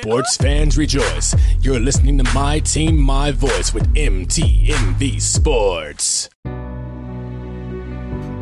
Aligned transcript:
Sports 0.00 0.36
fans 0.36 0.76
rejoice. 0.76 1.36
You're 1.60 1.78
listening 1.78 2.18
to 2.18 2.24
My 2.34 2.58
Team, 2.58 3.00
My 3.00 3.30
Voice 3.30 3.72
with 3.72 3.94
MTMV 3.94 5.20
Sports. 5.20 6.28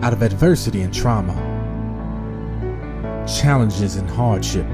Out 0.03 0.15
of 0.15 0.23
adversity 0.23 0.80
and 0.80 0.95
trauma, 0.95 1.35
challenges 3.29 3.96
and 3.96 4.09
hardship, 4.09 4.67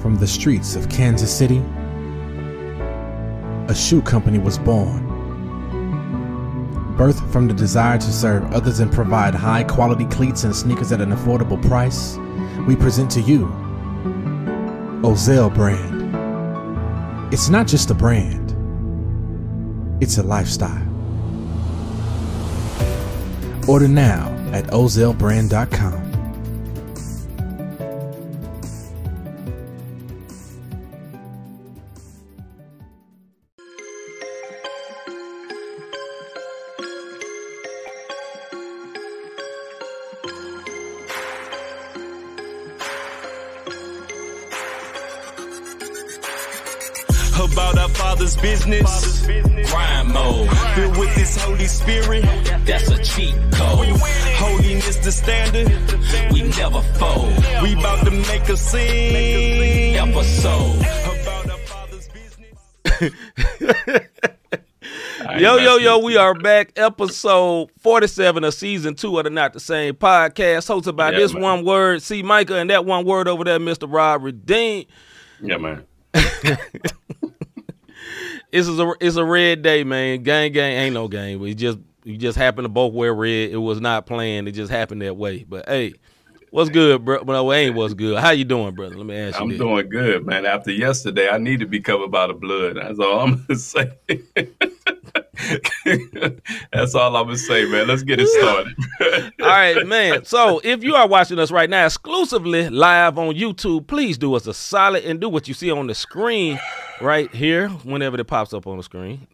from 0.00 0.16
the 0.20 0.28
streets 0.28 0.76
of 0.76 0.88
Kansas 0.88 1.36
City, 1.36 1.58
a 3.68 3.74
shoe 3.74 4.00
company 4.00 4.38
was 4.38 4.58
born. 4.58 5.08
Birthed 6.96 7.32
from 7.32 7.48
the 7.48 7.54
desire 7.54 7.98
to 7.98 8.12
serve 8.12 8.44
others 8.52 8.78
and 8.78 8.92
provide 8.92 9.34
high 9.34 9.64
quality 9.64 10.04
cleats 10.04 10.44
and 10.44 10.54
sneakers 10.54 10.92
at 10.92 11.00
an 11.00 11.10
affordable 11.10 11.60
price, 11.66 12.16
we 12.68 12.76
present 12.76 13.10
to 13.10 13.20
you 13.20 13.61
Ozell 15.02 15.52
brand. 15.52 16.14
It's 17.34 17.48
not 17.48 17.66
just 17.66 17.90
a 17.90 17.94
brand, 17.94 18.52
it's 20.00 20.18
a 20.18 20.22
lifestyle. 20.22 20.88
Order 23.68 23.88
now 23.88 24.28
at 24.52 24.66
ozellbrand.com. 24.66 26.01
Yo, 65.82 65.98
we 65.98 66.16
are 66.16 66.32
back. 66.34 66.70
Episode 66.76 67.68
47 67.80 68.44
of 68.44 68.54
season 68.54 68.94
two 68.94 69.18
of 69.18 69.24
the 69.24 69.30
Not 69.30 69.52
the 69.52 69.58
Same 69.58 69.94
podcast, 69.94 70.68
hosted 70.68 70.94
by 70.94 71.10
Yeah, 71.10 71.18
this 71.18 71.32
man. 71.32 71.42
one 71.42 71.64
word, 71.64 72.02
C. 72.02 72.22
Micah, 72.22 72.58
and 72.58 72.70
that 72.70 72.84
one 72.84 73.04
word 73.04 73.26
over 73.26 73.42
there, 73.42 73.58
Mr. 73.58 73.92
Rob 73.92 74.22
Redeem. 74.22 74.86
Yeah, 75.40 75.56
man. 75.56 75.84
It's 78.52 78.68
a 78.68 78.92
it's 79.00 79.16
a 79.16 79.24
red 79.24 79.62
day, 79.62 79.82
man. 79.82 80.22
Gang 80.24 80.52
gang 80.52 80.72
ain't 80.76 80.92
no 80.92 81.08
game. 81.08 81.40
We 81.40 81.54
just 81.54 81.78
we 82.04 82.18
just 82.18 82.36
happened 82.36 82.66
to 82.66 82.68
both 82.68 82.92
wear 82.92 83.14
red. 83.14 83.50
It 83.50 83.56
was 83.56 83.80
not 83.80 84.04
planned. 84.04 84.46
It 84.46 84.52
just 84.52 84.70
happened 84.70 85.00
that 85.00 85.16
way. 85.16 85.44
But 85.48 85.66
hey, 85.66 85.94
what's 86.50 86.68
good, 86.68 87.02
bro? 87.02 87.22
No, 87.22 87.50
it 87.50 87.56
ain't 87.56 87.74
what's 87.76 87.94
good. 87.94 88.18
How 88.18 88.28
you 88.32 88.44
doing, 88.44 88.74
brother? 88.74 88.94
Let 88.94 89.06
me 89.06 89.16
ask 89.16 89.38
you. 89.38 89.42
I'm 89.42 89.48
this. 89.48 89.58
doing 89.58 89.88
good, 89.88 90.26
man. 90.26 90.44
After 90.44 90.70
yesterday, 90.70 91.30
I 91.30 91.38
need 91.38 91.60
to 91.60 91.66
be 91.66 91.80
covered 91.80 92.10
by 92.10 92.26
the 92.26 92.34
blood. 92.34 92.76
That's 92.76 92.98
all 92.98 93.20
I'm 93.20 93.42
gonna 93.48 93.58
say. 93.58 93.90
That's 96.72 96.94
all 96.94 97.16
I'm 97.16 97.24
gonna 97.24 97.38
say, 97.38 97.64
man. 97.64 97.88
Let's 97.88 98.02
get 98.02 98.20
it 98.20 98.28
started. 98.28 98.74
All 99.40 99.48
right, 99.48 99.86
man. 99.86 100.24
So 100.24 100.60
if 100.62 100.84
you 100.84 100.94
are 100.94 101.08
watching 101.08 101.38
us 101.38 101.50
right 101.50 101.70
now 101.70 101.86
exclusively 101.86 102.68
live 102.68 103.18
on 103.18 103.34
YouTube, 103.34 103.86
please 103.86 104.18
do 104.18 104.34
us 104.34 104.46
a 104.46 104.52
solid 104.52 105.04
and 105.04 105.20
do 105.20 105.30
what 105.30 105.48
you 105.48 105.54
see 105.54 105.70
on 105.70 105.86
the 105.86 105.94
screen 105.94 106.60
right 107.00 107.34
here 107.34 107.68
whenever 107.68 108.20
it 108.20 108.26
pops 108.26 108.52
up 108.52 108.66
on 108.66 108.76
the 108.76 108.82
screen. 108.82 109.26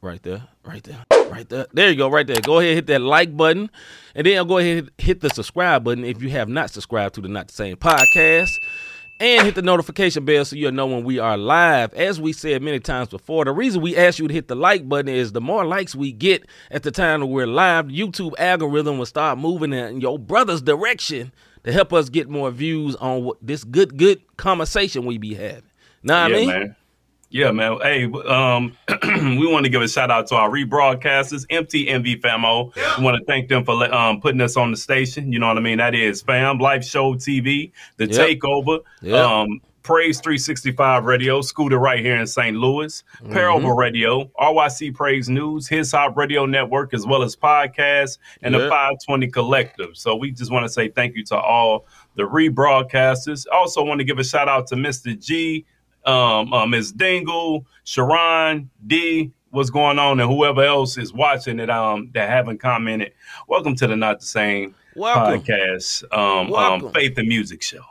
Right 0.00 0.22
there, 0.22 0.46
right 0.64 0.82
there, 0.82 1.04
right 1.30 1.48
there. 1.48 1.66
There 1.72 1.90
you 1.90 1.96
go, 1.96 2.08
right 2.08 2.26
there. 2.26 2.40
Go 2.40 2.58
ahead, 2.58 2.74
hit 2.74 2.86
that 2.86 3.00
like 3.00 3.36
button, 3.36 3.70
and 4.14 4.26
then 4.26 4.46
go 4.46 4.58
ahead 4.58 4.78
and 4.78 4.90
hit 4.98 5.20
the 5.20 5.28
subscribe 5.30 5.84
button 5.84 6.04
if 6.04 6.22
you 6.22 6.30
have 6.30 6.48
not 6.48 6.70
subscribed 6.70 7.16
to 7.16 7.20
the 7.20 7.28
Not 7.28 7.48
the 7.48 7.54
Same 7.54 7.76
podcast. 7.76 8.50
And 9.20 9.46
hit 9.46 9.56
the 9.56 9.62
notification 9.62 10.24
bell 10.24 10.44
so 10.44 10.54
you'll 10.54 10.70
know 10.70 10.86
when 10.86 11.02
we 11.02 11.18
are 11.18 11.36
live. 11.36 11.92
As 11.94 12.20
we 12.20 12.32
said 12.32 12.62
many 12.62 12.78
times 12.78 13.08
before, 13.08 13.44
the 13.44 13.50
reason 13.50 13.82
we 13.82 13.96
ask 13.96 14.20
you 14.20 14.28
to 14.28 14.34
hit 14.34 14.46
the 14.46 14.54
like 14.54 14.88
button 14.88 15.12
is 15.12 15.32
the 15.32 15.40
more 15.40 15.64
likes 15.64 15.96
we 15.96 16.12
get 16.12 16.46
at 16.70 16.84
the 16.84 16.92
time 16.92 17.20
that 17.20 17.26
we're 17.26 17.46
live, 17.46 17.88
the 17.88 17.98
YouTube 17.98 18.34
algorithm 18.38 18.96
will 18.96 19.06
start 19.06 19.38
moving 19.38 19.72
in 19.72 20.00
your 20.00 20.20
brother's 20.20 20.62
direction 20.62 21.32
to 21.64 21.72
help 21.72 21.92
us 21.92 22.08
get 22.08 22.28
more 22.28 22.52
views 22.52 22.94
on 22.96 23.24
what, 23.24 23.38
this 23.42 23.64
good, 23.64 23.96
good 23.96 24.20
conversation 24.36 25.04
we 25.04 25.18
be 25.18 25.34
having. 25.34 25.64
Know 26.04 26.14
what 26.14 26.32
I 26.32 26.34
mean? 26.36 26.48
man. 26.48 26.76
Yeah, 27.30 27.50
man. 27.50 27.78
Hey, 27.82 28.04
um, 28.04 28.72
we 29.38 29.46
want 29.46 29.64
to 29.64 29.70
give 29.70 29.82
a 29.82 29.88
shout 29.88 30.10
out 30.10 30.26
to 30.28 30.36
our 30.36 30.48
rebroadcasters, 30.48 31.46
MTMV 31.48 32.20
Famo. 32.22 32.74
We 32.98 33.04
want 33.04 33.18
to 33.18 33.24
thank 33.26 33.48
them 33.48 33.64
for 33.66 33.74
um, 33.94 34.20
putting 34.22 34.40
us 34.40 34.56
on 34.56 34.70
the 34.70 34.78
station. 34.78 35.30
You 35.30 35.38
know 35.38 35.48
what 35.48 35.58
I 35.58 35.60
mean? 35.60 35.76
That 35.78 35.94
is 35.94 36.22
Fam, 36.22 36.58
Life 36.58 36.84
Show 36.84 37.14
TV, 37.16 37.72
The 37.98 38.06
Yep. 38.06 38.40
Takeover, 38.40 38.80
Yep. 39.02 39.14
um, 39.26 39.60
Praise 39.82 40.20
365 40.20 41.04
Radio, 41.04 41.40
Scooter 41.42 41.78
right 41.78 42.00
here 42.00 42.16
in 42.16 42.26
St. 42.26 42.56
Louis, 42.56 43.02
Mm-hmm. 43.22 43.32
Parable 43.32 43.72
Radio, 43.72 44.24
RYC 44.40 44.94
Praise 44.94 45.28
News, 45.28 45.68
His 45.68 45.92
Hop 45.92 46.16
Radio 46.16 46.46
Network, 46.46 46.92
as 46.94 47.06
well 47.06 47.22
as 47.22 47.36
podcasts 47.36 48.16
and 48.42 48.54
Yep. 48.54 48.62
the 48.62 48.68
520 48.70 49.28
Collective. 49.28 49.90
So 49.96 50.16
we 50.16 50.30
just 50.30 50.50
want 50.50 50.64
to 50.64 50.68
say 50.70 50.88
thank 50.88 51.14
you 51.14 51.24
to 51.26 51.36
all 51.36 51.86
the 52.16 52.22
rebroadcasters. 52.22 53.44
Also 53.52 53.84
want 53.84 54.00
to 54.00 54.04
give 54.04 54.18
a 54.18 54.24
shout 54.24 54.48
out 54.48 54.66
to 54.68 54.74
Mr. 54.76 55.18
G, 55.18 55.64
um, 56.08 56.52
uh, 56.54 56.66
Ms. 56.66 56.92
Dingle, 56.92 57.66
Sharon, 57.84 58.70
D, 58.86 59.30
what's 59.50 59.68
going 59.68 59.98
on, 59.98 60.18
and 60.20 60.30
whoever 60.30 60.62
else 60.62 60.96
is 60.96 61.12
watching 61.12 61.60
it 61.60 61.68
um, 61.68 62.10
that 62.14 62.30
haven't 62.30 62.58
commented. 62.58 63.12
Welcome 63.46 63.76
to 63.76 63.86
the 63.86 63.94
Not 63.94 64.20
the 64.20 64.26
Same 64.26 64.74
Welcome. 64.96 65.42
podcast, 65.42 66.04
um, 66.16 66.48
Welcome. 66.48 66.86
um, 66.86 66.92
Faith 66.94 67.18
and 67.18 67.28
Music 67.28 67.62
Show. 67.62 67.84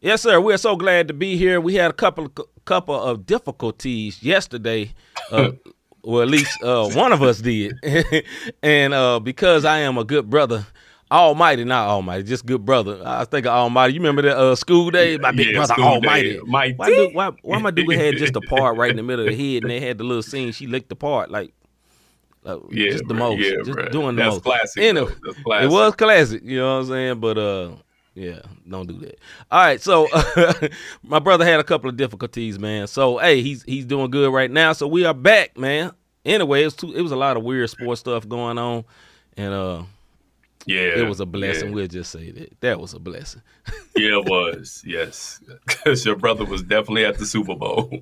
Yes, 0.00 0.22
sir. 0.22 0.40
We're 0.40 0.58
so 0.58 0.76
glad 0.76 1.08
to 1.08 1.14
be 1.14 1.36
here. 1.36 1.60
We 1.60 1.74
had 1.74 1.90
a 1.90 1.94
couple 1.94 2.26
of, 2.26 2.64
couple 2.64 2.94
of 2.94 3.26
difficulties 3.26 4.22
yesterday. 4.22 4.94
Uh, 5.32 5.50
well, 6.04 6.22
at 6.22 6.28
least 6.28 6.62
uh, 6.62 6.88
one 6.90 7.12
of 7.12 7.20
us 7.20 7.40
did, 7.40 7.74
and 8.62 8.94
uh, 8.94 9.18
because 9.18 9.64
I 9.64 9.80
am 9.80 9.98
a 9.98 10.04
good 10.04 10.30
brother, 10.30 10.66
Almighty, 11.10 11.64
not 11.64 11.88
Almighty, 11.88 12.22
just 12.24 12.46
good 12.46 12.64
brother. 12.64 13.02
I 13.04 13.24
think 13.24 13.46
of 13.46 13.52
Almighty. 13.52 13.94
You 13.94 14.00
remember 14.00 14.22
that 14.22 14.36
uh, 14.36 14.54
school 14.54 14.90
day? 14.90 15.16
My 15.18 15.32
big 15.32 15.48
Yeah, 15.48 15.56
brother, 15.66 15.74
Almighty. 15.82 16.34
Day. 16.34 16.38
Why, 16.38 16.72
do, 16.72 17.10
why, 17.12 17.30
why 17.42 17.58
my 17.58 17.70
dude 17.70 17.90
had 17.92 18.16
just 18.16 18.36
a 18.36 18.40
part 18.42 18.76
right 18.76 18.90
in 18.90 18.96
the 18.96 19.02
middle 19.02 19.26
of 19.26 19.34
the 19.36 19.54
head, 19.54 19.62
and 19.64 19.70
they 19.70 19.80
had 19.80 19.98
the 19.98 20.04
little 20.04 20.22
scene. 20.22 20.52
She 20.52 20.66
licked 20.66 20.88
the 20.88 20.96
part 20.96 21.30
like. 21.30 21.52
like, 22.44 22.58
Yeah, 22.70 22.90
just 22.92 23.08
the 23.08 23.14
most, 23.14 23.40
Yeah, 23.40 23.56
just 23.64 23.70
bruh. 23.70 23.90
doing 23.90 24.14
the 24.16 24.22
That's 24.22 24.34
most. 24.36 24.44
classic, 24.44 24.82
Anyway. 24.82 25.12
That's 25.24 25.42
classic. 25.42 25.64
It 25.70 25.72
was 25.72 25.94
classic, 25.96 26.42
you 26.44 26.58
know 26.58 26.74
what 26.76 26.82
I'm 26.84 26.88
saying? 26.88 27.20
But 27.20 27.38
uh, 27.38 27.70
yeah, 28.14 28.40
don't 28.68 28.86
do 28.86 28.98
that. 29.00 29.18
All 29.50 29.60
right, 29.60 29.80
so 29.80 30.06
my 31.02 31.18
brother 31.18 31.44
had 31.44 31.58
a 31.60 31.64
couple 31.64 31.90
of 31.90 31.96
difficulties, 31.96 32.58
man. 32.58 32.86
So 32.86 33.18
hey, 33.18 33.42
he's 33.42 33.62
he's 33.64 33.84
doing 33.84 34.10
good 34.10 34.32
right 34.32 34.50
now. 34.50 34.72
So 34.74 34.86
we 34.86 35.04
are 35.04 35.14
back, 35.14 35.56
man. 35.58 35.92
Anyway, 36.24 36.62
it 36.62 36.64
was 36.66 36.74
too, 36.76 36.92
it 36.94 37.00
was 37.02 37.12
a 37.12 37.16
lot 37.16 37.36
of 37.36 37.42
weird 37.42 37.68
sports 37.70 38.00
stuff 38.00 38.28
going 38.28 38.58
on, 38.58 38.84
and 39.36 39.52
uh, 39.54 39.82
Yeah, 40.66 40.98
it 40.98 41.08
was 41.08 41.20
a 41.20 41.26
blessing. 41.26 41.68
Yeah, 41.68 41.74
We'll 41.74 41.86
just 41.86 42.10
say 42.10 42.30
that 42.32 42.60
that 42.60 42.80
was 42.80 42.92
a 42.94 42.98
blessing. 42.98 43.42
yeah 43.96 44.18
it 44.18 44.28
was. 44.28 44.82
Yes, 44.86 45.40
because 45.66 46.04
your 46.04 46.16
brother 46.16 46.44
was 46.44 46.62
definitely 46.62 47.04
at 47.06 47.18
the 47.18 47.26
Super 47.26 47.54
Bowl. 47.54 47.90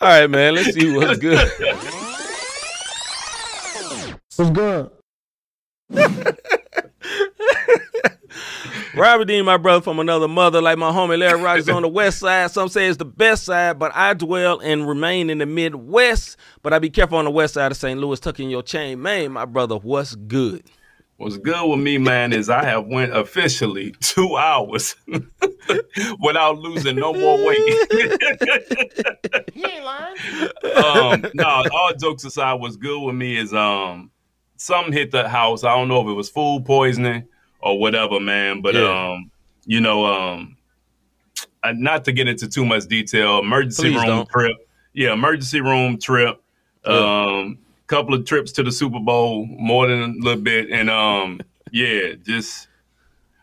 All 0.00 0.08
right, 0.08 0.28
man. 0.28 0.54
Let's 0.54 0.74
see 0.74 0.94
what's 0.94 1.18
good. 1.18 1.48
What's 4.36 4.50
good? 4.50 4.90
Robert 8.96 9.26
Dean, 9.26 9.44
my 9.44 9.58
brother 9.58 9.82
from 9.82 9.98
another 9.98 10.26
mother, 10.26 10.62
like 10.62 10.78
my 10.78 10.90
homie 10.90 11.18
Larry 11.18 11.42
Rogers 11.42 11.68
on 11.68 11.82
the 11.82 11.88
west 11.88 12.18
side. 12.18 12.50
Some 12.50 12.70
say 12.70 12.86
it's 12.86 12.96
the 12.96 13.04
best 13.04 13.44
side, 13.44 13.78
but 13.78 13.94
I 13.94 14.14
dwell 14.14 14.58
and 14.60 14.88
remain 14.88 15.28
in 15.28 15.36
the 15.36 15.44
Midwest. 15.44 16.38
But 16.62 16.72
I 16.72 16.78
be 16.78 16.88
careful 16.88 17.18
on 17.18 17.26
the 17.26 17.30
west 17.30 17.54
side 17.54 17.70
of 17.70 17.76
St. 17.76 18.00
Louis, 18.00 18.18
tucking 18.18 18.48
your 18.48 18.62
chain. 18.62 19.02
Man, 19.02 19.32
my 19.32 19.44
brother, 19.44 19.76
what's 19.76 20.14
good? 20.14 20.64
What's 21.18 21.36
good 21.36 21.68
with 21.68 21.78
me, 21.78 21.98
man, 21.98 22.32
is 22.32 22.48
I 22.48 22.64
have 22.64 22.86
went 22.86 23.14
officially 23.14 23.94
two 24.00 24.34
hours 24.36 24.96
without 25.06 26.58
losing 26.58 26.96
no 26.96 27.12
more 27.12 27.46
weight. 27.46 27.58
You 29.54 29.66
ain't 29.66 29.84
lying. 29.84 30.16
um, 31.24 31.30
no, 31.34 31.64
all 31.72 31.92
jokes 31.98 32.24
aside, 32.24 32.54
what's 32.54 32.76
good 32.76 33.00
with 33.00 33.14
me 33.14 33.36
is 33.36 33.52
um 33.54 34.10
something 34.56 34.92
hit 34.92 35.10
the 35.10 35.28
house. 35.28 35.64
I 35.64 35.74
don't 35.74 35.88
know 35.88 36.02
if 36.02 36.08
it 36.08 36.12
was 36.12 36.28
food 36.28 36.64
poisoning 36.66 37.26
or 37.66 37.78
whatever, 37.78 38.20
man. 38.20 38.60
But 38.62 38.74
Yeah. 38.74 39.10
um, 39.12 39.30
you 39.66 39.80
know, 39.80 40.06
um, 40.06 40.56
not 41.74 42.04
to 42.04 42.12
get 42.12 42.28
into 42.28 42.48
too 42.48 42.64
much 42.64 42.86
detail. 42.86 43.38
Emergency 43.40 43.90
Please 43.90 43.96
room 43.96 44.06
don't. 44.06 44.28
trip. 44.28 44.56
Yeah, 44.94 45.12
emergency 45.12 45.60
room 45.60 45.98
trip. 45.98 46.40
Yeah. 46.86 46.92
Um, 47.36 47.58
couple 47.88 48.14
of 48.14 48.24
trips 48.24 48.50
to 48.52 48.62
the 48.62 48.72
Super 48.72 48.98
Bowl, 49.00 49.46
more 49.46 49.86
than 49.86 50.00
a 50.02 50.06
little 50.24 50.42
bit, 50.42 50.70
and 50.70 50.88
um, 50.90 51.40
yeah, 51.72 52.12
just 52.24 52.68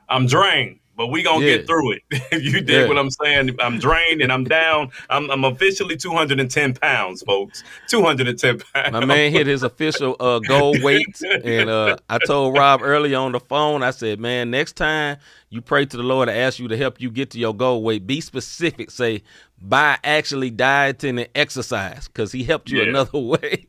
I'm 0.09 0.25
drained. 0.27 0.79
But 0.95 1.07
we 1.07 1.23
gonna 1.23 1.43
Yeah. 1.45 1.57
get 1.57 1.67
through 1.67 1.93
it. 1.93 2.01
you 2.43 2.61
dig 2.61 2.69
Yeah. 2.69 2.87
what 2.87 2.97
I'm 2.97 3.09
saying? 3.09 3.55
I'm 3.59 3.79
drained 3.79 4.21
and 4.21 4.31
I'm 4.31 4.43
down. 4.43 4.91
I'm, 5.09 5.29
I'm 5.31 5.43
officially 5.43 5.97
210 5.97 6.75
pounds, 6.75 7.23
folks. 7.23 7.63
210 7.89 8.59
pounds. 8.59 8.91
My 8.91 9.03
man 9.05 9.31
hit 9.31 9.47
his 9.47 9.63
official 9.63 10.15
uh, 10.19 10.39
goal 10.39 10.75
weight, 10.81 11.19
and 11.43 11.69
uh, 11.69 11.97
I 12.09 12.19
told 12.19 12.57
Rob 12.57 12.81
earlier 12.83 13.17
on 13.17 13.31
the 13.31 13.39
phone. 13.39 13.83
I 13.83 13.91
said, 13.91 14.19
"Man, 14.19 14.51
next 14.51 14.73
time 14.75 15.17
you 15.49 15.61
pray 15.61 15.85
to 15.85 15.97
the 15.97 16.03
Lord 16.03 16.27
to 16.29 16.35
ask 16.35 16.59
you 16.59 16.67
to 16.67 16.77
help 16.77 16.99
you 17.01 17.09
get 17.11 17.31
to 17.31 17.39
your 17.39 17.53
goal 17.55 17.83
weight, 17.83 18.05
be 18.07 18.21
specific. 18.21 18.91
Say 18.91 19.23
by 19.61 19.97
actually 20.03 20.49
dieting 20.49 21.17
and 21.19 21.29
exercise, 21.35 22.07
because 22.07 22.31
he 22.33 22.43
helped 22.43 22.69
you 22.69 22.81
Yeah. 22.81 22.89
another 22.89 23.17
way." 23.19 23.67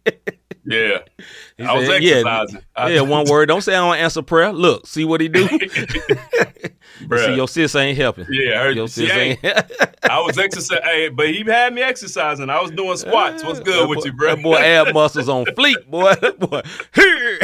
Yeah, 0.67 0.99
He 1.59 1.65
I 1.65 1.75
was 1.75 1.87
said, 1.87 2.03
exercising. 2.03 2.55
Yeah, 2.57 2.61
I- 2.75 2.89
yeah, 2.91 3.01
one 3.03 3.27
word. 3.29 3.47
Don't 3.47 3.61
say 3.61 3.75
I 3.75 3.79
don't 3.87 3.97
answer 3.97 4.23
prayer. 4.23 4.51
Look, 4.53 4.87
see 4.87 5.05
what 5.05 5.21
he 5.21 5.29
do. 5.29 5.47
see, 7.19 7.35
your 7.35 7.49
sis 7.49 7.75
ain't 7.75 7.99
helping. 7.99 8.27
Yeah, 8.31 8.61
I 8.61 8.65
heard 8.65 8.77
Your 8.77 8.89
sis 8.89 9.11
ain't. 9.11 9.41
I 10.11 10.21
was 10.21 10.39
exercising, 10.39 10.83
hey, 10.85 11.09
but 11.11 11.29
he 11.29 11.45
had 11.45 11.75
me 11.75 11.83
exercising. 11.83 12.49
I 12.49 12.61
was 12.63 12.71
doing 12.71 12.97
squats. 12.97 13.45
What's 13.45 13.61
good 13.61 13.83
That 13.83 13.89
with 13.89 13.99
boy- 14.01 14.05
you, 14.07 14.13
bro? 14.15 14.35
That 14.37 14.43
boy 14.43 14.57
ab 14.57 14.95
muscles 14.95 15.29
on 15.29 15.45
fleek, 15.47 15.87
boy. 15.87 16.15
That 16.15 16.39
boy. 16.39 16.63
Here. 16.95 17.39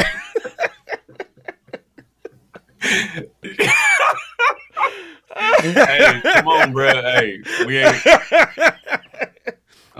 hey, 5.35 6.21
come 6.23 6.47
on, 6.47 6.73
bro. 6.73 6.91
Hey, 6.91 7.39
we 7.65 7.77
ain't. 7.79 7.95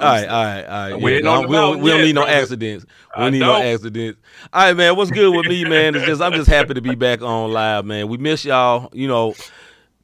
All 0.01 0.07
right, 0.09 0.27
all 0.27 0.43
right, 0.43 0.63
all 0.65 0.91
right. 0.91 1.01
We 1.01 1.13
Yeah, 1.15 1.19
no, 1.21 1.41
we 1.41 1.47
don't, 1.55 1.79
we 1.81 1.89
don't 1.89 1.99
yet, 1.99 2.05
need 2.05 2.15
no 2.15 2.21
brother. 2.23 2.37
accidents. 2.37 2.85
We 3.17 3.23
I 3.23 3.29
need 3.29 3.39
no 3.39 3.53
don't. 3.53 3.65
accidents. 3.65 4.19
All 4.51 4.63
right, 4.63 4.75
man. 4.75 4.95
What's 4.95 5.11
good 5.11 5.35
with 5.35 5.45
me, 5.47 5.63
man? 5.65 5.95
Is 5.95 6.03
just 6.03 6.21
I'm 6.21 6.33
just 6.33 6.49
happy 6.57 6.73
to 6.73 6.81
be 6.81 6.95
back 6.95 7.21
on 7.21 7.51
live, 7.51 7.85
man. 7.85 8.07
We 8.07 8.17
miss 8.17 8.43
y'all. 8.45 8.89
You 8.93 9.07
know, 9.07 9.35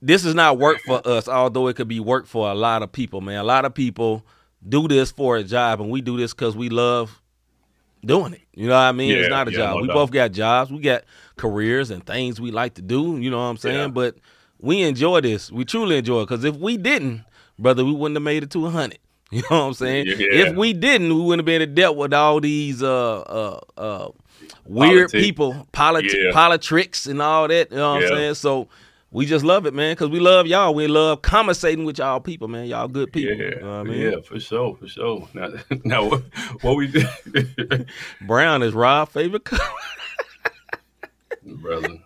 this 0.02 0.24
is 0.26 0.36
not 0.36 0.58
work 0.60 0.80
for 0.86 1.02
us, 1.08 1.28
although 1.28 1.68
it 1.68 1.76
could 1.76 1.88
be 1.88 2.00
work 2.00 2.28
for 2.28 2.50
a 2.50 2.56
lot 2.56 2.84
of 2.84 2.92
people, 2.92 3.22
man. 3.22 3.38
A 3.40 3.44
lot 3.44 3.66
of 3.66 3.74
people 3.74 4.26
do 4.68 4.88
this 4.88 5.12
for 5.12 5.38
a 5.38 5.44
job, 5.44 5.82
and 5.82 5.90
we 5.90 6.02
do 6.02 6.18
this 6.18 6.34
because 6.34 6.56
we 6.56 6.70
love 6.70 7.22
doing 8.06 8.34
it. 8.34 8.42
You 8.54 8.68
know 8.68 8.74
what 8.76 8.82
I 8.82 8.92
mean? 8.92 9.18
it's 9.18 9.30
not 9.30 9.48
a 9.48 9.52
yeah, 9.52 9.58
job. 9.58 9.76
no 9.78 9.82
we 9.82 9.88
doubt. 9.88 9.94
both 9.96 10.12
got 10.12 10.32
jobs. 10.32 10.72
We 10.72 10.80
got 10.80 11.04
careers 11.36 11.90
and 11.90 12.06
things 12.06 12.40
we 12.40 12.52
like 12.52 12.76
to 12.76 12.82
do. 12.82 13.18
You 13.18 13.30
know 13.30 13.38
what 13.38 13.44
I'm 13.46 13.58
saying? 13.58 13.76
Yeah. 13.78 13.88
But 13.88 14.16
we 14.60 14.82
enjoy 14.84 15.22
this. 15.22 15.52
We 15.52 15.66
truly 15.66 15.98
enjoy 15.98 16.22
it 16.22 16.26
because 16.30 16.44
if 16.44 16.56
we 16.56 16.78
didn't, 16.78 17.24
brother, 17.60 17.84
we 17.84 17.92
wouldn't 17.92 18.16
have 18.16 18.24
made 18.24 18.44
it 18.44 18.50
to 18.52 18.60
100. 18.60 18.98
You 19.32 19.42
know 19.52 19.60
what 19.60 19.66
I'm 19.68 19.74
saying? 19.74 20.06
Yeah. 20.08 20.16
If 20.48 20.56
we 20.56 20.72
didn't, 20.72 21.10
we 21.14 21.22
wouldn't 21.22 21.40
have 21.42 21.46
been 21.46 21.62
able 21.62 21.70
to 21.70 21.76
dealt 21.76 21.98
with 21.98 22.14
all 22.14 22.40
these 22.40 22.82
uh 22.82 23.20
uh 23.20 23.60
uh 23.78 24.08
weird 24.66 25.10
Politic. 25.12 25.22
people, 25.22 25.68
politi- 25.74 26.14
Yeah. 26.14 26.32
politricks 26.32 27.08
and 27.10 27.22
all 27.22 27.48
that. 27.50 27.70
You 27.72 27.78
know 27.78 27.94
what 27.96 28.02
Yeah. 28.04 28.08
I'm 28.10 28.16
saying? 28.16 28.34
So 28.36 28.70
we 29.12 29.26
just 29.26 29.44
love 29.44 29.66
it, 29.66 29.74
man, 29.74 29.94
because 29.96 30.10
we 30.10 30.20
love 30.22 30.48
y'all. 30.48 30.74
We 30.74 30.88
love 30.88 31.22
conversating 31.22 31.84
with 31.86 31.98
y'all 31.98 32.20
people, 32.22 32.48
man. 32.48 32.68
Y'all 32.68 32.88
good 32.88 33.12
people. 33.12 33.36
Yeah, 33.36 33.56
You 33.56 33.62
know 33.62 33.68
what 33.68 33.74
I 33.80 33.84
mean? 33.84 34.02
yeah, 34.02 34.20
for 34.24 34.40
sure, 34.40 34.76
for 34.78 34.88
sure. 34.88 35.28
Now, 35.34 35.50
now 35.84 36.06
what, 36.10 36.24
what 36.62 36.76
we 36.78 36.88
do, 36.88 37.04
Brown 38.22 38.64
is 38.64 38.74
Rob's 38.74 39.12
favorite 39.12 39.44
color. 39.44 39.62
brother? 41.44 41.98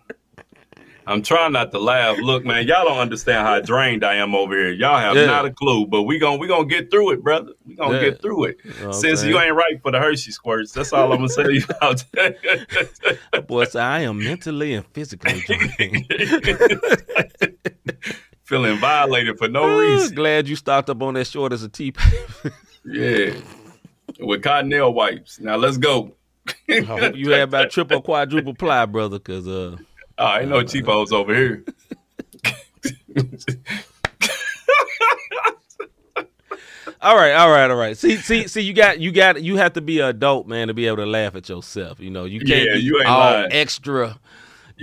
I'm 1.06 1.22
trying 1.22 1.52
not 1.52 1.72
to 1.72 1.78
laugh. 1.78 2.16
Look, 2.20 2.44
man, 2.44 2.66
y'all 2.66 2.84
don't 2.84 2.98
understand 2.98 3.46
how 3.46 3.60
drained 3.60 4.04
I 4.04 4.14
am 4.16 4.34
over 4.34 4.54
here. 4.54 4.70
Y'all 4.70 4.98
have 4.98 5.16
Yeah. 5.16 5.26
not 5.26 5.44
a 5.44 5.50
clue, 5.50 5.86
but 5.86 6.02
we 6.04 6.18
gon' 6.18 6.38
we 6.38 6.46
gonna 6.46 6.64
get 6.66 6.90
through 6.90 7.10
it, 7.12 7.22
brother. 7.22 7.52
We 7.66 7.74
gonna 7.74 7.94
Yeah. 7.96 8.10
get 8.10 8.22
through 8.22 8.44
it. 8.44 8.56
know 8.80 8.92
Since 8.92 9.24
you 9.24 9.38
ain't 9.40 9.54
right 9.54 9.80
for 9.82 9.90
the 9.90 9.98
Hershey 9.98 10.30
squirts, 10.30 10.72
that's 10.72 10.92
all 10.92 11.12
I'm 11.12 11.18
gonna 11.18 11.28
say 11.28 11.60
about 11.68 12.04
that. 12.12 13.46
Boy, 13.48 13.64
say 13.64 13.80
I 13.80 14.00
am 14.00 14.18
mentally 14.22 14.74
and 14.74 14.86
physically 14.86 15.40
drained. 15.40 16.06
Feeling 18.44 18.78
violated 18.78 19.38
for 19.38 19.48
no 19.48 19.78
reason. 19.78 20.14
Glad 20.14 20.46
you 20.48 20.56
stocked 20.56 20.90
up 20.90 21.00
on 21.02 21.14
that 21.14 21.26
short 21.26 21.52
as 21.52 21.62
a 21.62 21.68
tea. 21.68 21.92
Yeah, 22.84 23.34
with 24.18 24.42
cottonelle 24.42 24.92
wipes. 24.92 25.38
Now 25.38 25.54
let's 25.54 25.76
go. 25.76 26.16
I 26.68 26.80
hope 26.80 27.14
you 27.14 27.30
had 27.30 27.42
about 27.42 27.70
triple 27.70 28.02
quadruple 28.02 28.54
ply, 28.54 28.86
brother, 28.86 29.18
because 29.20 29.46
uh, 29.46 29.76
Oh, 30.18 30.36
ain't 30.38 30.48
no 30.50 30.62
cheapos 30.62 31.12
over 31.12 31.34
here. 31.34 31.64
all 37.00 37.16
right, 37.16 37.32
all 37.32 37.50
right, 37.50 37.70
all 37.70 37.76
right. 37.76 37.96
See, 37.96 38.16
see, 38.16 38.46
see, 38.46 38.60
you 38.62 38.72
got, 38.72 39.00
you 39.00 39.10
got, 39.12 39.42
you 39.42 39.56
have 39.56 39.72
to 39.74 39.80
be 39.80 40.00
an 40.00 40.08
adult, 40.08 40.46
man, 40.46 40.68
to 40.68 40.74
be 40.74 40.86
able 40.86 40.98
to 40.98 41.06
laugh 41.06 41.34
at 41.34 41.48
yourself. 41.48 41.98
You 42.00 42.10
know, 42.10 42.24
you 42.24 42.40
can't 42.40 42.68
Yeah, 42.68 42.74
be 42.74 42.80
you 42.80 43.02
all 43.04 43.18
lying. 43.18 43.52
extra. 43.52 44.18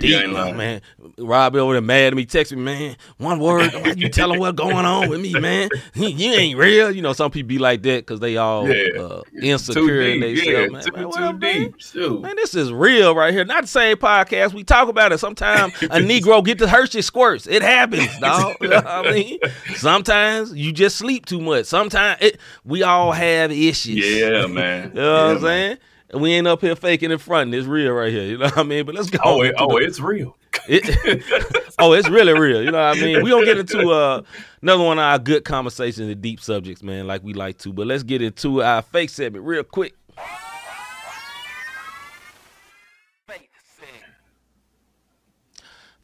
Deep, 0.00 0.56
man. 0.56 0.80
Rob 1.18 1.54
over 1.56 1.74
there 1.74 1.80
mad 1.82 2.08
at 2.12 2.14
me, 2.14 2.24
text 2.24 2.52
me, 2.52 2.60
man. 2.62 2.96
One 3.18 3.38
word, 3.38 3.70
you 3.96 4.08
tell 4.08 4.32
him 4.32 4.40
what's 4.40 4.56
going 4.56 4.86
on 4.86 5.08
with 5.10 5.20
me, 5.20 5.34
man. 5.38 5.68
You 5.94 6.32
ain't 6.32 6.58
real. 6.58 6.90
You 6.90 7.02
know, 7.02 7.12
some 7.12 7.30
people 7.30 7.48
be 7.48 7.58
like 7.58 7.82
that 7.82 8.06
because 8.06 8.20
they 8.20 8.36
all 8.36 8.68
Yeah. 8.68 9.00
uh, 9.00 9.22
insecure 9.42 10.00
in 10.02 10.20
themselves, 10.20 10.46
Yeah, 10.46 10.66
man. 10.68 10.82
too, 10.82 10.92
Man, 10.92 11.02
too 11.02 11.08
well, 11.08 11.32
man, 11.34 11.74
deep. 11.94 12.20
Man, 12.22 12.36
this 12.36 12.54
is 12.54 12.72
real 12.72 13.14
right 13.14 13.32
here. 13.34 13.44
Not 13.44 13.62
the 13.62 13.68
same 13.68 13.96
podcast. 13.96 14.52
We 14.54 14.64
talk 14.64 14.88
about 14.88 15.12
it. 15.12 15.18
Sometimes 15.18 15.74
a 15.82 15.86
Negro 16.00 16.44
get 16.44 16.58
the 16.58 16.68
Hershey 16.68 17.02
squirts. 17.02 17.46
It 17.46 17.62
happens, 17.62 18.18
dog. 18.18 18.56
You 18.60 18.68
know 18.68 18.76
I 18.84 19.10
mean? 19.12 19.38
Sometimes 19.76 20.54
you 20.54 20.72
just 20.72 20.96
sleep 20.96 21.26
too 21.26 21.40
much. 21.40 21.66
Sometimes 21.66 22.18
it, 22.20 22.38
we 22.64 22.82
all 22.82 23.12
have 23.12 23.50
issues. 23.50 23.96
Yeah, 24.20 24.46
man. 24.46 24.88
You 24.90 24.94
know 25.00 25.12
what 25.12 25.20
I'm 25.20 25.32
man. 25.34 25.40
saying? 25.42 25.78
And 26.12 26.20
we 26.20 26.32
ain't 26.32 26.46
up 26.48 26.60
here 26.60 26.74
faking 26.74 27.12
and 27.12 27.22
fronting. 27.22 27.56
It's 27.58 27.68
real 27.68 27.92
right 27.92 28.12
here. 28.12 28.24
You 28.24 28.38
know 28.38 28.46
what 28.46 28.58
I 28.58 28.62
mean? 28.64 28.84
But 28.84 28.96
let's 28.96 29.10
go. 29.10 29.20
Oh, 29.22 29.42
it, 29.42 29.54
oh, 29.58 29.78
the- 29.78 29.84
it's 29.84 30.00
real. 30.00 30.36
it, 30.68 31.64
oh, 31.78 31.92
it's 31.92 32.08
really 32.08 32.32
real. 32.38 32.62
You 32.62 32.72
know 32.72 32.88
what 32.88 32.98
I 32.98 33.00
mean? 33.00 33.22
we 33.22 33.30
don't 33.30 33.44
get 33.44 33.58
into 33.58 33.90
uh, 33.90 34.22
another 34.60 34.82
one 34.82 34.98
of 34.98 35.04
our 35.04 35.18
good 35.20 35.44
conversations 35.44 36.10
and 36.10 36.20
deep 36.20 36.40
subjects, 36.40 36.82
man, 36.82 37.06
like 37.06 37.22
we 37.22 37.32
like 37.32 37.58
to. 37.58 37.72
But 37.72 37.86
let's 37.86 38.02
get 38.02 38.22
into 38.22 38.62
our 38.62 38.82
fake 38.82 39.10
segment 39.10 39.44
real 39.44 39.62
quick. 39.62 39.94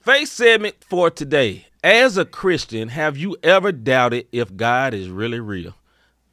Fake 0.00 0.29
segment 0.29 0.76
for 0.85 1.11
today. 1.11 1.67
As 1.82 2.17
a 2.17 2.25
Christian, 2.25 2.91
have 2.91 3.17
you 3.17 3.37
ever 3.43 3.73
doubted 3.73 4.29
if 4.31 4.55
God 4.56 4.94
is 4.94 5.08
really 5.08 5.41
real? 5.41 5.75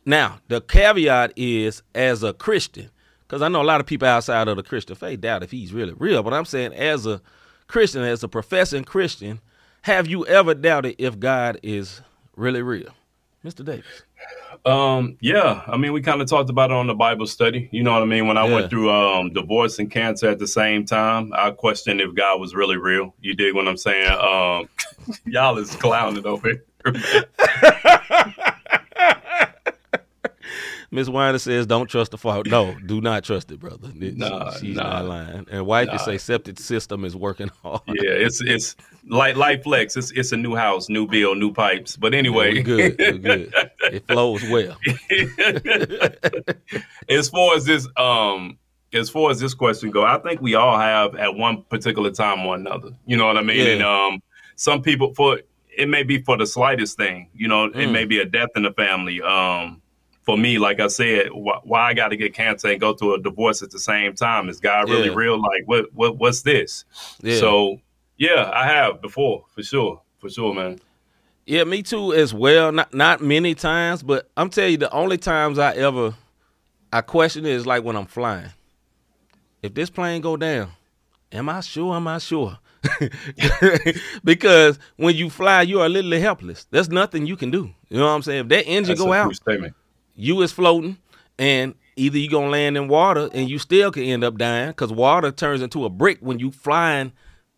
Now, 0.06 0.40
the 0.48 0.62
caveat 0.62 1.34
is 1.36 1.82
as 1.96 2.22
a 2.22 2.34
Christian, 2.34 2.92
because 3.34 3.42
I 3.42 3.48
know 3.48 3.64
a 3.64 3.66
lot 3.66 3.80
of 3.82 3.88
people 3.88 4.08
outside 4.08 4.48
of 4.48 4.58
the 4.58 4.62
Christian 4.62 4.96
faith 4.96 5.22
doubt 5.22 5.42
if 5.42 5.50
he's 5.50 5.74
really 5.74 5.94
real. 5.98 6.22
But 6.22 6.36
I'm 6.36 6.46
saying, 6.46 6.72
as 6.76 7.08
a 7.08 7.20
Christian, 7.66 8.04
as 8.04 8.24
a 8.24 8.28
professing 8.28 8.84
Christian, 8.84 9.42
have 9.82 10.08
you 10.08 10.24
ever 10.28 10.54
doubted 10.54 10.98
if 11.00 11.18
God 11.18 11.60
is 11.64 12.02
really 12.36 12.62
real? 12.62 12.90
Mr. 13.44 13.66
Davis. 13.66 14.04
Um, 14.68 15.18
yeah, 15.20 15.64
I 15.66 15.78
mean, 15.78 15.94
we 15.94 16.02
kind 16.04 16.22
of 16.22 16.30
talked 16.30 16.52
about 16.52 16.70
it 16.70 16.76
on 16.76 16.86
the 16.86 16.94
Bible 16.94 17.26
study. 17.26 17.70
You 17.72 17.82
know 17.82 17.94
what 17.94 18.04
I 18.04 18.06
mean? 18.06 18.28
When 18.28 18.38
I 18.38 18.46
Yeah. 18.48 18.54
went 18.54 18.70
through 18.70 18.92
um 18.92 19.34
divorce 19.34 19.80
and 19.80 19.90
cancer 19.90 20.30
at 20.30 20.38
the 20.38 20.46
same 20.46 20.86
time, 20.86 21.32
I 21.36 21.50
questioned 21.50 22.02
if 22.02 22.14
God 22.14 22.40
was 22.40 22.54
really 22.54 22.78
real. 22.78 23.16
You 23.20 23.34
dig 23.34 23.56
what 23.56 23.68
I'm 23.68 23.78
saying? 23.78 24.12
Um, 24.12 24.70
y'all 25.26 25.58
is 25.58 25.76
clowning 25.76 26.28
over 26.28 26.50
here. 26.50 26.64
Miss 30.94 31.10
Winder 31.10 31.40
says, 31.40 31.66
"Don't 31.66 31.88
trust 31.90 32.12
the 32.12 32.18
father." 32.18 32.48
No, 32.50 32.76
do 32.86 33.02
not 33.02 33.24
trust 33.24 33.52
it, 33.52 33.60
brother. 33.60 33.90
It- 34.00 34.16
Nah, 34.16 34.52
she's 34.52 34.76
nah. 34.76 34.84
not 35.02 35.06
lying. 35.06 35.48
And 35.52 35.66
wife 35.66 35.88
Nah. 35.88 35.98
say 35.98 36.18
septic 36.20 36.60
system 36.60 37.04
is 37.04 37.16
working 37.16 37.50
hard. 37.64 37.82
yeah, 37.88 38.12
it's 38.12 38.42
it's 38.42 38.76
like 39.10 39.36
life 39.36 39.64
flex. 39.64 39.98
It's 39.98 40.12
it's 40.12 40.32
a 40.32 40.38
new 40.38 40.56
house, 40.56 40.90
new 40.90 41.08
bill, 41.08 41.34
new 41.36 41.52
pipes. 41.52 41.98
But 41.98 42.14
anyway, 42.14 42.54
we 42.54 42.62
good. 42.64 42.96
We 43.00 43.18
good. 43.18 43.54
It 43.92 44.08
flows 44.08 44.42
well. 44.50 44.78
as 47.10 47.30
far 47.30 47.56
as 47.56 47.66
this 47.66 47.88
um 47.98 48.58
as 48.94 49.10
far 49.10 49.32
as 49.32 49.40
this 49.40 49.54
question 49.54 49.90
go, 49.92 50.04
I 50.06 50.18
think 50.20 50.42
we 50.42 50.56
all 50.56 50.78
have 50.78 51.16
at 51.16 51.36
one 51.36 51.64
particular 51.64 52.12
time 52.12 52.46
or 52.46 52.56
another. 52.56 52.90
You 53.06 53.18
know 53.18 53.26
what 53.26 53.38
I 53.38 53.42
mean? 53.42 53.58
Yeah. 53.58 53.74
And 53.74 53.84
um 53.84 54.24
some 54.56 54.82
people 54.82 55.14
for 55.16 55.40
it 55.76 55.90
may 55.90 56.04
be 56.04 56.22
for 56.22 56.38
the 56.38 56.46
slightest 56.46 56.98
thing. 56.98 57.30
You 57.34 57.48
know, 57.48 57.66
it 57.66 57.74
Mm. 57.74 57.92
may 57.92 58.06
be 58.06 58.20
a 58.20 58.26
death 58.26 58.50
in 58.56 58.64
the 58.64 58.72
family. 58.74 59.22
Um 59.22 59.82
for 60.24 60.38
me, 60.38 60.58
like 60.58 60.80
I 60.80 60.88
said, 60.88 61.28
wh- 61.28 61.66
why 61.66 61.90
I 61.90 61.94
got 61.94 62.10
to 62.10 62.18
get 62.18 62.34
cancer 62.34 62.70
and 62.70 62.80
go 62.80 62.94
through 62.94 63.16
a 63.16 63.22
divorce 63.22 63.62
at 63.62 63.72
the 63.72 63.80
same 63.80 64.14
time? 64.16 64.50
Is 64.50 64.60
God 64.60 64.90
really 64.90 65.10
Yeah. 65.10 65.16
real? 65.16 65.42
Like, 65.42 65.64
what, 65.66 65.94
what, 65.94 66.18
what's 66.18 66.42
this? 66.42 66.86
Yeah. 67.22 67.38
So, 67.40 67.80
yeah, 68.18 68.50
I 68.54 68.66
have 68.66 69.02
before, 69.02 69.46
for 69.54 69.62
sure, 69.64 70.02
for 70.20 70.30
sure, 70.30 70.54
man. 70.54 70.80
Yeah, 71.46 71.66
me 71.66 71.84
too 71.84 72.14
as 72.14 72.34
well. 72.34 72.72
Not 72.72 72.94
not 72.94 73.22
many 73.22 73.54
times, 73.54 74.02
but 74.02 74.30
I'm 74.38 74.50
telling 74.50 74.72
you, 74.72 74.78
the 74.78 74.92
only 74.94 75.18
times 75.18 75.60
I 75.60 75.74
ever 75.74 76.16
I 76.94 77.02
question 77.02 77.46
it 77.46 77.52
is 77.52 77.66
like 77.66 77.84
when 77.84 77.98
I'm 77.98 78.06
flying. 78.06 78.50
If 79.62 79.74
this 79.74 79.90
plane 79.90 80.22
go 80.22 80.38
down, 80.38 80.70
am 81.34 81.50
I 81.50 81.60
sure? 81.60 81.96
Am 81.96 82.08
I 82.08 82.20
sure? 82.20 82.58
because 84.24 84.80
when 84.98 85.16
you 85.16 85.30
fly, 85.30 85.62
you 85.64 85.82
are 85.82 85.90
literally 85.90 86.20
helpless. 86.20 86.66
There's 86.72 86.90
nothing 86.90 87.26
you 87.26 87.36
can 87.36 87.52
do. 87.52 87.70
You 87.90 87.98
know 87.98 88.06
what 88.06 88.12
I'm 88.14 88.22
saying? 88.22 88.42
If 88.42 88.48
that 88.50 88.66
engine 88.66 88.90
That's 88.96 89.02
go 89.02 89.14
a 89.14 89.18
out, 89.18 89.36
statement. 89.36 89.74
You 90.16 90.42
is 90.42 90.52
floating, 90.52 90.98
and 91.40 91.76
either 91.96 92.18
you 92.18 92.30
gonna 92.30 92.50
land 92.50 92.76
in 92.78 92.88
water 92.88 93.30
and 93.34 93.50
you 93.50 93.60
still 93.60 93.92
can 93.92 94.04
end 94.04 94.24
up 94.24 94.38
dying 94.38 94.70
because 94.70 94.92
water 94.92 95.32
turns 95.32 95.62
into 95.62 95.86
a 95.86 95.90
brick 95.90 96.18
when 96.22 96.40
you 96.40 96.52
flying 96.52 97.12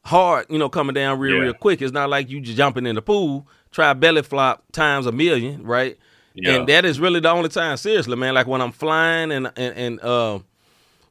hard, 0.03 0.45
you 0.49 0.57
know, 0.59 0.69
coming 0.69 0.93
down 0.93 1.17
real, 1.19 1.35
Yeah. 1.35 1.41
real 1.43 1.53
quick. 1.53 1.81
It's 1.81 1.91
not 1.93 2.09
like 2.09 2.29
you 2.29 2.39
just 2.41 2.57
jumping 2.57 2.85
in 2.85 2.95
the 2.95 3.01
pool, 3.01 3.47
try 3.71 3.93
belly 3.93 4.21
flop 4.21 4.63
times 4.71 5.05
a 5.05 5.11
million, 5.11 5.63
right? 5.63 5.97
Yeah. 6.35 6.55
And 6.57 6.67
that 6.67 6.85
is 6.85 6.99
really 6.99 7.21
the 7.21 7.29
only 7.31 7.49
time, 7.49 7.77
seriously, 7.77 8.15
man. 8.17 8.33
Like 8.33 8.45
when 8.47 8.61
I'm 8.61 8.71
flying 8.73 9.31
and 9.31 9.51
and 9.55 9.77
and 9.77 10.01
uh, 10.01 10.39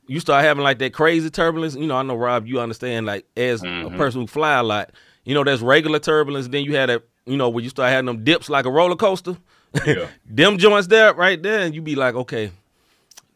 you 0.07 0.21
start 0.21 0.45
having 0.45 0.63
like 0.63 0.79
that 0.81 0.93
crazy 0.93 1.31
turbulence. 1.31 1.75
You 1.75 1.87
know, 1.87 1.97
I 1.97 2.03
know 2.03 2.15
Rob, 2.17 2.47
you 2.47 2.61
understand. 2.61 3.07
Like 3.07 3.27
as 3.37 3.63
Mm-hmm. 3.63 3.95
a 3.95 3.97
person 3.99 4.21
who 4.21 4.27
fly 4.27 4.59
a 4.59 4.63
lot, 4.63 4.91
you 5.25 5.33
know, 5.35 5.43
there's 5.43 5.63
regular 5.63 5.99
turbulence. 5.99 6.49
Then 6.49 6.65
you 6.65 6.77
had 6.77 6.91
that, 6.91 7.03
you 7.25 7.37
know, 7.39 7.49
when 7.49 7.65
you 7.65 7.71
start 7.71 7.91
having 7.91 8.07
them 8.07 8.23
dips 8.23 8.49
like 8.51 8.67
a 8.67 8.71
roller 8.71 8.97
coaster. 8.97 9.37
Them 10.27 10.59
joints 10.59 10.87
there, 10.87 11.15
right 11.15 11.43
there, 11.43 11.61
and 11.61 11.75
you 11.75 11.83
be 11.83 11.95
like, 11.95 12.15
okay, 12.15 12.51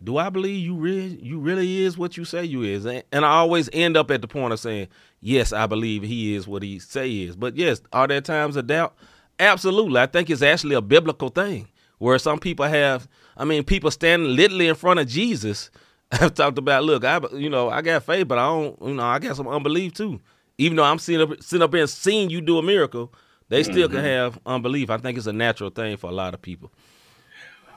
do 0.02 0.16
I 0.16 0.30
believe 0.30 0.64
you 0.64 0.74
really, 0.74 1.18
you 1.22 1.38
really 1.38 1.82
is 1.82 1.98
what 1.98 2.16
you 2.16 2.24
say 2.24 2.44
you 2.44 2.62
is? 2.62 2.86
And, 2.86 3.04
I 3.12 3.28
always 3.28 3.68
end 3.72 3.96
up 3.96 4.10
at 4.10 4.22
the 4.22 4.28
point 4.28 4.52
of 4.52 4.60
saying, 4.60 4.88
yes, 5.20 5.52
I 5.52 5.66
believe 5.66 6.02
he 6.02 6.34
is 6.34 6.46
what 6.46 6.62
he 6.62 6.78
say 6.78 7.10
is. 7.22 7.36
But 7.36 7.56
yes, 7.56 7.80
are 7.92 8.06
there 8.06 8.20
times 8.20 8.56
of 8.56 8.66
doubt? 8.66 8.94
Absolutely. 9.40 10.00
I 10.00 10.06
think 10.06 10.30
it's 10.30 10.42
actually 10.42 10.74
a 10.76 10.80
biblical 10.80 11.28
thing 11.28 11.68
where 11.98 12.18
some 12.18 12.38
people 12.38 12.66
have, 12.66 13.08
I 13.36 13.44
mean, 13.44 13.64
people 13.64 13.90
standing 13.90 14.36
literally 14.36 14.68
in 14.68 14.76
front 14.76 15.00
of 15.00 15.08
Jesus 15.08 15.70
have 16.12 16.34
talked 16.34 16.58
about, 16.58 16.84
look, 16.84 17.04
I, 17.04 17.20
you 17.32 17.50
know, 17.50 17.68
I 17.68 17.82
got 17.82 18.04
faith, 18.04 18.28
but 18.28 18.38
I 18.38 18.46
don't, 18.46 18.80
you 18.80 18.94
know, 18.94 19.02
I 19.02 19.18
got 19.18 19.36
some 19.36 19.48
unbelief 19.48 19.94
too. 19.94 20.20
Even 20.58 20.76
though 20.76 20.84
I'm 20.84 20.98
sitting 20.98 21.20
up, 21.20 21.42
sitting 21.42 21.62
up 21.62 21.74
and 21.74 21.90
seeing 21.90 22.30
you 22.30 22.40
do 22.40 22.58
a 22.58 22.62
miracle, 22.62 23.12
they 23.48 23.62
still 23.62 23.88
can 23.88 24.04
have 24.04 24.38
unbelief. 24.46 24.90
I 24.90 24.98
think 24.98 25.18
it's 25.18 25.26
a 25.26 25.32
natural 25.32 25.70
thing 25.70 25.96
for 25.96 26.10
a 26.10 26.14
lot 26.14 26.34
of 26.34 26.42
people. 26.42 26.70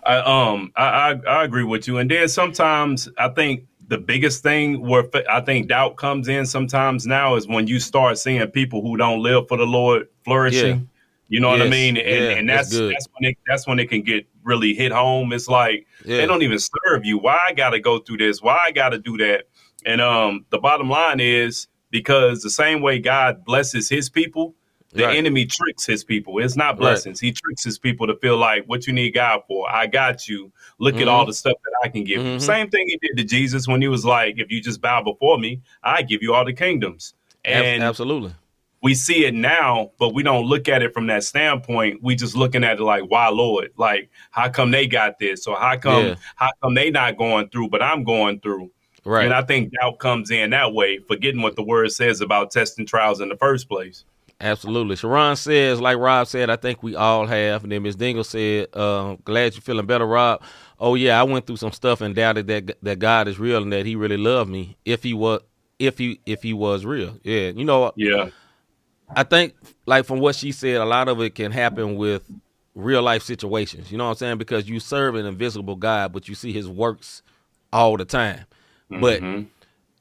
I 0.04 0.18
um 0.18 0.72
I, 0.76 0.84
I 0.84 1.12
I 1.28 1.44
agree 1.44 1.64
with 1.64 1.88
you. 1.88 1.98
And 1.98 2.10
then 2.10 2.28
sometimes 2.28 3.08
I 3.18 3.30
think 3.30 3.66
the 3.88 3.98
biggest 3.98 4.42
thing 4.42 4.82
where 4.82 5.04
I 5.30 5.42
think 5.42 5.68
doubt 5.68 5.98
comes 5.98 6.28
in 6.28 6.46
sometimes 6.46 7.06
now 7.06 7.36
is 7.36 7.48
when 7.48 7.68
you 7.68 7.80
start 7.80 8.18
seeing 8.18 8.46
people 8.48 8.82
who 8.82 8.98
don't 8.98 9.22
live 9.22 9.48
for 9.48 9.58
the 9.58 9.66
Lord 9.66 10.08
flourishing. 10.24 10.78
Yeah. 10.78 10.86
You 11.28 11.40
know 11.40 11.50
what 11.50 11.62
I 11.62 11.70
mean? 11.70 11.96
And, 11.96 12.26
Yeah, 12.26 12.32
and 12.32 12.50
that's 12.50 12.70
that's 12.72 12.92
that's 12.92 13.08
when 13.14 13.32
it 13.32 13.38
that's 13.48 13.68
when 13.68 13.80
it 13.80 13.90
can 13.90 14.02
get 14.02 14.28
really 14.44 14.74
hit 14.74 14.92
home. 14.92 15.32
It's 15.32 15.48
like 15.48 15.88
Yeah. 16.04 16.18
they 16.18 16.26
don't 16.26 16.42
even 16.42 16.60
serve 16.60 17.06
you. 17.06 17.18
Why 17.18 17.38
I 17.48 17.54
gotta 17.54 17.80
go 17.80 18.00
through 18.00 18.18
this? 18.18 18.42
Why 18.42 18.60
I 18.66 18.72
gotta 18.72 18.98
do 18.98 19.18
that? 19.18 19.46
And 19.86 20.02
um 20.02 20.46
the 20.50 20.58
bottom 20.58 20.90
line 20.90 21.20
is 21.20 21.68
because 21.90 22.42
the 22.42 22.50
same 22.50 22.82
way 22.82 23.00
God 23.00 23.46
blesses 23.46 23.88
his 23.88 24.10
people, 24.10 24.56
the 24.94 25.04
Right. 25.06 25.18
enemy 25.18 25.46
tricks 25.46 25.86
his 25.86 26.04
people. 26.04 26.40
It's 26.40 26.56
not 26.56 26.78
blessings. 26.78 27.20
He 27.20 27.32
tricks 27.32 27.64
his 27.64 27.80
people 27.80 28.08
to 28.08 28.16
feel 28.18 28.38
like 28.38 28.66
what 28.66 28.88
you 28.88 28.94
need 28.94 29.12
God 29.12 29.42
for. 29.48 29.70
I 29.72 29.88
got 29.88 30.28
you. 30.28 30.52
Look 30.80 30.96
at 30.96 31.04
Mhm. 31.04 31.12
all 31.12 31.26
the 31.26 31.34
stuff 31.34 31.56
that 31.64 31.72
I 31.84 31.88
can 31.90 32.04
give 32.04 32.22
you. 32.26 32.34
Mhm. 32.38 32.42
Same 32.42 32.70
thing 32.70 32.88
he 32.88 32.98
did 33.02 33.18
to 33.18 33.24
Jesus 33.24 33.68
when 33.68 33.82
he 33.82 33.88
was 33.88 34.04
like, 34.04 34.36
if 34.38 34.52
you 34.52 34.62
just 34.62 34.82
bow 34.82 35.02
before 35.02 35.38
me, 35.38 35.62
I 35.84 36.02
give 36.02 36.22
you 36.22 36.34
all 36.34 36.44
the 36.46 36.54
kingdoms. 36.54 37.14
And 37.46 37.82
Absolutely. 37.84 38.34
we 38.82 38.94
see 38.94 39.26
it 39.26 39.34
now, 39.34 39.92
but 39.98 40.14
we 40.14 40.24
don't 40.24 40.46
look 40.46 40.68
at 40.68 40.84
it 40.84 40.94
from 40.94 41.08
that 41.08 41.24
standpoint. 41.24 42.04
We 42.04 42.16
just 42.16 42.36
looking 42.36 42.64
at 42.64 42.80
it 42.80 42.84
like, 42.84 43.04
why 43.04 43.30
Lord? 43.30 43.72
Like, 43.78 44.10
how 44.32 44.50
come 44.50 44.72
they 44.72 44.88
got 44.88 45.20
this? 45.20 45.48
Or 45.48 45.56
how 45.56 45.78
come 45.78 46.06
Yeah. 46.06 46.16
how 46.36 46.50
come 46.62 46.74
they 46.74 46.92
not 46.92 47.18
going 47.18 47.50
through, 47.50 47.70
but 47.70 47.82
I'm 47.82 48.04
going 48.04 48.40
through? 48.42 48.72
Right. 49.04 49.26
And 49.26 49.34
I 49.34 49.42
think 49.42 49.72
doubt 49.72 49.98
comes 49.98 50.30
in 50.30 50.52
that 50.52 50.74
way, 50.74 51.00
forgetting 51.08 51.42
what 51.42 51.56
the 51.56 51.64
word 51.64 51.92
says 51.92 52.22
about 52.22 52.52
testing 52.52 52.86
trials 52.86 53.22
in 53.22 53.30
the 53.30 53.38
first 53.38 53.68
place. 53.68 54.06
Absolutely. 54.42 54.96
Sharon 54.96 55.36
says, 55.36 55.80
like 55.80 55.98
Rob 55.98 56.26
said, 56.28 56.50
I 56.50 56.56
think 56.56 56.82
we 56.82 56.96
all 56.96 57.28
have. 57.28 57.64
And 57.64 57.72
then 57.72 57.84
Ms. 57.84 57.96
Dingle 57.96 58.24
said, 58.24 58.68
uh, 58.74 59.16
glad 59.24 59.54
you're 59.54 59.62
feeling 59.62 59.86
better, 59.86 60.06
Rob. 60.08 60.42
Oh 60.80 60.96
yeah, 60.96 61.20
I 61.20 61.24
went 61.24 61.46
through 61.46 61.58
some 61.58 61.72
stuff 61.72 62.02
and 62.02 62.16
doubted 62.16 62.48
that 62.48 62.76
that 62.82 62.98
God 62.98 63.28
is 63.28 63.38
real 63.38 63.62
and 63.62 63.72
that 63.72 63.86
he 63.86 63.96
really 63.96 64.18
loved 64.18 64.50
me. 64.50 64.78
If 64.84 65.04
he 65.04 65.14
was 65.14 65.42
if 65.78 66.00
he 66.00 66.20
if 66.26 66.42
he 66.42 66.54
was 66.54 66.86
real. 66.86 67.18
Yeah. 67.24 67.50
You 67.50 67.64
know, 67.66 67.92
Yeah. 67.96 68.30
I 69.16 69.24
think 69.24 69.54
like 69.86 70.06
from 70.06 70.20
what 70.20 70.36
she 70.36 70.52
said, 70.52 70.78
a 70.78 70.86
lot 70.86 71.08
of 71.08 71.22
it 71.22 71.36
can 71.36 71.52
happen 71.52 71.96
with 71.98 72.24
real 72.74 73.02
life 73.04 73.22
situations. 73.24 73.92
You 73.92 73.98
know 74.00 74.06
what 74.06 74.12
I'm 74.12 74.16
saying? 74.18 74.38
Because 74.40 74.68
you 74.68 74.80
serve 74.80 75.16
an 75.16 75.26
invisible 75.26 75.76
God, 75.76 76.14
but 76.14 76.28
you 76.28 76.34
see 76.36 76.52
his 76.52 76.68
works 76.68 77.22
all 77.72 77.96
the 77.98 78.06
time. 78.06 78.46
But 78.90 79.22
Mm-hmm. 79.22 79.44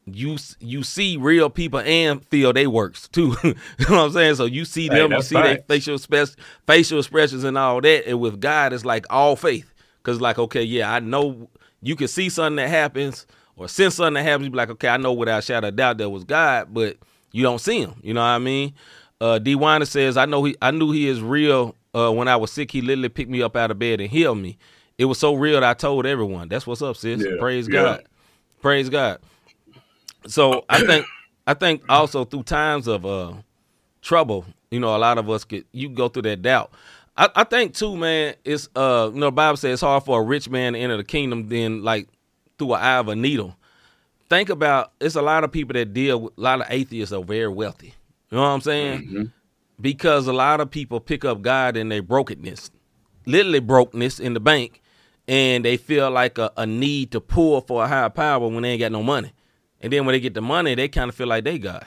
You 0.07 0.37
you 0.59 0.83
see 0.83 1.17
real 1.17 1.51
people 1.51 1.81
and 1.81 2.25
feel 2.27 2.53
they 2.53 2.67
works 2.67 3.09
too. 3.09 3.37
you 3.45 3.55
know 3.89 3.97
what 3.97 4.05
I'm 4.07 4.13
saying? 4.13 4.35
So 4.37 4.45
you 4.45 4.65
see 4.65 4.89
Hey, 4.89 4.97
them, 4.97 5.11
you 5.11 5.17
that's 5.17 5.29
see 5.29 5.35
their 5.35 5.59
facial 5.69 5.99
spec- 5.99 6.29
facial 6.67 6.99
expressions 6.99 7.45
and 7.45 7.57
all 7.59 7.81
that. 7.81 8.07
And 8.07 8.21
with 8.21 8.41
God, 8.41 8.73
it's 8.73 8.85
like 8.85 9.07
all 9.11 9.37
faith. 9.37 9.73
Cause 10.03 10.21
like, 10.21 10.39
okay, 10.39 10.63
yeah, 10.63 10.93
I 10.93 11.01
know 11.01 11.51
you 11.83 11.95
can 11.95 12.09
see 12.09 12.29
something 12.31 12.57
that 12.57 12.69
happens 12.69 13.27
or 13.57 13.69
sense 13.69 13.97
something 13.97 14.15
that 14.15 14.23
happens. 14.23 14.47
You 14.47 14.51
be 14.51 14.57
like, 14.57 14.71
okay, 14.71 14.89
I 14.89 14.97
know 14.97 15.13
without 15.13 15.41
a 15.41 15.43
shadow 15.43 15.69
of 15.69 15.77
doubt 15.77 15.99
that 15.99 16.09
was 16.09 16.25
God, 16.25 16.73
but 16.73 16.97
you 17.33 17.43
don't 17.43 17.61
see 17.61 17.81
him. 17.81 18.01
You 18.03 18.15
know 18.15 18.21
what 18.21 18.27
I 18.27 18.39
mean? 18.39 18.75
Uh, 19.21 19.39
D. 19.39 19.55
Weiner 19.55 19.85
says, 19.85 20.17
I 20.17 20.25
know 20.25 20.43
he, 20.45 20.57
I 20.63 20.71
knew 20.71 20.91
he 20.93 21.07
is 21.07 21.21
real. 21.21 21.77
Uh, 21.95 22.11
when 22.11 22.29
I 22.29 22.37
was 22.37 22.51
sick, 22.51 22.71
he 22.71 22.81
literally 22.81 23.11
picked 23.11 23.31
me 23.31 23.43
up 23.43 23.57
out 23.57 23.71
of 23.71 23.79
bed 23.79 24.01
and 24.01 24.11
healed 24.11 24.39
me. 24.39 24.57
It 24.97 25.05
was 25.05 25.19
so 25.19 25.35
real 25.35 25.61
that 25.61 25.69
I 25.69 25.75
told 25.75 26.07
everyone. 26.07 26.49
That's 26.49 26.67
what's 26.67 26.81
up, 26.83 26.97
sis. 26.97 27.23
Yeah, 27.23 27.33
Praise 27.39 27.69
yeah. 27.69 27.73
God. 27.83 28.05
Praise 28.63 28.89
God. 28.89 29.19
So 30.27 30.65
I 30.69 30.81
think 30.85 31.07
I 31.47 31.55
think 31.55 31.83
also 31.89 32.25
through 32.25 32.45
times 32.45 32.87
of 32.87 33.05
uh 33.07 33.33
trouble, 34.03 34.45
you 34.71 34.81
know, 34.81 34.95
a 34.97 34.99
lot 34.99 35.19
of 35.19 35.29
us 35.31 35.45
get 35.45 35.67
you 35.73 35.89
go 35.89 36.09
through 36.09 36.23
that 36.23 36.43
doubt. 36.43 36.71
I, 37.17 37.29
I 37.37 37.45
think 37.45 37.75
too, 37.75 37.97
man, 37.97 38.35
it's 38.45 38.69
uh 38.77 39.11
you 39.13 39.21
know, 39.21 39.27
the 39.27 39.33
Bible 39.33 39.57
says 39.57 39.75
it's 39.75 39.83
hard 39.83 40.05
for 40.05 40.21
a 40.21 40.25
rich 40.25 40.49
man 40.49 40.75
to 40.75 40.79
enter 40.79 40.97
the 40.97 41.05
kingdom 41.05 41.49
than 41.49 41.83
like 41.83 42.09
through 42.59 42.75
an 42.75 42.81
eye 42.83 42.99
of 42.99 43.09
a 43.09 43.17
needle. 43.17 43.57
Think 44.29 44.49
about 44.49 44.93
it's 45.01 45.17
a 45.17 45.23
lot 45.23 45.45
of 45.45 45.51
people 45.53 45.75
that 45.75 45.93
deal 45.93 46.21
with 46.23 46.39
a 46.39 46.41
lot 46.41 46.61
of 46.61 46.67
atheists 46.71 47.13
are 47.13 47.25
very 47.25 47.49
wealthy. 47.49 47.95
You 48.31 48.37
know 48.37 48.43
what 48.43 48.49
I'm 48.51 48.61
saying? 48.61 49.33
Because 49.81 50.27
a 50.27 50.33
lot 50.33 50.61
of 50.61 50.71
people 50.71 51.01
pick 51.01 51.25
up 51.25 51.43
God 51.43 51.77
in 51.77 51.89
their 51.89 52.03
brokenness, 52.03 52.71
literally 53.27 53.61
brokenness 53.61 54.21
in 54.21 54.35
the 54.35 54.41
bank, 54.41 54.83
and 55.27 55.65
they 55.65 55.77
feel 55.79 56.11
like 56.11 56.39
a, 56.39 56.53
a 56.57 56.67
need 56.67 57.11
to 57.13 57.21
pull 57.21 57.61
for 57.63 57.83
a 57.85 57.89
higher 57.89 58.11
power 58.11 58.47
when 58.47 58.63
they 58.63 58.71
ain't 58.73 58.81
got 58.81 58.93
no 58.93 59.03
money. 59.03 59.33
And 59.81 59.93
then 59.93 60.05
when 60.07 60.13
they 60.13 60.21
get 60.21 60.35
the 60.35 60.43
money, 60.43 60.75
they 60.75 60.89
kind 60.89 61.09
of 61.09 61.15
feel 61.15 61.27
like 61.27 61.45
they 61.45 61.59
God 61.59 61.87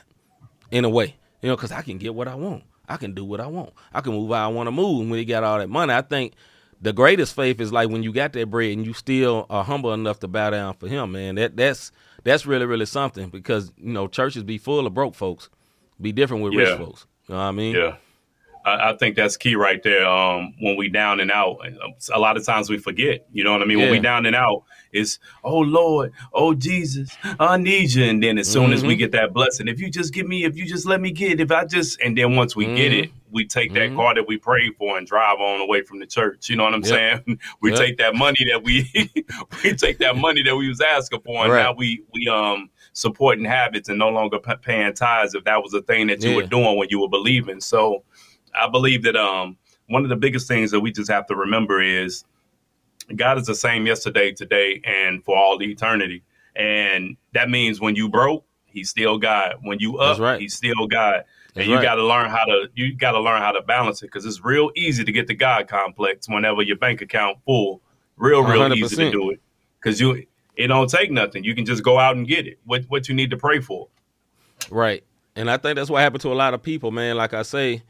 in 0.71 0.83
a 0.85 0.89
way, 0.89 1.15
you 1.41 1.49
know, 1.49 1.55
because 1.55 1.71
I 1.71 1.81
can 1.81 1.97
get 1.97 2.15
what 2.15 2.27
I 2.27 2.35
want. 2.35 2.63
I 2.89 2.97
can 2.97 3.13
do 3.13 3.23
what 3.23 3.39
I 3.39 3.47
want. 3.47 3.71
I 3.93 4.01
can 4.01 4.13
move 4.13 4.31
how 4.31 4.45
I 4.49 4.51
want 4.51 4.67
to 4.67 4.71
move. 4.71 5.01
And 5.01 5.11
when 5.11 5.19
you 5.19 5.25
got 5.25 5.43
all 5.43 5.57
that 5.59 5.69
money, 5.69 5.93
I 5.93 6.01
think 6.01 6.33
the 6.81 6.91
greatest 6.91 7.35
faith 7.35 7.61
is 7.61 7.71
like 7.71 7.89
when 7.89 8.03
you 8.03 8.11
got 8.11 8.33
that 8.33 8.49
bread 8.49 8.71
and 8.71 8.85
you 8.85 8.93
still 8.93 9.45
are 9.49 9.63
humble 9.63 9.93
enough 9.93 10.19
to 10.19 10.27
bow 10.27 10.49
down 10.49 10.73
for 10.73 10.87
Him, 10.87 11.13
man. 11.13 11.35
That 11.35 11.55
that's 11.55 11.91
that's 12.23 12.45
really 12.45 12.65
really 12.65 12.85
something 12.85 13.29
because 13.29 13.71
you 13.77 13.93
know 13.93 14.07
churches 14.07 14.43
be 14.43 14.57
full 14.57 14.85
of 14.85 14.93
broke 14.93 15.15
folks, 15.15 15.49
be 16.01 16.11
different 16.11 16.43
with 16.43 16.53
Yeah. 16.53 16.59
rich 16.61 16.77
folks. 16.77 17.05
You 17.29 17.35
know 17.35 17.39
what 17.39 17.45
I 17.47 17.51
mean? 17.51 17.75
Yeah. 17.75 17.95
I, 18.65 18.91
I 18.91 18.97
think 18.97 19.15
that's 19.15 19.37
key 19.37 19.55
right 19.55 19.81
there. 19.83 20.05
Um, 20.07 20.53
when 20.61 20.75
we 20.77 20.89
down 20.89 21.19
and 21.19 21.31
out, 21.31 21.57
a 22.13 22.19
lot 22.19 22.37
of 22.37 22.45
times 22.45 22.69
we 22.69 22.77
forget. 22.77 23.25
You 23.31 23.43
know 23.43 23.51
what 23.51 23.61
I 23.61 23.65
mean? 23.65 23.79
When 23.79 23.89
we 23.89 23.99
down 23.99 24.25
and 24.25 24.35
out, 24.35 24.63
it's 24.91 25.19
oh 25.43 25.59
Lord, 25.59 26.11
oh 26.33 26.53
Jesus, 26.53 27.17
I 27.39 27.57
need 27.57 27.93
you. 27.93 28.05
And 28.05 28.21
then 28.21 28.37
as 28.37 28.47
soon 28.51 28.71
as 28.73 28.83
we 28.83 28.95
Mhm. 28.95 28.99
get 28.99 29.11
that 29.13 29.33
blessing, 29.33 29.67
if 29.67 29.79
you 29.79 29.89
just 29.89 30.13
give 30.13 30.27
me, 30.27 30.43
if 30.45 30.55
you 30.55 30.65
just 30.65 30.85
let 30.85 31.01
me 31.01 31.11
get, 31.11 31.39
if 31.39 31.51
I 31.51 31.65
just, 31.65 31.99
and 32.01 32.17
then 32.17 32.35
once 32.35 32.55
we 32.55 32.65
get 32.67 32.91
Mhm. 32.91 33.03
it, 33.05 33.11
we 33.31 33.45
take 33.47 33.73
that 33.73 33.89
Mhm. 33.89 33.95
car 33.95 34.13
that 34.13 34.27
we 34.27 34.37
prayed 34.37 34.75
for 34.77 34.95
and 34.95 35.07
drive 35.07 35.39
on 35.39 35.59
away 35.61 35.81
from 35.81 35.97
the 35.99 36.05
church. 36.05 36.49
You 36.49 36.55
know 36.55 36.65
what 36.65 36.75
I'm 36.75 36.83
Yep. 36.83 36.89
saying? 37.25 37.39
we 37.61 37.71
Yep. 37.71 37.79
take 37.79 37.97
that 37.97 38.13
money 38.15 38.45
that 38.51 38.63
we 38.63 38.87
we 39.63 39.73
take 39.73 39.97
that 39.99 40.15
money 40.15 40.43
that 40.43 40.55
we 40.55 40.67
was 40.67 40.79
asking 40.81 41.21
for, 41.21 41.43
and 41.43 41.51
Right. 41.51 41.63
now 41.63 41.73
we 41.73 42.03
we 42.13 42.27
um 42.27 42.69
supporting 42.95 43.43
habits 43.43 43.89
and 43.89 43.97
no 43.97 44.09
longer 44.09 44.37
pa- 44.37 44.55
paying 44.57 44.93
tithes 44.93 45.33
if 45.33 45.43
that 45.45 45.63
was 45.63 45.73
a 45.73 45.81
thing 45.81 46.05
that 46.07 46.21
you 46.23 46.29
Yeah. 46.29 46.35
were 46.35 46.43
doing 46.43 46.77
when 46.77 46.87
you 46.91 46.99
were 46.99 47.09
believing. 47.09 47.59
So 47.59 48.03
I 48.59 48.69
believe 48.69 49.03
that 49.03 49.15
um 49.15 49.57
one 49.87 50.03
of 50.03 50.09
the 50.09 50.15
biggest 50.15 50.47
things 50.47 50.71
that 50.71 50.79
we 50.79 50.91
just 50.91 51.11
have 51.11 51.27
to 51.27 51.35
remember 51.35 51.81
is 51.81 52.23
God 53.15 53.37
is 53.37 53.45
the 53.45 53.55
same 53.55 53.85
yesterday, 53.85 54.31
today, 54.31 54.81
and 54.85 55.23
for 55.23 55.37
all 55.37 55.61
eternity. 55.61 56.23
And 56.55 57.17
that 57.33 57.49
means 57.49 57.81
when 57.81 57.95
you 57.95 58.07
broke, 58.07 58.45
he's 58.65 58.89
still 58.89 59.17
God. 59.17 59.55
When 59.61 59.79
you 59.79 59.97
up, 59.97 60.11
That's 60.11 60.19
right. 60.19 60.41
he's 60.41 60.55
still 60.55 60.87
God. 60.87 61.25
That's 61.53 61.65
and 61.65 61.67
you 61.67 61.75
right. 61.75 61.83
got 61.83 61.95
to 61.95 62.05
learn 62.05 62.29
how 62.29 62.45
to 62.45 62.67
you 62.73 62.95
got 62.95 63.11
to 63.11 63.19
learn 63.19 63.41
how 63.41 63.51
to 63.51 63.61
balance 63.61 64.01
it 64.01 64.07
because 64.07 64.25
it's 64.25 64.43
real 64.43 64.71
easy 64.75 65.03
to 65.03 65.11
get 65.11 65.27
the 65.27 65.35
God 65.35 65.67
complex 65.67 66.27
whenever 66.27 66.61
your 66.61 66.77
bank 66.77 67.01
account 67.01 67.39
full. 67.45 67.81
Real, 68.15 68.43
real 68.43 68.71
easy 68.73 68.95
to 68.95 69.11
do 69.11 69.31
it 69.31 69.41
because 69.79 69.99
you 69.99 70.25
it 70.55 70.67
don't 70.67 70.89
take 70.89 71.11
nothing. 71.11 71.43
You 71.43 71.55
can 71.55 71.65
just 71.65 71.83
go 71.83 71.99
out 71.99 72.15
and 72.15 72.27
get 72.27 72.47
it. 72.47 72.59
What 72.65 72.85
what 72.85 73.09
you 73.09 73.15
need 73.15 73.31
to 73.31 73.37
pray 73.37 73.59
for. 73.59 73.87
Right. 74.69 75.03
And 75.35 75.49
I 75.49 75.57
think 75.57 75.75
that's 75.75 75.89
what 75.89 76.01
happened 76.01 76.21
to 76.21 76.31
a 76.31 76.35
lot 76.35 76.53
of 76.53 76.61
people, 76.61 76.91
man. 76.91 77.17
Like 77.17 77.33
I 77.33 77.41
say, 77.41 77.81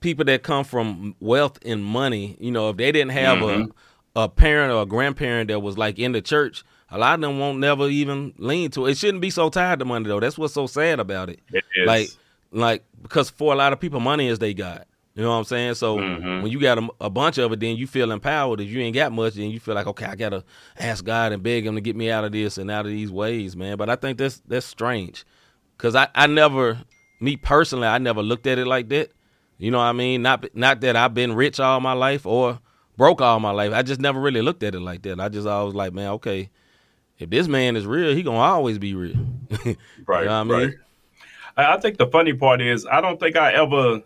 people 0.00 0.24
that 0.26 0.42
come 0.42 0.64
from 0.64 1.14
wealth 1.20 1.58
and 1.64 1.84
money, 1.84 2.36
you 2.40 2.50
know, 2.50 2.70
if 2.70 2.76
they 2.76 2.92
didn't 2.92 3.12
have 3.12 3.38
Mhm. 3.38 3.70
a 3.70 4.20
a 4.24 4.28
parent 4.28 4.72
or 4.72 4.82
a 4.82 4.86
grandparent 4.86 5.48
that 5.48 5.60
was 5.60 5.78
like 5.78 5.98
in 5.98 6.10
the 6.12 6.20
church, 6.20 6.64
a 6.90 6.98
lot 6.98 7.14
of 7.14 7.20
them 7.20 7.38
won't 7.38 7.58
never 7.60 7.86
even 7.88 8.32
lean 8.38 8.68
to 8.70 8.86
it. 8.86 8.92
It 8.92 8.96
shouldn't 8.98 9.20
be 9.20 9.30
so 9.30 9.48
tied 9.48 9.78
to 9.78 9.84
money 9.84 10.06
though. 10.08 10.18
That's 10.18 10.36
what's 10.36 10.54
so 10.54 10.66
sad 10.66 10.98
about 10.98 11.28
it. 11.30 11.40
Like 11.86 12.08
like 12.50 12.84
because 13.02 13.30
for 13.30 13.52
a 13.52 13.56
lot 13.56 13.72
of 13.72 13.78
people 13.78 14.00
money 14.00 14.26
is 14.28 14.38
they 14.40 14.54
got. 14.54 14.86
You 15.14 15.22
know 15.24 15.30
what 15.30 15.36
I'm 15.36 15.44
saying? 15.44 15.74
So 15.74 15.98
Mhm. 15.98 16.42
when 16.42 16.50
you 16.50 16.58
got 16.60 16.78
a, 16.78 16.88
a 17.00 17.10
bunch 17.10 17.38
of 17.38 17.52
it, 17.52 17.60
then 17.60 17.76
you 17.76 17.86
feel 17.86 18.10
empowered. 18.12 18.60
If 18.60 18.68
you 18.68 18.80
ain't 18.80 18.94
got 18.94 19.12
much, 19.12 19.34
then 19.34 19.50
you 19.50 19.58
feel 19.60 19.74
like, 19.74 19.86
okay, 19.88 20.06
I 20.06 20.14
gotta 20.16 20.42
ask 20.78 21.04
God 21.04 21.32
and 21.32 21.42
beg 21.42 21.66
Him 21.66 21.74
to 21.74 21.80
get 21.80 21.94
me 21.96 22.10
out 22.10 22.24
of 22.24 22.32
this 22.32 22.56
and 22.58 22.70
out 22.70 22.86
of 22.86 22.90
these 22.92 23.10
ways, 23.12 23.54
man. 23.56 23.76
But 23.76 23.90
I 23.90 23.96
think 23.96 24.18
that's 24.18 24.40
that's 24.48 24.66
strange. 24.66 25.24
Cause 25.76 25.94
I, 25.94 26.08
I 26.14 26.26
never, 26.26 26.78
me 27.20 27.36
personally, 27.36 27.86
I 27.86 27.98
never 27.98 28.22
looked 28.22 28.46
at 28.48 28.58
it 28.58 28.66
like 28.66 28.88
that. 28.88 29.10
You 29.58 29.70
know 29.72 29.78
what 29.78 29.84
I 29.84 29.92
mean? 29.92 30.22
Not 30.22 30.54
not 30.54 30.80
that 30.82 30.96
I've 30.96 31.14
been 31.14 31.32
rich 31.34 31.58
all 31.58 31.80
my 31.80 31.92
life 31.92 32.24
or 32.24 32.60
broke 32.96 33.20
all 33.20 33.40
my 33.40 33.50
life. 33.50 33.72
I 33.72 33.82
just 33.82 34.00
never 34.00 34.20
really 34.20 34.40
looked 34.40 34.62
at 34.62 34.74
it 34.74 34.80
like 34.80 35.02
that. 35.02 35.20
I 35.20 35.28
just 35.28 35.46
always 35.46 35.74
like, 35.74 35.92
man, 35.92 36.10
okay, 36.12 36.50
if 37.18 37.30
this 37.30 37.48
man 37.48 37.76
is 37.76 37.84
real, 37.84 38.14
he 38.14 38.22
gonna 38.22 38.38
always 38.38 38.78
be 38.78 38.94
real. 38.94 39.16
Right. 40.06 40.22
You 40.22 40.28
know 40.28 40.30
what 40.30 40.30
I 40.30 40.44
mean? 40.44 40.52
right. 40.52 40.74
I, 41.56 41.74
I 41.74 41.80
think 41.80 41.98
the 41.98 42.06
funny 42.06 42.32
part 42.32 42.62
is 42.62 42.86
I 42.86 43.00
don't 43.00 43.18
think 43.20 43.36
I 43.36 43.52
ever 43.52 44.02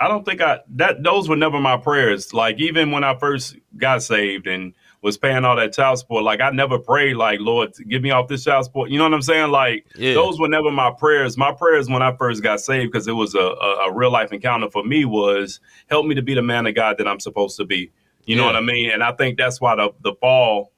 I 0.00 0.08
don't 0.08 0.24
think 0.24 0.40
I 0.40 0.60
that 0.76 1.02
those 1.02 1.28
were 1.28 1.36
never 1.36 1.60
my 1.60 1.76
prayers. 1.76 2.32
Like 2.34 2.58
even 2.58 2.90
when 2.90 3.04
I 3.04 3.16
first 3.18 3.56
got 3.76 4.02
saved 4.02 4.46
and 4.46 4.74
was 5.06 5.16
paying 5.16 5.44
all 5.44 5.54
that 5.56 5.72
child 5.72 5.98
support, 5.98 6.24
like 6.24 6.40
I 6.40 6.50
never 6.50 6.78
prayed 6.78 7.14
like 7.16 7.38
Lord 7.40 7.72
get 7.88 8.02
me 8.02 8.10
off 8.10 8.26
this 8.28 8.44
child 8.44 8.64
support. 8.64 8.90
You 8.90 8.98
know 8.98 9.04
what 9.04 9.14
I'm 9.14 9.22
saying? 9.22 9.50
Like 9.52 9.86
Yeah. 9.96 10.14
those 10.14 10.38
were 10.40 10.48
never 10.48 10.70
my 10.70 10.90
prayers. 10.90 11.36
My 11.38 11.52
prayers 11.52 11.88
when 11.88 12.02
I 12.02 12.14
first 12.16 12.42
got 12.42 12.60
saved 12.60 12.90
because 12.92 13.06
it 13.06 13.12
was 13.12 13.34
a, 13.34 13.38
a, 13.38 13.70
a 13.88 13.94
real 13.94 14.10
life 14.10 14.32
encounter 14.32 14.68
for 14.70 14.82
me 14.84 15.04
was 15.04 15.60
help 15.88 16.06
me 16.06 16.14
to 16.16 16.22
be 16.22 16.34
the 16.34 16.42
man 16.42 16.66
of 16.66 16.74
God 16.74 16.98
that 16.98 17.06
I'm 17.08 17.20
supposed 17.20 17.56
to 17.58 17.64
be. 17.64 17.92
You 18.26 18.34
know 18.36 18.44
what 18.44 18.56
I 18.56 18.60
mean? 18.60 18.90
And 18.90 19.02
I 19.04 19.12
think 19.12 19.38
that's 19.38 19.60
why 19.60 19.76
the 19.76 19.90
the 20.02 20.14
fall 20.20 20.72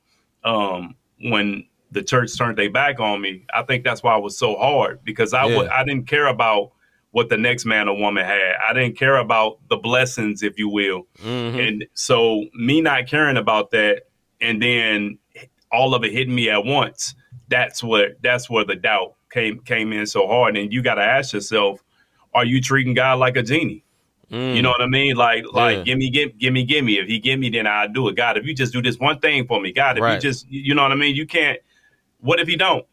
um 0.45 0.95
when 1.23 1.67
the 1.91 2.03
church 2.03 2.37
turned 2.37 2.59
their 2.59 2.71
back 2.71 3.01
on 3.01 3.21
me, 3.23 3.47
I 3.55 3.63
think 3.63 3.83
that's 3.83 4.03
why 4.03 4.15
it 4.17 4.23
was 4.23 4.39
so 4.39 4.57
hard 4.57 5.01
because 5.05 5.33
I 5.33 5.47
Yeah. 5.47 5.69
I 5.73 5.85
didn't 5.85 6.07
care 6.07 6.27
about 6.27 6.73
what 7.13 7.31
the 7.31 7.39
next 7.39 7.65
man 7.65 7.89
or 7.89 7.97
woman 7.97 8.23
had. 8.27 8.53
I 8.69 8.75
didn't 8.75 8.99
care 8.99 9.17
about 9.17 9.61
the 9.71 9.79
blessings, 9.79 10.43
if 10.43 10.59
you 10.59 10.69
will. 10.69 11.07
Mhm. 11.25 11.67
And 11.67 11.87
so 11.95 12.45
me 12.55 12.83
not 12.83 13.07
caring 13.07 13.39
about 13.39 13.71
that 13.71 14.03
and 14.41 14.63
then 14.63 15.19
all 15.71 15.95
of 15.95 16.05
it 16.05 16.13
hitting 16.13 16.35
me 16.35 16.51
at 16.51 16.65
once, 16.65 17.15
that's 17.49 17.83
what 17.83 18.19
that's 18.23 18.49
where 18.49 18.65
the 18.65 18.77
doubt 18.77 19.15
came 19.31 19.61
came 19.61 19.93
in 19.93 20.07
so 20.07 20.27
hard. 20.27 20.57
And 20.57 20.73
you 20.73 20.83
gotta 20.83 21.03
ask 21.03 21.33
yourself, 21.33 21.83
are 22.35 22.45
you 22.45 22.61
treating 22.61 22.95
God 22.95 23.19
like 23.19 23.37
a 23.37 23.43
genie? 23.43 23.85
Mm. 24.31 24.57
You 24.57 24.63
know 24.63 24.71
what 24.71 24.83
I 24.83 24.87
mean? 24.87 25.17
Like, 25.17 25.45
like, 25.53 25.79
Yeah. 25.79 25.83
give 25.85 25.99
me, 25.99 26.11
give, 26.11 26.39
give 26.39 26.53
me, 26.53 26.63
give 26.63 26.85
me. 26.85 26.99
If 26.99 27.09
he 27.09 27.19
give 27.19 27.41
me, 27.41 27.49
then 27.49 27.67
I'll 27.67 27.89
do 27.89 28.09
it. 28.09 28.17
God, 28.17 28.37
if 28.37 28.45
you 28.45 28.55
just 28.55 28.75
do 28.75 28.83
this 28.83 28.99
one 28.99 29.21
thing 29.21 29.47
for 29.47 29.59
me, 29.61 29.73
God, 29.73 29.97
if 29.97 30.03
Right. 30.03 30.15
you 30.15 30.21
just, 30.21 30.47
you 30.51 30.75
know 30.75 30.83
what 30.83 30.93
I 30.93 30.97
mean? 30.97 31.17
You 31.17 31.27
can't. 31.27 31.59
What 32.21 32.39
if 32.39 32.47
he 32.47 32.57
don't? 32.57 32.85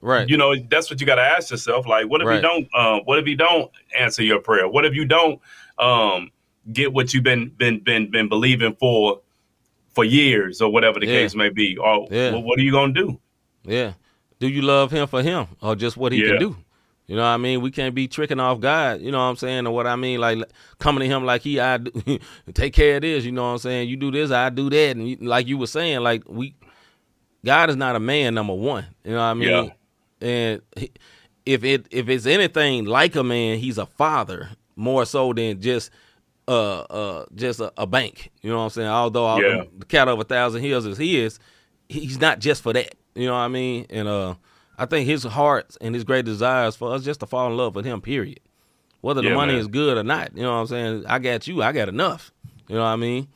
right. 0.00 0.28
You 0.28 0.36
know, 0.36 0.54
that's 0.70 0.88
what 0.90 1.00
you 1.00 1.06
got 1.06 1.16
to 1.16 1.22
ask 1.22 1.50
yourself. 1.50 1.86
Like, 1.86 2.08
what 2.08 2.22
if 2.22 2.28
he 2.30 2.40
don't? 2.40 2.68
Um, 2.74 3.00
what 3.04 3.18
if 3.18 3.26
he 3.26 3.34
don't 3.34 3.70
answer 3.98 4.22
your 4.22 4.38
prayer? 4.38 4.68
What 4.68 4.84
if 4.84 4.94
you 4.94 5.04
don't 5.04 5.40
um, 5.78 6.30
get 6.72 6.92
what 6.92 7.12
you've 7.12 7.24
been 7.24 7.48
been 7.56 7.80
been 7.80 8.10
been 8.10 8.28
believing 8.28 8.76
for 8.76 9.20
for 9.98 10.04
years 10.04 10.60
or 10.60 10.70
whatever 10.70 11.00
the 11.00 11.06
Yeah. 11.06 11.14
case 11.22 11.34
may 11.34 11.48
be? 11.48 11.76
Or 11.76 12.06
Yeah. 12.08 12.30
well, 12.30 12.42
what 12.44 12.56
are 12.60 12.62
you 12.62 12.70
gonna 12.70 12.92
do? 12.92 13.18
Yeah. 13.64 13.94
Do 14.38 14.46
you 14.46 14.62
love 14.62 14.92
him 14.92 15.08
for 15.08 15.22
him 15.24 15.48
or 15.60 15.74
just 15.74 15.96
what 15.96 16.12
he 16.12 16.20
Yeah. 16.22 16.28
can 16.28 16.38
do? 16.38 16.56
You 17.08 17.16
know 17.16 17.22
what 17.22 17.28
I 17.28 17.36
mean? 17.38 17.60
We 17.62 17.72
can't 17.72 17.94
be 17.96 18.06
tricking 18.06 18.38
off 18.38 18.60
God. 18.60 19.00
You 19.00 19.10
know 19.10 19.18
what 19.18 19.24
I'm 19.24 19.36
saying? 19.36 19.66
Or 19.66 19.74
what 19.74 19.88
I 19.88 19.96
mean? 19.96 20.20
Like 20.20 20.38
coming 20.78 21.00
to 21.00 21.06
him 21.12 21.24
like 21.24 21.42
he, 21.42 21.58
I 21.58 21.78
do, 21.78 21.90
take 22.54 22.74
care 22.74 22.96
of 22.96 23.02
this. 23.02 23.24
You 23.24 23.32
know 23.32 23.42
what 23.42 23.48
I'm 23.54 23.58
saying? 23.58 23.88
You 23.88 23.96
do 23.96 24.12
this, 24.12 24.30
I 24.30 24.50
do 24.50 24.70
that. 24.70 24.96
And 24.96 25.08
you, 25.08 25.16
like 25.16 25.48
you 25.48 25.58
were 25.58 25.66
saying, 25.66 25.98
like 26.00 26.22
we, 26.28 26.54
God 27.44 27.70
is 27.70 27.76
not 27.76 27.96
a 27.96 28.00
man, 28.00 28.34
number 28.34 28.54
one. 28.54 28.84
You 29.04 29.12
know 29.12 29.16
what 29.16 29.22
I 29.24 29.34
mean? 29.34 29.48
Yeah. 29.48 29.68
And 30.28 30.62
he, 30.76 30.92
if 31.44 31.64
it 31.64 31.86
if 31.90 32.08
it's 32.08 32.26
anything 32.26 32.84
like 32.84 33.16
a 33.16 33.24
man, 33.24 33.58
he's 33.58 33.78
a 33.78 33.86
father 33.86 34.50
more 34.76 35.04
so 35.04 35.32
than 35.32 35.60
just 35.60 35.90
uh 36.48 36.80
uh 36.80 37.26
just 37.34 37.60
a, 37.60 37.72
a 37.76 37.86
bank. 37.86 38.30
You 38.42 38.50
know 38.50 38.58
what 38.58 38.64
I'm 38.64 38.70
saying? 38.70 38.88
Although 38.88 39.38
Yeah. 39.40 39.64
the 39.78 39.84
cattle 39.86 40.14
of 40.14 40.20
a 40.20 40.24
thousand 40.24 40.62
hills 40.62 40.86
is 40.86 40.98
his, 40.98 41.38
he's 41.88 42.18
not 42.20 42.38
just 42.40 42.62
for 42.62 42.72
that. 42.72 42.94
You 43.14 43.26
know 43.26 43.32
what 43.34 43.40
I 43.40 43.48
mean? 43.48 43.86
And 43.90 44.08
uh 44.08 44.34
I 44.78 44.86
think 44.86 45.06
his 45.06 45.24
heart 45.24 45.76
and 45.80 45.94
his 45.94 46.04
great 46.04 46.24
desires 46.24 46.76
for 46.76 46.92
us 46.94 47.04
just 47.04 47.20
to 47.20 47.26
fall 47.26 47.50
in 47.50 47.56
love 47.56 47.74
with 47.74 47.84
him, 47.84 48.00
period. 48.00 48.40
Whether 49.00 49.22
the 49.22 49.28
Yeah, 49.28 49.34
money 49.36 49.52
man. 49.54 49.60
is 49.60 49.68
good 49.68 49.96
or 49.98 50.02
not. 50.02 50.36
You 50.36 50.42
know 50.42 50.52
what 50.54 50.60
I'm 50.60 50.66
saying? 50.68 51.04
I 51.06 51.18
got 51.18 51.46
you, 51.46 51.62
I 51.62 51.72
got 51.72 51.88
enough. 51.88 52.32
You 52.68 52.76
know 52.76 52.82
what 52.82 52.88
I 52.88 52.96
mean? 52.96 53.28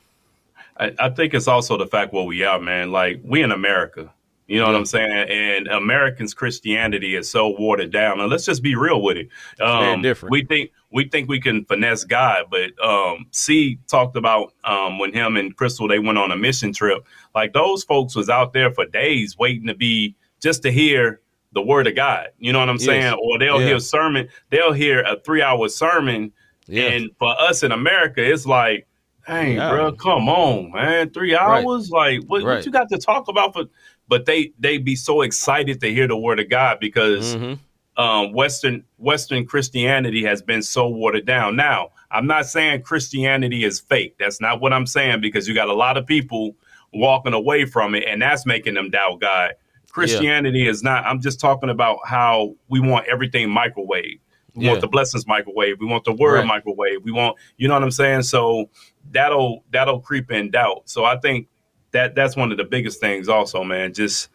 I, 0.77 0.93
I 0.99 1.09
think 1.11 1.35
it's 1.35 1.49
also 1.49 1.77
the 1.77 1.87
fact 1.87 2.13
where 2.13 2.25
we 2.25 2.43
are, 2.45 2.59
man. 2.61 2.91
Like 2.93 3.21
we 3.25 3.43
in 3.43 3.53
America, 3.53 4.13
you 4.53 4.61
know 4.61 4.67
what 4.67 4.75
I'm 4.75 4.85
saying? 4.85 5.11
And 5.31 5.67
Americans' 5.69 6.35
Christianity 6.35 7.15
is 7.15 7.31
so 7.31 7.49
watered 7.59 7.91
down. 7.91 8.21
And 8.21 8.29
let's 8.31 8.45
just 8.45 8.63
be 8.63 8.75
real 8.75 9.01
with 9.01 9.17
it. 9.17 9.29
Um, 9.61 10.03
different. 10.03 10.31
We 10.31 10.45
think 10.45 10.71
we 10.91 11.09
think 11.09 11.29
we 11.29 11.41
can 11.41 11.65
finesse 11.65 12.05
God, 12.05 12.47
but 12.51 12.71
um, 12.85 13.27
C 13.31 13.79
talked 13.89 14.17
about 14.17 14.53
um, 14.65 14.99
when 14.99 15.13
him 15.15 15.37
and 15.37 15.57
Crystal 15.57 15.89
they 15.89 15.99
went 15.99 16.19
on 16.19 16.31
a 16.33 16.37
mission 16.37 16.73
trip. 16.73 17.07
Like 17.35 17.55
those 17.55 17.83
folks 17.83 18.15
was 18.15 18.29
out 18.29 18.53
there 18.53 18.71
for 18.71 18.85
days 18.85 19.39
waiting 19.39 19.67
to 19.69 19.75
be 19.75 20.15
just 20.43 20.63
to 20.65 20.71
hear 20.71 21.21
the 21.53 21.63
word 21.63 21.87
of 21.87 21.95
God. 21.97 22.29
You 22.39 22.53
know 22.53 22.59
what 22.59 22.69
I'm 22.69 22.77
Yes. 22.77 22.85
saying? 22.85 23.15
Or 23.23 23.39
they'll 23.39 23.61
Yeah. 23.61 23.69
hear 23.69 23.77
a 23.77 23.81
sermon. 23.81 24.29
They'll 24.51 24.73
hear 24.73 25.01
a 25.01 25.19
three 25.21 25.41
hour 25.43 25.69
sermon 25.69 26.33
and 26.69 27.11
for 27.19 27.35
us 27.41 27.63
in 27.63 27.73
America, 27.73 28.23
it's 28.25 28.47
like, 28.47 28.87
hey, 29.27 29.55
Yeah. 29.57 29.69
bro, 29.69 29.93
come 29.93 30.29
on, 30.29 30.73
man, 30.73 31.11
three 31.11 31.35
Right. 31.35 31.65
hours, 31.65 31.91
like, 31.91 32.21
what, 32.27 32.43
Right. 32.43 32.57
what 32.57 32.67
you 32.67 32.73
got 32.73 32.89
to 32.91 32.99
talk 32.99 33.29
about? 33.29 33.53
For, 33.53 33.65
but 34.13 34.27
they 34.27 34.53
they 34.59 34.77
be 34.77 34.95
so 34.95 35.23
excited 35.23 35.81
to 35.81 35.91
hear 35.91 36.07
the 36.07 36.17
word 36.19 36.39
of 36.39 36.51
God 36.51 36.79
because 36.81 37.35
Mhm. 37.35 37.59
um, 37.97 38.33
Western 38.35 38.85
Western 38.99 39.47
Christianity 39.47 40.23
has 40.25 40.43
been 40.43 40.61
so 40.61 40.87
watered 40.87 41.25
down. 41.25 41.57
Now, 41.57 41.93
I'm 42.11 42.27
not 42.27 42.45
saying 42.45 42.83
Christianity 42.83 43.65
is 43.65 43.81
fake. 43.81 44.17
That's 44.19 44.39
not 44.39 44.61
what 44.61 44.71
I'm 44.75 44.85
saying 44.87 45.23
because 45.23 45.49
you 45.49 45.55
got 45.55 45.69
a 45.71 45.73
lot 45.73 45.97
of 45.97 46.05
people 46.07 46.55
walking 46.93 47.33
away 47.33 47.65
from 47.65 47.95
it, 47.95 48.05
and 48.07 48.21
that's 48.21 48.45
making 48.45 48.75
them 48.75 48.91
doubt 48.91 49.21
God. 49.23 49.53
Christianity 49.91 50.69
is 50.69 50.83
not. 50.83 51.07
I'm 51.07 51.21
just 51.23 51.41
talking 51.41 51.71
about 51.71 51.99
how 52.07 52.55
we 52.69 52.81
want 52.81 53.07
everything 53.09 53.49
microwave. 53.49 54.19
We 54.55 54.65
Yeah. 54.65 54.73
want 54.73 54.83
the 54.83 54.89
blessings 54.89 55.27
microwave. 55.27 55.81
We 55.81 55.87
want 55.87 56.05
the 56.05 56.13
word 56.13 56.35
Right. 56.41 56.47
microwave. 56.47 56.99
We 57.03 57.13
want, 57.13 57.39
you 57.57 57.67
know 57.67 57.73
what 57.75 57.83
I'm 57.83 57.91
saying? 57.91 58.23
So 58.25 58.69
that'll 59.11 59.65
that'll 59.71 60.01
creep 60.01 60.31
in 60.31 60.51
doubt. 60.51 60.83
So 60.85 61.05
I 61.07 61.17
think 61.17 61.47
that 61.93 62.15
that's 62.15 62.37
one 62.37 62.51
of 62.53 62.59
the 62.59 62.65
biggest 62.65 63.01
things, 63.01 63.29
also, 63.29 63.63
man. 63.65 63.93
Just 63.95 64.29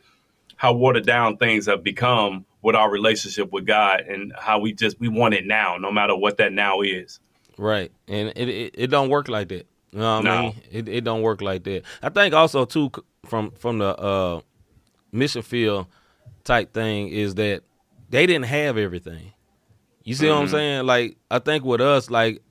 how 0.55 0.73
watered 0.73 1.05
down 1.05 1.37
things 1.37 1.65
have 1.67 1.83
become 1.83 2.45
with 2.61 2.75
our 2.75 2.89
relationship 2.89 3.51
with 3.51 3.65
God, 3.65 4.01
and 4.01 4.33
how 4.37 4.59
we 4.59 4.73
just 4.73 4.99
we 4.99 5.07
want 5.07 5.33
it 5.33 5.45
now, 5.45 5.77
no 5.77 5.91
matter 5.91 6.15
what 6.15 6.37
that 6.37 6.51
now 6.53 6.81
is. 6.81 7.19
Right, 7.57 7.91
and 8.07 8.29
it, 8.35 8.49
it 8.49 8.75
it 8.77 8.87
don't 8.87 9.09
work 9.09 9.27
like 9.27 9.49
that. 9.49 9.67
You 9.91 9.99
know 9.99 10.15
what 10.17 10.27
I 10.27 10.35
No. 10.35 10.41
mean? 10.43 10.61
It 10.71 10.89
it 10.89 11.03
don't 11.03 11.21
work 11.21 11.41
like 11.41 11.63
that. 11.63 11.83
I 12.01 12.09
think 12.09 12.33
also 12.33 12.65
too 12.65 12.91
from 13.25 13.51
from 13.51 13.79
the 13.79 13.95
uh, 13.97 14.41
mission 15.11 15.41
field 15.41 15.87
type 16.43 16.73
thing 16.73 17.09
is 17.09 17.35
that 17.35 17.63
they 18.09 18.25
didn't 18.25 18.45
have 18.45 18.77
everything. 18.77 19.33
You 20.03 20.15
see 20.15 20.27
what 20.29 20.35
I'm 20.35 20.47
saying? 20.47 20.85
Like 20.85 21.17
I 21.29 21.39
think 21.39 21.65
with 21.65 21.81
us, 21.81 22.09
like 22.09 22.41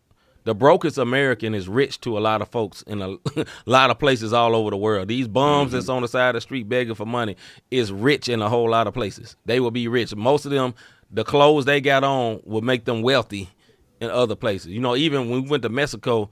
the 0.46 0.54
brokest 0.54 0.96
American 0.96 1.54
is 1.54 1.68
rich 1.68 2.00
to 2.02 2.16
a 2.16 2.20
lot 2.20 2.40
of 2.40 2.48
folks 2.48 2.82
in 2.82 3.02
a 3.02 3.16
lot 3.66 3.90
of 3.90 3.98
places 3.98 4.32
all 4.32 4.54
over 4.54 4.70
the 4.70 4.76
world. 4.76 5.09
These 5.09 5.26
bums 5.28 5.72
that's 5.72 5.88
on 5.88 6.02
the 6.02 6.09
side 6.09 6.28
of 6.30 6.35
the 6.35 6.40
street 6.40 6.68
begging 6.68 6.94
for 6.94 7.04
money 7.04 7.37
is 7.70 7.90
rich 7.92 8.28
in 8.28 8.40
a 8.40 8.48
whole 8.48 8.70
lot 8.70 8.87
of 8.87 8.94
places. 8.94 9.37
They 9.44 9.59
will 9.59 9.72
be 9.72 9.88
rich. 9.88 10.14
Most 10.14 10.44
of 10.46 10.52
them, 10.52 10.74
the 11.11 11.24
clothes 11.24 11.64
they 11.64 11.80
got 11.80 12.04
on 12.04 12.40
will 12.44 12.62
make 12.62 12.85
them 12.85 13.02
wealthy 13.02 13.50
in 14.00 14.09
other 14.09 14.37
places. 14.37 14.68
You 14.68 14.80
know, 14.80 14.94
even 14.94 15.28
when 15.28 15.42
we 15.42 15.48
went 15.50 15.64
to 15.64 15.68
Mexico, 15.68 16.30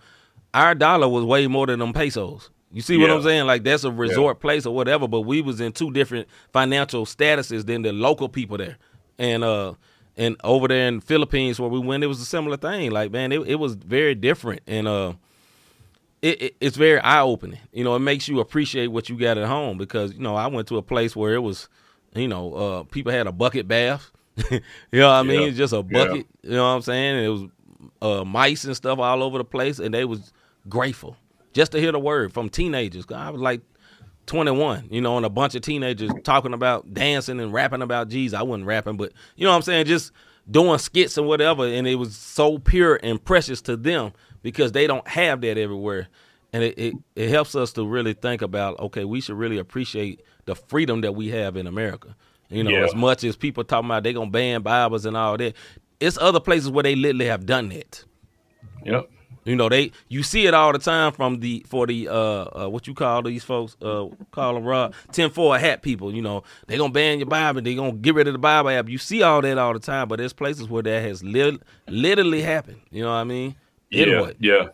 our 0.55 0.77
dollar 0.77 1.09
was 1.09 1.25
way 1.25 1.49
more 1.49 1.67
than 1.67 1.81
them 1.81 1.93
pesos. 1.93 2.51
You 2.71 2.83
see 2.83 2.97
what 2.97 3.09
Yeah. 3.09 3.17
I'm 3.17 3.23
saying? 3.23 3.47
Like 3.47 3.65
that's 3.65 3.83
a 3.83 3.91
resort 3.91 4.39
place 4.41 4.65
or 4.65 4.75
whatever, 4.75 5.09
but 5.09 5.23
we 5.23 5.43
was 5.43 5.61
in 5.61 5.73
two 5.73 5.91
different 5.91 6.29
financial 6.53 7.05
statuses 7.05 7.67
than 7.67 7.83
the 7.83 7.93
local 7.93 8.29
people 8.29 8.59
there. 8.59 8.79
And 9.19 9.43
uh 9.43 9.75
and 10.17 10.37
over 10.45 10.69
there 10.69 10.89
in 10.89 10.97
the 10.97 11.01
Philippines 11.03 11.59
where 11.59 11.69
we 11.71 11.79
went, 11.79 12.05
it 12.05 12.09
was 12.09 12.21
a 12.21 12.25
similar 12.25 12.57
thing. 12.57 12.91
Like, 12.91 13.11
man, 13.11 13.33
it, 13.33 13.41
it 13.47 13.55
was 13.57 13.75
very 13.75 14.15
different. 14.15 14.63
And 14.67 14.87
uh 14.89 15.15
it, 16.23 16.41
it, 16.43 16.57
it's 16.61 16.77
very 16.77 16.99
eye 17.01 17.21
opening. 17.21 17.59
You 17.73 17.85
know, 17.85 17.95
it 17.97 18.01
makes 18.01 18.29
you 18.29 18.41
appreciate 18.41 18.87
what 18.89 19.09
you 19.09 19.17
got 19.19 19.37
at 19.37 19.47
home 19.47 19.77
because, 19.77 20.13
you 20.15 20.21
know, 20.21 20.35
I 20.37 20.47
went 20.47 20.69
to 20.69 20.79
a 20.79 20.83
place 20.83 21.15
where 21.15 21.35
it 21.35 21.41
was, 21.43 21.69
you 22.15 22.29
know, 22.29 22.55
uh 22.55 22.83
people 22.85 23.13
had 23.13 23.27
a 23.27 23.33
bucket 23.33 23.69
bath. 23.69 24.11
you 24.51 24.61
know 24.93 25.09
what 25.09 25.15
I 25.15 25.23
mean? 25.23 25.51
Yeah. 25.51 25.57
Just 25.57 25.73
a 25.73 25.77
Yeah. 25.89 26.07
bucket. 26.07 26.27
You 26.43 26.51
know 26.51 26.63
what 26.65 26.77
I'm 26.77 26.83
saying? 26.83 27.17
And 27.17 27.27
it 27.27 27.29
was 27.29 27.43
uh, 28.03 28.25
mice 28.25 28.65
and 28.65 28.75
stuff 28.75 28.99
all 28.99 29.23
over 29.23 29.39
the 29.39 29.45
place, 29.45 29.79
and 29.79 29.95
they 29.95 30.05
was 30.05 30.33
grateful 30.69 31.17
just 31.53 31.73
to 31.73 31.81
hear 31.81 31.93
the 31.93 31.99
word 31.99 32.33
from 32.33 32.49
teenagers. 32.49 33.05
I 33.15 33.31
was 33.31 33.41
like 33.41 33.61
21, 34.27 34.89
you 34.91 35.01
know, 35.01 35.17
and 35.17 35.27
a 35.27 35.31
bunch 35.31 35.55
of 35.55 35.63
teenagers 35.63 36.11
talking 36.23 36.55
about 36.55 36.93
dancing 36.95 37.41
and 37.41 37.53
rapping 37.53 37.83
about 37.83 38.09
Jesus. 38.09 38.39
I 38.39 38.43
wasn't 38.43 38.67
rapping, 38.67 38.97
but 38.97 39.13
you 39.37 39.45
know 39.45 39.51
what 39.51 39.57
I'm 39.57 39.63
saying? 39.63 39.87
Just 39.87 40.13
doing 40.51 40.79
skits 40.79 41.17
and 41.19 41.27
whatever, 41.27 41.67
and 41.67 41.87
it 41.87 41.95
was 41.97 42.17
so 42.17 42.59
pure 42.59 42.99
and 43.03 43.23
precious 43.23 43.61
to 43.63 43.77
them 43.77 44.13
because 44.43 44.73
they 44.73 44.87
don't 44.87 45.07
have 45.09 45.41
that 45.43 45.59
everywhere. 45.59 46.09
And 46.53 46.63
it, 46.63 46.79
it, 46.79 46.95
it 47.17 47.29
helps 47.31 47.55
us 47.55 47.73
to 47.73 47.87
really 47.87 48.13
think 48.13 48.41
about, 48.43 48.79
okay, 48.79 49.05
we 49.05 49.21
should 49.21 49.37
really 49.37 49.59
appreciate 49.59 50.23
the 50.45 50.55
freedom 50.55 51.01
that 51.01 51.13
we 51.13 51.29
have 51.31 51.57
in 51.57 51.67
America. 51.67 52.15
You 52.49 52.63
know, 52.63 52.71
Yeah. 52.71 52.85
as 52.85 52.95
much 52.95 53.25
as 53.25 53.35
people 53.37 53.65
talking 53.65 53.87
about 53.87 54.03
they're 54.05 54.13
gonna 54.13 54.31
ban 54.31 54.63
Bibles 54.63 55.05
and 55.07 55.17
all 55.17 55.37
that, 55.39 55.55
it's 55.99 56.17
other 56.19 56.39
places 56.41 56.71
where 56.71 56.83
they 56.85 56.95
literally 56.95 57.27
have 57.27 57.47
done 57.47 57.71
that. 57.71 58.05
Yep. 58.85 59.11
You 59.45 59.57
know, 59.57 59.69
they 59.69 59.93
you 60.09 60.23
see 60.23 60.47
it 60.47 60.55
all 60.55 60.73
the 60.73 60.79
time 60.79 61.13
from 61.13 61.41
the 61.41 61.65
for 61.69 61.87
the 61.87 62.09
uh, 62.09 62.13
uh 62.13 62.69
what 62.69 62.87
you 62.87 62.95
call 62.95 63.23
these 63.23 63.45
folks 63.45 63.77
uh 63.83 64.07
call 64.31 64.55
them 64.55 64.65
Rob 64.65 64.95
ten 65.13 65.31
four 65.31 65.59
hat 65.59 65.83
people. 65.83 66.15
You 66.15 66.23
know, 66.23 66.45
they 66.67 66.79
gonna 66.79 66.93
ban 66.93 67.19
your 67.19 67.27
Bible, 67.27 67.61
they 67.61 67.75
gonna 67.75 67.93
get 67.93 68.15
rid 68.15 68.27
of 68.27 68.33
the 68.33 68.39
Bible 68.39 68.71
app. 68.71 68.89
You 68.89 68.99
see 68.99 69.23
all 69.23 69.43
that 69.43 69.59
all 69.59 69.75
the 69.75 69.79
time, 69.81 70.09
but 70.09 70.19
there's 70.19 70.33
places 70.33 70.69
where 70.69 70.83
that 70.83 71.03
has 71.03 71.23
lit- 71.23 71.61
literally 71.89 72.43
happened. 72.43 72.81
You 72.91 73.03
know 73.03 73.11
what 73.11 73.17
I 73.17 73.25
mean? 73.25 73.55
Anyway. 73.93 74.35
Yeah, 74.41 74.69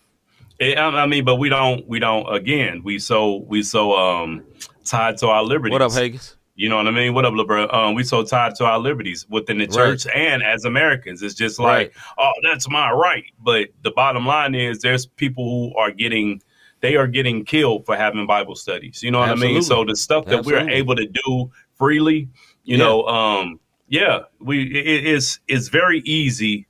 yeah. 0.61 0.87
I 0.87 1.07
mean, 1.07 1.25
but 1.25 1.37
we 1.37 1.49
don't, 1.49 1.87
we 1.89 1.99
don't. 1.99 2.33
Again, 2.33 2.83
we 2.85 2.99
so 2.99 3.37
we 3.49 3.63
so 3.63 3.97
um 3.97 4.45
tied 4.85 5.17
to 5.19 5.29
our 5.29 5.43
liberties. 5.43 5.73
What 5.73 5.83
up, 5.83 5.93
Hagens? 5.93 6.37
You 6.61 6.69
know 6.69 6.77
what 6.77 6.87
I 6.89 6.91
mean? 6.91 7.15
What 7.15 7.25
up, 7.25 7.33
LeBron? 7.33 7.73
Um, 7.73 7.95
we 7.95 8.05
so 8.05 8.23
tied 8.23 8.55
to 8.57 8.67
our 8.67 8.79
liberties 8.79 9.25
within 9.31 9.57
the 9.57 9.65
Right. 9.65 9.75
church 9.75 10.07
and 10.15 10.43
as 10.43 10.67
Americans. 10.67 11.23
It's 11.23 11.33
just 11.35 11.59
like, 11.59 11.95
oh, 12.19 12.33
that's 12.43 12.69
my 12.69 12.91
right. 12.91 13.25
But 13.39 13.71
the 13.81 13.93
bottom 13.93 14.27
line 14.27 14.55
is, 14.55 14.81
there's 14.81 15.07
people 15.07 15.45
who 15.71 15.75
are 15.79 15.91
getting, 15.91 16.43
they 16.81 16.97
are 16.97 17.07
getting 17.07 17.47
killed 17.47 17.87
for 17.87 17.97
having 17.97 18.27
Bible 18.27 18.57
studies. 18.57 19.03
You 19.03 19.11
know 19.11 19.21
what 19.21 19.31
I 19.31 19.37
mean? 19.37 19.63
So 19.63 19.87
the 19.87 19.97
stuff 19.97 20.27
that 20.27 20.45
we're 20.45 20.69
able 20.69 20.97
to 20.97 21.07
do 21.07 21.51
freely, 21.77 22.29
you 22.65 22.77
Yeah. 22.77 22.85
know, 22.85 23.07
um, 23.07 23.59
yeah, 23.89 24.19
we 24.39 24.65
it, 24.65 24.87
it 24.87 25.07
is 25.07 25.41
it's 25.49 25.69
very 25.69 26.01
easy 26.01 26.67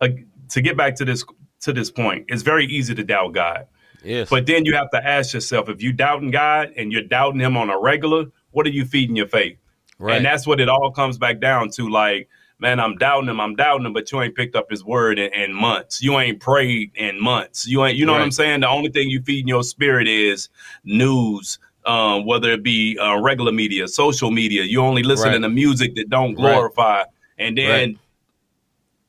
uh, 0.00 0.10
to 0.50 0.60
get 0.60 0.76
back 0.76 0.94
to 0.94 1.04
this 1.04 1.24
to 1.62 1.72
this 1.72 1.90
point. 1.90 2.26
It's 2.28 2.42
very 2.42 2.64
easy 2.66 2.94
to 2.94 3.02
doubt 3.02 3.32
God. 3.34 3.66
Yes. 4.04 4.30
But 4.30 4.46
then 4.46 4.64
you 4.64 4.74
have 4.76 4.90
to 4.92 5.04
ask 5.04 5.34
yourself 5.34 5.68
if 5.68 5.82
you 5.82 5.92
doubting 5.92 6.30
God 6.30 6.72
and 6.76 6.92
you're 6.92 7.02
doubting 7.02 7.40
him 7.40 7.56
on 7.56 7.70
a 7.70 7.78
regular, 7.78 8.26
what 8.52 8.66
are 8.66 8.70
you 8.70 8.84
feeding 8.84 9.16
your 9.16 9.28
faith? 9.28 9.56
right. 9.98 10.16
And 10.16 10.24
that's 10.24 10.46
what 10.46 10.60
it 10.60 10.68
all 10.68 10.90
comes 10.90 11.18
back 11.18 11.40
down 11.40 11.70
to. 11.70 11.88
Like, 11.88 12.28
man, 12.58 12.78
I'm 12.80 12.96
doubting 12.96 13.28
him, 13.28 13.40
I'm 13.40 13.54
doubting 13.56 13.86
him, 13.86 13.92
but 13.92 14.10
you 14.12 14.20
ain't 14.20 14.34
picked 14.34 14.54
up 14.56 14.70
his 14.70 14.84
word 14.84 15.18
in, 15.18 15.32
in 15.32 15.52
months. 15.54 16.02
You 16.02 16.18
ain't 16.18 16.40
prayed 16.40 16.92
in 16.94 17.20
months. 17.20 17.66
You 17.66 17.84
ain't, 17.84 17.96
you 17.96 18.04
know 18.06 18.12
what 18.12 18.22
I'm 18.22 18.30
saying? 18.30 18.60
The 18.60 18.68
only 18.68 18.90
thing 18.90 19.08
you 19.08 19.22
feed 19.22 19.40
in 19.40 19.48
your 19.48 19.62
spirit 19.62 20.08
is 20.08 20.48
news, 20.84 21.58
um, 21.86 22.26
whether 22.26 22.50
it 22.52 22.62
be 22.62 22.98
uh, 22.98 23.18
regular 23.20 23.52
media, 23.52 23.88
social 23.88 24.30
media. 24.30 24.62
You 24.64 24.82
only 24.82 25.02
listening 25.02 25.32
Right. 25.32 25.42
to 25.42 25.48
music 25.48 25.94
that 25.96 26.10
don't 26.10 26.34
glorify. 26.34 27.04
And 27.38 27.56
then 27.56 27.70
Right. 27.70 27.98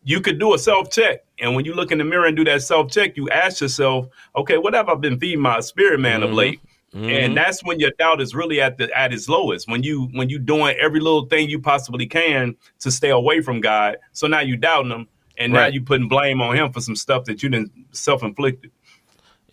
you 0.04 0.22
could 0.22 0.40
do 0.40 0.54
a 0.54 0.60
self 0.60 0.90
check. 0.90 1.20
And 1.40 1.56
when 1.56 1.66
you 1.66 1.74
look 1.74 1.92
in 1.92 1.98
the 1.98 2.04
mirror 2.04 2.26
and 2.26 2.38
do 2.38 2.44
that 2.46 2.62
self 2.62 2.92
check, 2.92 3.18
you 3.18 3.30
ask 3.30 3.62
yourself, 3.62 4.08
okay, 4.36 4.58
what 4.58 4.74
have 4.74 4.88
I 4.90 4.96
been 4.96 5.20
feeding 5.20 5.42
my 5.42 5.60
spirit 5.60 6.00
man 6.00 6.24
of 6.24 6.30
Mhm. 6.32 6.36
late? 6.36 6.62
Mhm. 6.94 7.10
And 7.10 7.38
that's 7.38 7.64
when 7.64 7.80
your 7.80 7.92
doubt 7.98 8.20
is 8.20 8.36
really 8.36 8.60
at 8.60 8.78
the 8.78 8.92
at 8.98 9.14
its 9.14 9.30
lowest. 9.30 9.70
When 9.70 9.82
you 9.84 10.10
when 10.14 10.30
you 10.30 10.40
doing 10.40 10.76
every 10.78 11.00
little 11.00 11.26
thing 11.26 11.50
you 11.50 11.60
possibly 11.60 12.06
can 12.06 12.56
to 12.80 12.92
stay 12.92 13.10
away 13.10 13.42
from 13.42 13.62
God. 13.62 13.98
So 14.12 14.28
now 14.28 14.42
you 14.42 14.58
doubting 14.58 14.92
him, 14.92 15.08
and 15.38 15.54
now 15.54 15.60
Right. 15.60 15.74
you 15.74 15.82
putting 15.82 16.10
blame 16.10 16.42
on 16.42 16.56
him 16.56 16.72
for 16.74 16.82
some 16.82 16.96
stuff 16.98 17.24
that 17.26 17.42
you 17.42 17.50
didn't 17.50 17.72
self 17.92 18.24
inflicted. 18.24 18.72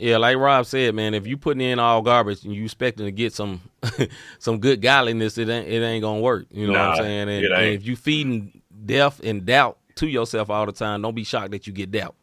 Yeah, 0.00 0.16
like 0.18 0.36
Rob 0.36 0.64
said, 0.66 0.94
man, 0.94 1.12
if 1.14 1.26
you 1.26 1.36
putting 1.36 1.60
in 1.60 1.78
all 1.80 2.02
garbage 2.02 2.44
and 2.44 2.54
you 2.54 2.64
expecting 2.64 3.04
to 3.06 3.12
get 3.12 3.34
some 3.34 3.60
some 4.38 4.58
good 4.58 4.80
godliness, 4.82 5.38
it 5.38 5.48
ain't 5.48 5.68
it 5.68 5.82
ain't 5.82 6.02
gonna 6.02 6.20
work. 6.20 6.46
You 6.50 6.66
know 6.66 6.72
what 6.72 6.80
I'm 6.80 6.96
saying? 6.96 7.28
And, 7.28 7.44
and 7.46 7.74
if 7.74 7.86
you 7.86 7.94
feeding 7.96 8.62
death 8.84 9.20
and 9.22 9.44
doubt 9.44 9.78
to 9.96 10.06
yourself 10.08 10.50
all 10.50 10.66
the 10.66 10.72
time, 10.72 11.02
don't 11.02 11.14
be 11.14 11.24
shocked 11.24 11.50
that 11.52 11.66
you 11.66 11.72
get 11.72 11.90
doubt. 11.90 12.14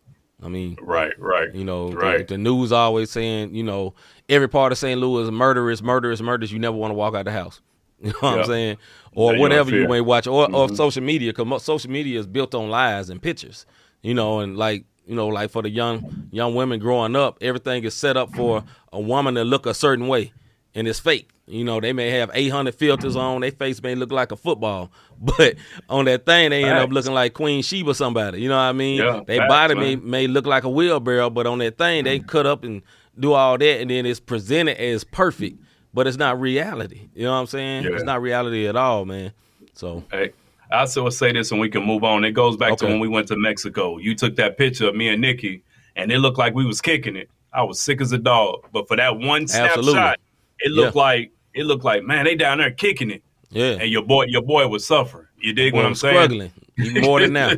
I 0.44 0.50
mean, 0.50 0.78
Right, 0.82 1.14
right. 1.18 1.54
you 1.56 1.64
know, 1.64 1.90
the- 1.90 1.98
Right. 1.98 2.28
the, 2.28 2.38
news 2.38 2.72
always 2.72 3.10
saying, 3.10 3.56
you 3.56 3.64
know, 3.64 3.94
every 4.28 4.50
part 4.50 4.72
of 4.72 4.78
St. 4.78 5.00
Louis 5.00 5.24
is 5.24 5.32
murderous, 5.32 5.82
murderous, 5.82 6.22
murderous. 6.22 6.52
You 6.52 6.60
never 6.60 6.76
want 6.76 6.92
to 6.92 6.96
walk 6.96 7.16
out 7.16 7.26
the 7.26 7.32
house. 7.32 7.62
You 8.02 8.10
know 8.10 8.18
what 8.20 8.34
Yeah. 8.36 8.42
I'm 8.42 8.46
saying? 8.48 8.78
Or 9.14 9.34
Yeah, 9.34 9.40
whatever 9.40 9.72
don't 9.72 9.80
you 9.82 9.88
may 9.88 10.02
watch, 10.02 10.28
or, 10.28 10.54
or 10.54 10.68
social 10.76 11.02
media, 11.02 11.32
because 11.34 11.64
social 11.64 11.90
media 11.90 12.20
is 12.20 12.28
built 12.28 12.54
on 12.54 12.70
lies 12.70 13.10
and 13.10 13.22
pictures. 13.22 13.66
You 14.04 14.14
know, 14.14 14.42
and 14.42 14.58
like 14.58 14.84
you 15.08 15.16
know, 15.16 15.28
like 15.28 15.50
for 15.50 15.62
the 15.62 15.70
young 15.70 16.28
young 16.32 16.54
women 16.56 16.80
growing 16.80 17.16
up, 17.16 17.38
everything 17.42 17.84
is 17.86 17.94
set 17.94 18.18
up 18.18 18.36
for 18.36 18.64
a 18.92 19.00
woman 19.00 19.36
to 19.36 19.44
look 19.46 19.66
a 19.66 19.74
certain 19.74 20.08
way, 20.08 20.34
and 20.76 20.88
it's 20.88 21.00
fake. 21.00 21.30
You 21.48 21.64
know, 21.64 21.80
they 21.80 21.94
may 21.94 22.10
have 22.10 22.32
800 22.34 22.74
filters 22.74 23.16
on, 23.16 23.42
their 23.42 23.52
face 23.52 23.82
may 23.84 23.94
look 23.94 24.12
like 24.12 24.32
a 24.32 24.36
football, 24.36 24.92
but 25.20 25.56
on 25.90 26.06
that 26.06 26.26
thing 26.26 26.50
they 26.50 26.64
end 26.64 26.80
up 26.80 26.90
looking 26.90 27.14
like 27.14 27.34
Queen 27.34 27.62
Sheba 27.62 27.94
somebody. 27.94 28.42
You 28.42 28.50
know 28.50 28.56
what 28.56 28.64
I 28.64 28.72
mean? 28.74 28.98
Yeah, 29.00 29.22
their 29.28 29.48
body 29.48 29.76
may 29.76 29.96
may 29.96 30.28
look 30.28 30.48
like 30.48 30.64
a 30.64 30.70
wheelbarrow, 30.70 31.30
but 31.30 31.46
on 31.46 31.60
that 31.60 31.78
thing 31.78 32.04
they 32.04 32.20
mm. 32.20 32.28
cut 32.28 32.48
up 32.48 32.64
and 32.64 32.82
do 33.20 33.34
all 33.34 33.58
that, 33.58 33.82
and 33.82 33.90
then 33.90 34.06
it's 34.06 34.20
presented 34.20 34.78
as 34.78 35.04
perfect, 35.04 35.62
but 35.94 36.08
it's 36.08 36.18
not 36.18 36.40
reality. 36.40 37.10
You 37.14 37.26
know 37.26 37.34
what 37.34 37.42
I'm 37.42 37.48
saying? 37.48 37.84
Yeah. 37.84 37.92
It's 37.92 38.04
not 38.04 38.22
reality 38.22 38.68
at 38.68 38.76
all, 38.76 39.06
man. 39.06 39.32
So 39.74 40.04
Hey, 40.12 40.32
I 40.72 40.80
also 40.80 41.04
will 41.04 41.12
say 41.12 41.32
this, 41.32 41.52
and 41.52 41.60
we 41.60 41.70
can 41.70 41.84
move 41.84 42.04
on. 42.04 42.24
It 42.26 42.32
goes 42.32 42.58
back 42.58 42.78
to 42.78 42.86
when 42.86 43.00
we 43.00 43.08
went 43.08 43.28
to 43.28 43.38
Mexico. 43.38 43.98
You 43.98 44.16
took 44.16 44.36
that 44.38 44.58
picture 44.58 44.88
of 44.88 44.96
me 44.96 45.10
and 45.10 45.22
Nikki, 45.22 45.64
and 45.96 46.12
it 46.12 46.20
looked 46.20 46.38
like 46.40 46.56
we 46.56 46.66
was 46.66 46.82
kicking 46.82 47.16
it. 47.16 47.30
I 47.54 47.64
was 47.64 47.80
sick 47.80 48.02
as 48.02 48.12
a 48.12 48.18
dog, 48.18 48.68
but 48.74 48.88
for 48.88 48.98
that 48.98 49.18
one 49.18 49.44
Absolutely. 49.44 49.94
snapshot, 49.94 50.20
it 50.60 50.72
looked 50.72 50.96
Yeah. 50.96 51.02
like 51.02 51.32
it 51.56 51.64
looked 51.66 51.84
like 51.84 52.04
man, 52.04 52.26
they 52.26 52.36
down 52.36 52.60
there 52.60 52.72
kicking 52.72 53.10
it, 53.10 53.24
yeah, 53.50 53.78
and 53.80 53.90
your 53.90 54.04
boy, 54.04 54.26
your 54.28 54.42
boy 54.44 54.68
was 54.68 54.86
suffering. 54.86 55.26
You 55.40 55.54
dig 55.54 55.74
Boy, 55.74 55.78
what 55.78 55.86
I'm 55.86 55.92
I'm 55.92 55.96
saying? 55.96 56.16
struggling 56.16 56.52
even 56.80 57.02
more 57.04 57.20
than 57.20 57.34
now. 57.34 57.50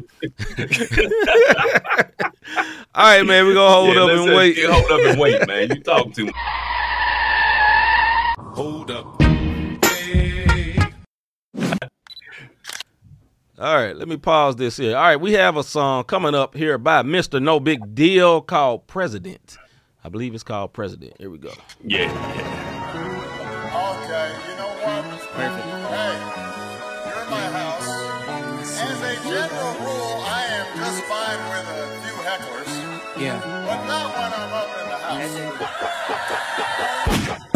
all 2.94 3.04
right, 3.04 3.26
man, 3.26 3.46
we 3.48 3.54
gonna 3.54 3.74
hold 3.74 3.96
Yeah, 3.96 4.04
up 4.04 4.10
and 4.12 4.36
wait. 4.36 4.58
you 4.58 4.72
Hold 4.72 4.92
up 4.92 5.06
and 5.06 5.20
wait, 5.20 5.48
man. 5.48 5.70
You 5.70 5.82
talk 5.82 6.14
too 6.14 6.26
much. 6.26 6.36
Hold 8.56 8.92
up. 8.92 9.06
All 13.60 13.74
right, 13.76 13.96
let 13.96 14.08
me 14.08 14.18
pause 14.18 14.56
this 14.56 14.78
here. 14.78 14.96
All 14.96 15.02
right, 15.04 15.16
we 15.20 15.34
have 15.34 15.58
a 15.58 15.64
song 15.64 16.04
coming 16.04 16.36
up 16.36 16.54
here 16.56 16.78
by 16.78 17.02
Mr. 17.02 17.42
nobigdyl 17.42 18.46
called 18.46 18.86
President. 18.86 19.58
I 20.04 20.10
believe 20.10 20.36
it's 20.36 20.44
called 20.44 20.74
President. 20.74 21.14
Here 21.18 21.32
we 21.32 21.40
go. 21.40 21.52
Yeah, 21.84 22.04
Okay, 22.36 22.77
general 29.30 29.74
rule, 29.84 30.24
I 30.26 30.44
am 30.60 30.68
just 30.78 31.04
fine 31.04 31.42
with 31.52 31.68
a 31.68 31.80
few 32.04 32.18
hecklers, 32.28 32.72
Yeah. 33.20 33.40
but 33.68 33.80
not 33.88 34.08
when 34.16 34.32
I'm 34.34 34.54
up 34.54 34.70
in 34.80 34.86
the 34.90 34.98
house. 37.36 37.47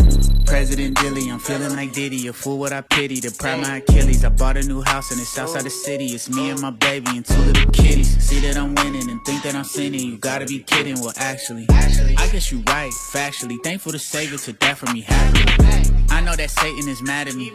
President 0.62 0.96
Dilly, 0.98 1.28
I'm 1.32 1.40
feeling 1.40 1.76
like 1.76 1.92
Diddy, 1.92 2.28
a 2.28 2.34
fool 2.34 2.60
what 2.60 2.72
I 2.72 2.82
pity, 2.82 3.20
to 3.22 3.32
pride 3.32 3.62
my 3.62 3.78
Achilles. 3.78 4.24
I 4.24 4.30
bought 4.30 4.58
a 4.58 4.62
new 4.62 4.84
house 4.84 5.10
and 5.10 5.20
it's 5.20 5.36
outside 5.36 5.64
the 5.64 5.72
city. 5.72 6.06
It's 6.06 6.30
me 6.30 6.52
and 6.52 6.62
my 6.62 6.70
baby 6.70 7.18
and 7.18 7.26
two 7.26 7.42
little 7.42 7.72
kitties. 7.72 8.16
See 8.24 8.40
that 8.42 8.58
I'm 8.58 8.76
winning 8.76 9.10
and 9.10 9.20
think 9.26 9.42
that 9.42 9.56
I'm 9.56 9.64
sinning. 9.64 10.02
You 10.02 10.18
gotta 10.20 10.46
be 10.46 10.60
kidding. 10.60 11.02
Well, 11.02 11.14
actually, 11.18 11.66
I 11.72 12.30
guess 12.32 12.52
you 12.52 12.62
right, 12.68 12.92
factually. 12.92 13.58
Thankful 13.64 13.94
to 13.94 13.98
Savior 13.98 14.38
to 14.38 14.54
death 14.54 14.78
for 14.78 14.94
me 14.94 15.02
happily. 15.02 16.02
I 16.12 16.22
know 16.22 16.36
that 16.36 16.52
Satan 16.52 16.88
is 16.88 17.02
mad 17.02 17.28
at 17.28 17.34
me. 17.34 17.52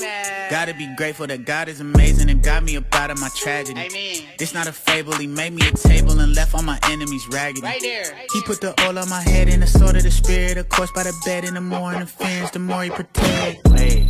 Gotta 0.51 0.75
be 0.75 0.93
grateful 0.97 1.29
that 1.29 1.45
God 1.45 1.69
is 1.69 1.81
amazing 1.81 2.29
and 2.29 2.43
got 2.43 2.65
me 2.65 2.77
up 2.77 2.93
out 2.93 3.13
of 3.13 3.21
my 3.21 3.29
tragedy. 3.37 4.27
This 4.39 4.55
not 4.55 4.67
a 4.67 4.73
fable. 4.73 5.13
He 5.13 5.29
made 5.29 5.53
me 5.53 5.69
a 5.69 5.71
table 5.71 6.19
and 6.19 6.35
left 6.35 6.55
all 6.55 6.63
my 6.63 6.79
enemies 6.91 7.29
raggedy. 7.29 7.63
Right 7.63 7.81
there. 7.81 8.17
He 8.33 8.43
put 8.43 8.61
the 8.61 8.75
oil 8.83 8.99
on 8.99 9.09
my 9.09 9.21
head 9.21 9.49
and 9.49 9.63
the 9.63 9.67
sword 9.67 9.97
of 9.97 10.03
the 10.03 10.11
spirit. 10.11 10.57
Of 10.57 10.69
course, 10.69 10.91
by 10.91 11.05
the 11.05 11.15
bed 11.25 11.45
in 11.45 11.55
the 11.55 11.61
morning. 11.61 12.01
interference, 12.01 12.51
the 12.51 12.59
more 12.59 12.83
he 12.83 12.91
Wait, 12.97 13.59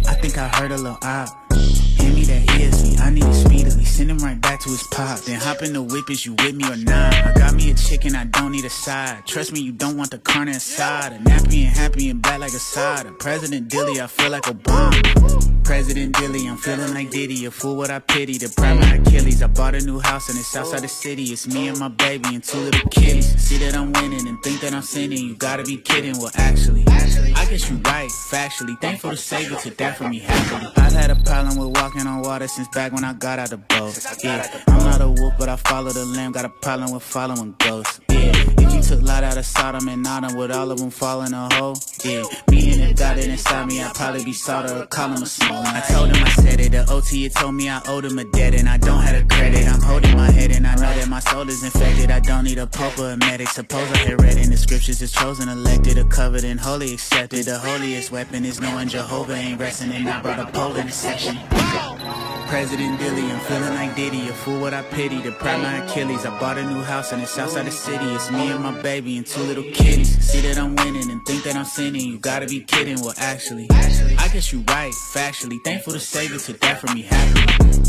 I 0.06 0.14
think 0.14 0.38
I 0.38 0.46
heard 0.46 0.70
a 0.70 0.76
little 0.76 0.96
op. 1.02 1.28
Hand 1.50 2.14
me 2.14 2.24
that 2.26 2.46
ESV, 2.46 3.00
I 3.00 3.10
need 3.10 3.24
it 3.24 3.34
speedily. 3.34 3.65
Send 3.86 4.10
him 4.10 4.18
right 4.18 4.40
back 4.40 4.60
to 4.60 4.68
his 4.68 4.82
pop. 4.92 5.20
Then 5.20 5.40
hop 5.40 5.62
in 5.62 5.72
the 5.72 5.82
whip, 5.82 6.10
is 6.10 6.26
you 6.26 6.34
with 6.34 6.54
me 6.54 6.64
or 6.70 6.76
not? 6.76 7.14
I 7.14 7.32
got 7.32 7.54
me 7.54 7.70
a 7.70 7.74
chicken, 7.74 8.14
I 8.14 8.24
don't 8.24 8.52
need 8.52 8.64
a 8.64 8.70
side. 8.70 9.26
Trust 9.26 9.52
me, 9.52 9.60
you 9.60 9.72
don't 9.72 9.96
want 9.96 10.10
the 10.10 10.18
carne 10.18 10.48
aside. 10.48 11.12
A 11.12 11.18
nappy 11.18 11.64
and 11.64 11.74
happy 11.76 12.10
and 12.10 12.20
black 12.20 12.40
like 12.40 12.52
a 12.52 12.58
side. 12.58 13.06
President 13.18 13.68
Dilly, 13.68 14.00
I 14.00 14.06
feel 14.06 14.30
like 14.30 14.44
Obama. 14.44 15.64
President 15.64 16.16
Dilly, 16.16 16.46
I'm 16.46 16.56
feeling 16.58 16.94
like 16.94 17.10
Diddy. 17.10 17.44
A 17.46 17.50
fool 17.50 17.76
what 17.76 17.90
I 17.90 17.98
pity, 17.98 18.38
the 18.38 18.48
pride 18.56 18.78
my 18.78 18.94
Achilles. 18.96 19.42
I 19.42 19.48
bought 19.48 19.74
a 19.74 19.80
new 19.80 19.98
house 19.98 20.28
and 20.28 20.38
it's 20.38 20.54
outside 20.54 20.82
the 20.82 20.88
city. 20.88 21.24
It's 21.24 21.48
me 21.48 21.66
and 21.66 21.78
my 21.78 21.88
baby 21.88 22.34
and 22.34 22.44
two 22.44 22.58
little 22.58 22.88
kitties. 22.90 23.34
See 23.42 23.58
that 23.58 23.74
I'm 23.74 23.92
winning 23.92 24.28
and 24.28 24.40
think 24.44 24.60
that 24.60 24.72
I'm 24.72 24.82
sinning. 24.82 25.18
You 25.18 25.34
gotta 25.34 25.64
be 25.64 25.76
kidding. 25.76 26.18
Well, 26.18 26.30
actually, 26.36 26.84
I 26.86 27.46
guess 27.50 27.68
you 27.68 27.76
right, 27.78 28.08
factually. 28.30 28.80
Thankful 28.80 29.10
to 29.10 29.16
Savior 29.16 29.56
to 29.56 29.70
death 29.70 29.98
for 29.98 30.08
me 30.08 30.20
happily. 30.20 30.70
I've 30.76 30.92
had 30.92 31.10
a 31.10 31.16
problem 31.16 31.56
with 31.56 31.76
walking 31.82 32.06
on 32.06 32.22
water 32.22 32.46
since 32.46 32.68
back 32.68 32.92
when 32.92 33.02
I 33.02 33.14
got 33.14 33.40
out 33.40 33.50
the 33.50 33.58
Yeah, 33.76 34.62
I'm 34.68 34.84
not 34.84 35.00
a 35.02 35.08
wolf, 35.08 35.34
but 35.38 35.50
I 35.50 35.56
follow 35.56 35.90
the 35.90 36.06
lamb. 36.06 36.32
Got 36.32 36.46
a 36.46 36.48
problem 36.48 36.92
with 36.92 37.02
following 37.02 37.54
ghosts. 37.58 38.00
Yeah, 38.08 38.32
you 38.76 38.82
took 38.82 39.02
light 39.02 39.24
out 39.24 39.38
of 39.38 39.46
Sodom 39.46 39.88
and 39.88 40.02
Nodom, 40.02 40.36
with 40.36 40.50
all 40.52 40.70
of 40.70 40.78
them 40.78 40.90
fall 40.90 41.22
in 41.22 41.32
a 41.32 41.48
hole? 41.54 41.76
Yeah, 42.04 42.24
me 42.50 42.72
and 42.72 42.82
if 42.82 42.98
God 42.98 43.18
inside 43.18 43.66
me, 43.66 43.82
I'd 43.82 43.94
probably 43.94 44.24
be 44.24 44.32
solder 44.32 44.86
or 44.90 45.04
him 45.04 45.22
a 45.22 45.26
small. 45.26 45.62
I 45.64 45.80
told 45.88 46.14
him 46.14 46.22
I 46.22 46.30
said 46.30 46.60
it. 46.60 46.72
The 46.72 46.90
OT 46.90 47.24
had 47.24 47.32
told 47.32 47.54
me 47.54 47.68
I 47.68 47.80
owed 47.88 48.04
him 48.04 48.18
a 48.18 48.24
debt 48.24 48.54
and 48.54 48.68
I 48.68 48.76
don't 48.76 49.00
have 49.00 49.24
a 49.24 49.26
credit. 49.26 49.66
I'm 49.66 49.80
holding 49.80 50.16
my 50.16 50.30
head 50.30 50.50
and 50.50 50.66
I 50.66 50.74
know 50.74 50.92
that 50.94 51.08
my 51.08 51.20
soul 51.20 51.48
is 51.48 51.64
infected. 51.64 52.10
I 52.10 52.20
don't 52.20 52.44
need 52.44 52.58
a 52.58 52.66
pope 52.66 52.98
or 52.98 53.10
a 53.10 53.16
medic. 53.16 53.48
Suppose 53.48 53.90
I 53.92 53.98
had 53.98 54.20
read 54.20 54.36
in 54.36 54.50
the 54.50 54.56
scriptures 54.56 55.00
it's 55.00 55.12
chosen, 55.12 55.48
elected, 55.48 55.98
or 55.98 56.04
covered 56.04 56.44
and 56.44 56.60
holy 56.60 56.92
accepted. 56.92 57.46
The 57.46 57.58
holiest 57.58 58.12
weapon 58.12 58.44
is 58.44 58.60
knowing 58.60 58.88
Jehovah 58.88 59.34
ain't 59.34 59.60
resting 59.60 59.92
and 59.92 60.08
I 60.08 60.20
brought 60.20 60.38
a 60.38 60.46
pole 60.52 60.76
in 60.76 60.86
the 60.86 60.92
section. 60.92 61.38
President 62.48 63.00
Dilly. 63.00 63.22
I'm 63.22 63.40
feeling 63.40 63.74
like 63.74 63.96
Diddy, 63.96 64.28
a 64.28 64.32
fool 64.32 64.60
what 64.60 64.72
I 64.72 64.82
pity. 64.82 65.20
The 65.20 65.32
pride 65.32 65.60
my 65.60 65.84
Achilles. 65.84 66.24
I 66.24 66.38
bought 66.38 66.58
a 66.58 66.62
new 66.62 66.80
house 66.80 67.12
and 67.12 67.20
it's 67.22 67.36
outside 67.38 67.66
the 67.66 67.72
city. 67.72 68.04
It's 68.14 68.30
me 68.30 68.50
and 68.50 68.62
my 68.62 68.75
baby 68.82 69.16
and 69.16 69.26
two 69.26 69.42
little 69.42 69.64
kitties. 69.64 70.18
See 70.24 70.40
that 70.40 70.58
I'm 70.58 70.76
winning 70.76 71.10
and 71.10 71.20
think 71.26 71.44
that 71.44 71.56
I'm 71.56 71.64
sinning. 71.64 72.02
You 72.02 72.18
gotta 72.18 72.46
be 72.46 72.60
kidding. 72.60 73.00
Well, 73.00 73.14
actually, 73.16 73.68
I 73.70 74.28
guess 74.32 74.52
you 74.52 74.64
right, 74.68 74.92
factually. 75.12 75.58
Thankful 75.64 75.92
to 75.92 76.00
Savior 76.00 76.38
to 76.38 76.52
death 76.54 76.80
for 76.80 76.92
me 76.94 77.02
happily. 77.02 77.85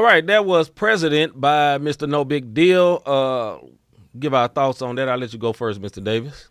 All 0.00 0.06
right, 0.06 0.26
that 0.28 0.46
was 0.46 0.70
President 0.70 1.38
by 1.38 1.76
Mr. 1.76 2.08
nobigdyl. 2.08 3.02
Uh, 3.04 3.66
give 4.18 4.32
our 4.32 4.48
thoughts 4.48 4.80
on 4.80 4.94
that. 4.94 5.10
I'll 5.10 5.18
let 5.18 5.34
you 5.34 5.38
go 5.38 5.52
first, 5.52 5.78
Mr. 5.78 6.02
Davis. 6.02 6.48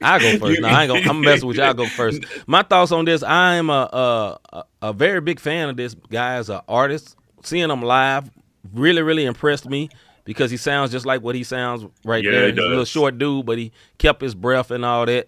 I 0.00 0.20
go 0.20 0.38
first. 0.46 0.60
No, 0.60 0.68
I 0.68 0.84
ain't 0.84 0.92
gonna. 0.92 1.10
I'm 1.10 1.20
messing 1.20 1.48
with 1.48 1.56
you. 1.56 1.64
I 1.64 1.72
go 1.72 1.86
first. 1.88 2.22
My 2.46 2.62
thoughts 2.62 2.92
on 2.92 3.04
this. 3.04 3.24
I 3.24 3.56
am 3.56 3.68
a 3.68 4.38
a, 4.52 4.64
a 4.80 4.92
very 4.92 5.20
big 5.20 5.40
fan 5.40 5.68
of 5.68 5.76
this 5.76 5.94
guy 6.08 6.34
as 6.34 6.50
an 6.50 6.60
artist. 6.68 7.16
Seeing 7.42 7.68
him 7.68 7.82
live 7.82 8.30
really 8.72 9.02
really 9.02 9.24
impressed 9.24 9.68
me 9.68 9.88
because 10.24 10.52
he 10.52 10.56
sounds 10.56 10.92
just 10.92 11.04
like 11.04 11.20
what 11.20 11.34
he 11.34 11.42
sounds 11.42 11.84
right 12.04 12.22
Yeah, 12.22 12.30
there. 12.30 12.46
he 12.46 12.52
He's 12.52 12.60
a 12.60 12.68
little 12.68 12.84
short 12.84 13.18
dude, 13.18 13.44
but 13.44 13.58
he 13.58 13.72
kept 13.98 14.22
his 14.22 14.36
breath 14.36 14.70
and 14.70 14.84
all 14.84 15.04
that. 15.06 15.26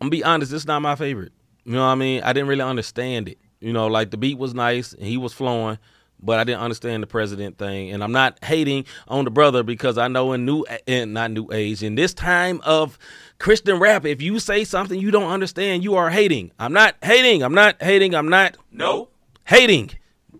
I'm 0.00 0.06
gonna 0.06 0.10
be 0.10 0.24
honest. 0.24 0.50
This 0.50 0.62
is 0.62 0.66
not 0.66 0.82
my 0.82 0.96
favorite. 0.96 1.30
You 1.64 1.74
know 1.74 1.82
what 1.86 1.92
I 1.92 1.94
mean? 1.94 2.20
I 2.24 2.32
didn't 2.32 2.48
really 2.48 2.62
understand 2.62 3.28
it. 3.28 3.38
You 3.64 3.72
know, 3.72 3.86
like 3.86 4.10
the 4.10 4.18
beat 4.18 4.36
was 4.36 4.52
nice 4.52 4.92
and 4.92 5.04
he 5.04 5.16
was 5.16 5.32
flowing, 5.32 5.78
but 6.22 6.38
I 6.38 6.44
didn't 6.44 6.60
understand 6.60 7.02
the 7.02 7.06
president 7.06 7.56
thing. 7.56 7.92
And 7.92 8.04
I'm 8.04 8.12
not 8.12 8.38
hating 8.44 8.84
on 9.08 9.24
the 9.24 9.30
brother 9.30 9.62
because 9.62 9.96
I 9.96 10.06
know 10.08 10.34
in 10.34 10.44
new, 10.44 10.66
in 10.86 11.14
not 11.14 11.30
new 11.30 11.50
age, 11.50 11.82
in 11.82 11.94
this 11.94 12.12
time 12.12 12.60
of 12.64 12.98
Christian 13.38 13.78
rap, 13.78 14.04
if 14.04 14.20
you 14.20 14.38
say 14.38 14.64
something 14.64 15.00
you 15.00 15.10
don't 15.10 15.30
understand, 15.30 15.82
you 15.82 15.94
are 15.94 16.10
hating. 16.10 16.52
I'm 16.58 16.74
not 16.74 16.96
hating. 17.02 17.42
I'm 17.42 17.54
not 17.54 17.82
hating. 17.82 18.14
I'm 18.14 18.28
not 18.28 18.58
No. 18.70 19.08
hating. 19.46 19.92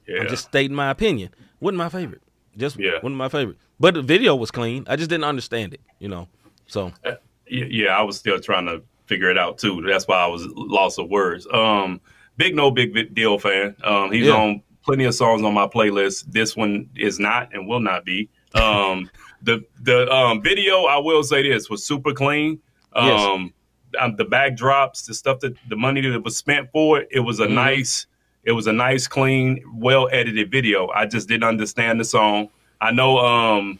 Yeah. 0.06 0.20
I'm 0.20 0.28
just 0.28 0.44
stating 0.48 0.76
my 0.76 0.90
opinion. 0.90 1.30
Wasn't 1.60 1.78
my 1.78 1.88
favorite. 1.88 2.20
Just 2.58 2.78
Yeah. 2.78 2.96
wasn't 3.02 3.16
my 3.16 3.30
favorite. 3.30 3.56
But 3.80 3.94
the 3.94 4.02
video 4.02 4.36
was 4.36 4.50
clean. 4.50 4.84
I 4.86 4.96
just 4.96 5.08
didn't 5.08 5.24
understand 5.24 5.72
it. 5.72 5.80
You 5.98 6.08
know. 6.08 6.28
So 6.66 6.92
yeah, 7.06 7.64
yeah, 7.70 7.98
I 7.98 8.02
was 8.02 8.18
still 8.18 8.38
trying 8.38 8.66
to 8.66 8.82
figure 9.06 9.30
it 9.30 9.38
out 9.38 9.56
too. 9.56 9.82
That's 9.86 10.06
why 10.06 10.18
I 10.18 10.26
was 10.26 10.46
lost 10.54 10.98
of 10.98 11.08
words. 11.08 11.46
Um, 11.50 12.00
big 12.36 12.54
nobigdyl 12.54 13.40
fan. 13.40 13.76
Um, 13.84 14.12
he's 14.12 14.26
Yeah. 14.26 14.34
on 14.36 14.62
plenty 14.84 15.04
of 15.04 15.14
songs 15.14 15.42
on 15.42 15.54
my 15.54 15.66
playlist. 15.66 16.24
This 16.32 16.56
one 16.56 16.88
is 16.96 17.18
not 17.18 17.50
and 17.54 17.66
will 17.66 17.80
not 17.80 18.04
be. 18.04 18.28
Um, 18.54 19.10
the 19.42 19.64
the 19.82 20.10
um, 20.12 20.42
video 20.42 20.84
I 20.84 20.98
will 20.98 21.22
say 21.22 21.42
this 21.48 21.68
was 21.70 21.84
super 21.84 22.12
clean. 22.12 22.58
Yes. 22.96 23.20
Um, 23.20 23.52
um, 24.00 24.16
the 24.16 24.24
backdrops, 24.24 25.06
the 25.06 25.14
stuff 25.14 25.40
that 25.40 25.54
the 25.68 25.76
money 25.76 26.00
that 26.00 26.22
was 26.24 26.36
spent 26.36 26.70
for 26.72 27.00
it, 27.00 27.08
it 27.12 27.20
was 27.20 27.38
a 27.40 27.46
Mhm. 27.46 27.52
nice, 27.54 28.06
it 28.44 28.52
was 28.52 28.66
a 28.66 28.72
nice, 28.72 29.06
clean, 29.06 29.62
well 29.74 30.08
edited 30.12 30.50
video. 30.50 30.88
I 30.88 31.06
just 31.06 31.28
didn't 31.28 31.44
understand 31.44 32.00
the 32.00 32.04
song. 32.04 32.48
I 32.80 32.90
know 32.90 33.18
um 33.18 33.78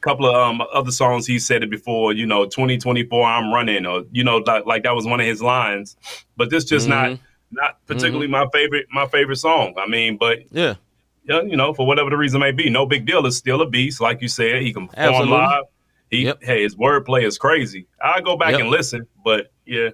couple 0.00 0.26
of 0.26 0.34
um, 0.34 0.60
other 0.74 0.90
songs 0.90 1.28
he 1.28 1.38
said 1.38 1.62
it 1.62 1.70
before, 1.70 2.12
you 2.12 2.26
know, 2.26 2.44
2024 2.44 3.24
I'm 3.24 3.52
running 3.54 3.86
or 3.86 4.02
you 4.10 4.24
know 4.24 4.38
like, 4.38 4.66
like 4.66 4.82
that 4.82 4.96
was 4.96 5.06
one 5.06 5.20
of 5.20 5.26
his 5.26 5.40
lines. 5.40 5.96
But 6.36 6.50
this 6.50 6.64
just 6.64 6.88
not 6.88 7.10
Mhm. 7.10 7.18
Not 7.52 7.74
mm-hmm. 7.74 7.86
particularly 7.86 8.26
my 8.28 8.46
favorite 8.52 8.86
my 8.90 9.06
favorite 9.06 9.36
song. 9.36 9.74
I 9.78 9.86
mean, 9.86 10.16
but 10.16 10.40
yeah. 10.50 10.74
yeah, 11.28 11.42
you 11.42 11.56
know, 11.56 11.72
for 11.74 11.86
whatever 11.86 12.10
the 12.10 12.16
reason 12.16 12.40
may 12.40 12.52
be, 12.52 12.64
nobigdyl. 12.70 13.26
It's 13.26 13.36
still 13.36 13.60
a 13.62 13.68
beast, 13.68 14.00
like 14.00 14.20
you 14.22 14.28
said. 14.28 14.62
He 14.62 14.72
can 14.72 14.88
perform 14.88 15.08
Absolutely. 15.08 15.36
live. 15.36 15.64
He, 16.10 16.24
Yep. 16.24 16.42
hey, 16.42 16.62
his 16.62 16.76
wordplay 16.76 17.24
is 17.24 17.38
crazy. 17.38 17.86
I 18.02 18.20
go 18.20 18.36
back 18.36 18.52
Yep. 18.52 18.60
and 18.60 18.70
listen, 18.70 19.06
but 19.24 19.50
yeah, 19.64 19.90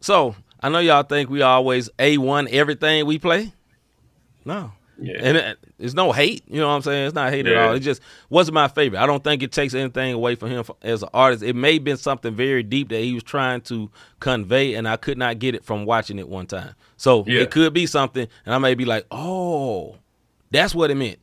So 0.00 0.34
I 0.60 0.68
know 0.68 0.78
y'all 0.80 1.02
think 1.04 1.30
we 1.30 1.40
always 1.42 1.88
a 1.98 2.18
one 2.18 2.48
everything 2.50 3.06
we 3.06 3.18
play. 3.18 3.52
No, 4.44 4.72
yeah, 5.00 5.16
and 5.20 5.36
it, 5.36 5.58
it's 5.78 5.94
no 5.94 6.12
hate. 6.12 6.42
You 6.46 6.60
know 6.60 6.68
what 6.68 6.74
I'm 6.74 6.82
saying? 6.82 7.06
It's 7.06 7.14
not 7.14 7.30
hate 7.32 7.46
at 7.46 7.56
all. 7.56 7.74
It 7.74 7.80
just 7.80 8.00
wasn't 8.30 8.54
my 8.54 8.68
favorite. 8.68 9.00
I 9.00 9.06
don't 9.06 9.22
think 9.24 9.42
it 9.42 9.52
takes 9.52 9.74
anything 9.74 10.12
away 10.12 10.34
from 10.34 10.50
him 10.50 10.60
f- 10.60 10.70
as 10.82 11.02
an 11.02 11.08
artist. 11.14 11.42
It 11.42 11.54
may 11.56 11.74
have 11.74 11.84
been 11.84 11.96
something 11.96 12.34
very 12.34 12.62
deep 12.62 12.88
that 12.90 13.00
he 13.00 13.12
was 13.12 13.22
trying 13.22 13.60
to 13.62 13.90
convey, 14.20 14.74
and 14.74 14.86
I 14.88 14.96
could 14.96 15.18
not 15.18 15.38
get 15.38 15.54
it 15.54 15.64
from 15.64 15.84
watching 15.84 16.18
it 16.18 16.28
one 16.28 16.46
time. 16.46 16.74
So 16.96 17.24
Yeah. 17.26 17.40
it 17.42 17.50
could 17.50 17.72
be 17.74 17.86
something, 17.86 18.26
and 18.46 18.54
I 18.54 18.58
may 18.58 18.74
be 18.74 18.84
like, 18.84 19.06
oh, 19.10 19.96
that's 20.50 20.74
what 20.74 20.90
it 20.90 20.94
meant. 20.96 21.18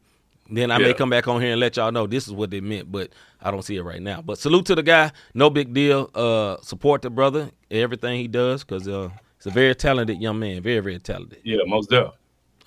Then 0.53 0.69
I 0.69 0.77
may 0.79 0.93
come 0.93 1.09
back 1.09 1.29
on 1.29 1.39
here 1.39 1.51
and 1.53 1.59
let 1.61 1.77
y'all 1.77 1.93
know 1.93 2.07
this 2.07 2.27
is 2.27 2.33
what 2.33 2.53
it 2.53 2.61
meant, 2.61 2.91
but 2.91 3.11
I 3.41 3.51
don't 3.51 3.61
see 3.61 3.77
it 3.77 3.83
right 3.83 4.01
now. 4.01 4.21
But 4.21 4.37
salute 4.37 4.65
to 4.65 4.75
the 4.75 4.83
guy, 4.83 5.13
nobigdyl. 5.33 6.09
Uh, 6.13 6.61
support 6.61 7.03
the 7.03 7.09
brother, 7.09 7.51
everything 7.71 8.19
he 8.19 8.27
does, 8.27 8.65
because 8.65 8.85
uh, 8.85 9.09
he's 9.37 9.45
a 9.45 9.49
very 9.51 9.73
talented 9.73 10.21
young 10.21 10.39
man, 10.39 10.61
very 10.61 10.81
very 10.81 10.99
talented. 10.99 11.39
yeah, 11.45 11.59
most 11.65 11.89
definitely. 11.89 12.17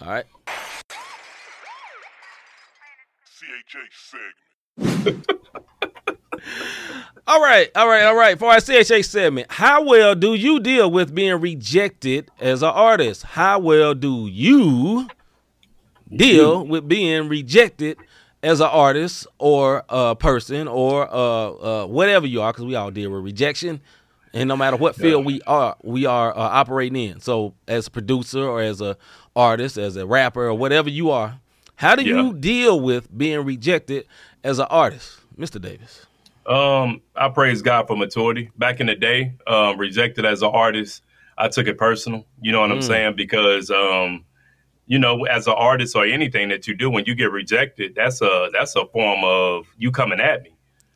All 0.01 0.09
right. 0.09 0.25
All 7.27 7.41
right, 7.41 7.71
all 7.75 7.89
right, 7.89 8.05
all 8.05 8.17
right. 8.17 8.39
For 8.39 8.51
our 8.51 8.61
CHA 8.61 9.01
segment, 9.03 9.51
how 9.51 9.83
well 9.83 10.15
do 10.15 10.35
you 10.35 10.61
deal 10.61 10.91
with 10.91 11.15
being 11.15 11.41
rejected 11.41 12.31
as 12.39 12.63
an 12.63 12.69
artist? 12.69 13.23
How 13.23 13.59
well 13.59 13.95
do 13.95 14.27
you 14.27 15.09
deal 16.15 16.67
with 16.67 16.87
being 16.87 17.29
rejected 17.31 17.97
as 18.43 18.61
an 18.61 18.67
artist 18.67 19.27
or 19.39 19.85
a 19.89 20.15
person 20.15 20.69
or 20.69 21.09
uh, 21.11 21.85
uh, 21.85 21.87
whatever 21.87 22.27
you 22.27 22.43
are? 22.43 22.53
Because 22.53 22.67
we 22.67 22.75
all 22.75 22.91
deal 22.91 23.11
with 23.11 23.25
rejection, 23.25 23.81
and 24.35 24.47
no 24.47 24.57
matter 24.57 24.77
what 24.77 24.95
field 24.95 25.25
we 25.25 25.41
are, 25.47 25.77
we 25.83 26.05
are 26.05 26.37
uh, 26.37 26.41
operating 26.41 27.11
in. 27.11 27.21
So, 27.21 27.55
as 27.67 27.87
a 27.87 27.91
producer 27.91 28.47
or 28.47 28.61
as 28.61 28.83
a 28.83 28.99
artist, 29.35 29.79
as 29.79 29.97
a 29.97 30.05
rapper 30.05 30.47
or 30.47 30.55
whatever 30.55 30.91
you 30.91 31.11
are, 31.11 31.41
how 31.77 31.95
do 31.97 32.03
you 32.03 32.35
deal 32.35 32.81
with 32.81 33.17
being 33.17 33.45
rejected 33.45 34.07
as 34.43 34.59
an 34.59 34.67
artist, 34.71 35.19
Mr. 35.39 35.61
Davis? 35.61 36.07
Um, 36.47 37.01
I 37.17 37.29
praise 37.31 37.63
God 37.63 37.87
for 37.87 37.97
maturity. 37.97 38.51
Back 38.59 38.81
in 38.81 38.87
the 38.87 38.95
day, 38.95 39.33
um, 39.47 39.79
rejected 39.79 40.25
as 40.27 40.43
an 40.43 40.51
artist, 40.53 41.03
I 41.39 41.49
took 41.49 41.67
it 41.67 41.79
personal. 41.79 42.27
You 42.41 42.53
know 42.53 42.61
what 42.61 42.71
I'm 42.71 42.79
Mm. 42.79 42.83
saying? 42.83 43.17
Because 43.17 43.71
um, 43.71 44.25
you 44.87 44.99
know, 44.99 45.25
as 45.25 45.47
an 45.47 45.55
artist 45.57 45.97
or 45.97 46.05
anything 46.05 46.51
that 46.51 46.67
you 46.67 46.75
do, 46.75 46.91
when 46.91 47.07
you 47.07 47.15
get 47.15 47.33
rejected, 47.33 47.95
that's 47.95 48.21
a 48.21 48.51
that's 48.53 48.77
a 48.77 48.85
form 48.87 49.25
of 49.25 49.67
you 49.79 49.91
coming 49.91 50.21
at 50.21 50.43
me. 50.43 50.51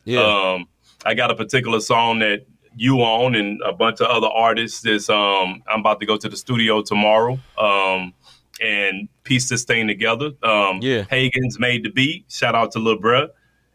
Yeah. 0.05 0.21
Um, 0.55 0.67
I 1.07 1.15
got 1.15 1.31
a 1.31 1.35
particular 1.35 1.81
song 1.81 2.19
that 2.19 2.45
you 2.77 3.01
own 3.03 3.35
and 3.35 3.61
a 3.63 3.73
bunch 3.73 4.01
of 4.03 4.09
other 4.09 4.27
artists. 4.29 4.85
Is 4.85 5.09
um, 5.09 5.63
I'm 5.67 5.81
about 5.81 5.99
to 6.01 6.07
go 6.07 6.19
to 6.19 6.29
the 6.29 6.37
studio 6.37 6.83
tomorrow. 6.83 7.39
Um, 7.57 8.13
and 8.61 9.09
piece 9.25 9.49
this 9.49 9.65
thing 9.65 9.87
together. 9.87 10.33
Um, 10.43 10.81
Yeah. 10.83 11.05
Hagen's 11.11 11.59
made 11.59 11.85
the 11.85 11.91
beat. 11.91 12.25
Shout 12.29 12.55
out 12.55 12.73
to 12.73 12.79
Lil 12.79 12.99
Bruh. 12.99 13.29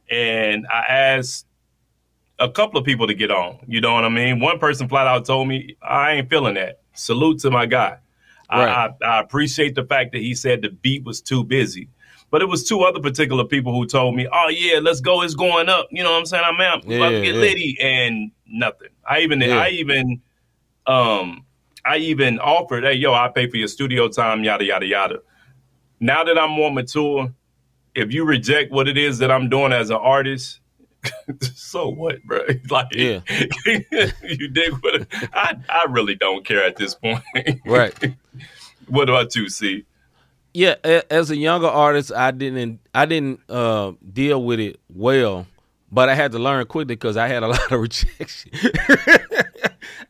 And 0.10 0.68
I 0.68 0.82
asked 0.90 1.46
a 2.40 2.50
couple 2.50 2.80
of 2.80 2.86
people 2.86 3.08
to 3.08 3.14
get 3.14 3.32
on. 3.32 3.60
You 3.68 3.82
know 3.82 3.94
what 3.94 4.04
I 4.04 4.10
mean? 4.10 4.40
One 4.40 4.60
person 4.60 4.88
flat 4.90 5.08
out 5.08 5.26
told 5.26 5.48
me, 5.48 5.78
I 5.82 6.14
ain't 6.14 6.30
feeling 6.30 6.56
that. 6.56 6.82
Salute 6.94 7.40
to 7.40 7.52
my 7.52 7.66
guy. 7.66 7.98
Right. 8.52 8.68
I, 8.68 8.90
I, 9.02 9.18
I 9.18 9.20
appreciate 9.22 9.76
the 9.76 9.86
fact 9.86 10.12
that 10.12 10.22
he 10.22 10.36
said 10.36 10.62
the 10.62 10.70
beat 10.70 11.04
was 11.04 11.22
too 11.22 11.44
busy. 11.44 11.90
But 12.30 12.42
it 12.42 12.46
was 12.46 12.68
two 12.68 12.82
other 12.82 13.00
particular 13.00 13.46
people 13.46 13.74
who 13.74 13.86
told 13.86 14.16
me, 14.16 14.28
"Oh 14.32 14.50
yeah, 14.50 14.80
let's 14.80 15.02
go. 15.02 15.22
It's 15.22 15.36
going 15.36 15.70
up." 15.70 15.88
You 15.92 16.02
know 16.02 16.12
what 16.14 16.18
I'm 16.18 16.26
saying? 16.26 16.44
I'm, 16.44 16.60
I'm 16.60 16.80
about 16.80 17.10
to 17.10 17.22
get 17.22 17.36
yeah. 17.36 17.42
litty, 17.42 17.78
and 17.80 18.32
nothing. 18.48 18.88
I 19.08 19.20
even, 19.20 19.40
Yeah. 19.40 19.60
I 19.60 19.70
even, 19.70 20.22
um, 20.88 21.46
I 21.86 21.98
even 21.98 22.40
offered, 22.40 22.84
"Hey, 22.84 22.94
yo, 22.94 23.14
I 23.14 23.28
pay 23.30 23.50
for 23.50 23.58
your 23.58 23.68
studio 23.68 24.08
time, 24.08 24.44
yada 24.44 24.64
yada 24.64 24.86
yada." 24.86 25.20
Now 26.00 26.24
that 26.24 26.38
I'm 26.38 26.52
more 26.52 26.72
mature, 26.72 27.34
if 27.96 28.12
you 28.14 28.26
reject 28.26 28.72
what 28.72 28.88
it 28.88 28.98
is 28.98 29.20
that 29.20 29.32
I'm 29.32 29.50
doing 29.50 29.72
as 29.74 29.90
an 29.90 29.98
artist, 29.98 30.60
so 31.42 31.90
what, 31.90 32.24
bro? 32.24 32.40
Like, 32.70 32.88
Yeah. 32.94 33.20
you 33.66 34.48
dig 34.50 34.72
what? 34.82 34.96
it- 34.96 35.08
I 35.34 35.56
I 35.70 35.86
really 35.90 36.16
don't 36.16 36.46
care 36.46 36.64
at 36.64 36.76
this 36.78 36.96
point. 36.96 37.22
Right. 37.66 37.94
what 38.88 39.10
about 39.10 39.36
you, 39.36 39.50
C? 39.50 39.86
yeah 40.56 40.76
as 41.10 41.32
a 41.32 41.36
younger 41.36 41.66
artist 41.66 42.12
i 42.14 42.30
didn't 42.30 42.80
i 42.94 43.08
didn't 43.08 43.40
uh 43.50 43.92
deal 44.14 44.44
with 44.44 44.60
it 44.60 44.80
well 44.88 45.48
but 45.92 46.10
i 46.10 46.14
had 46.14 46.32
to 46.32 46.38
learn 46.38 46.64
quickly 46.68 46.94
because 46.94 47.18
i 47.18 47.28
had 47.28 47.42
a 47.42 47.48
lot 47.48 47.72
of 47.72 47.80
rejection 47.82 48.52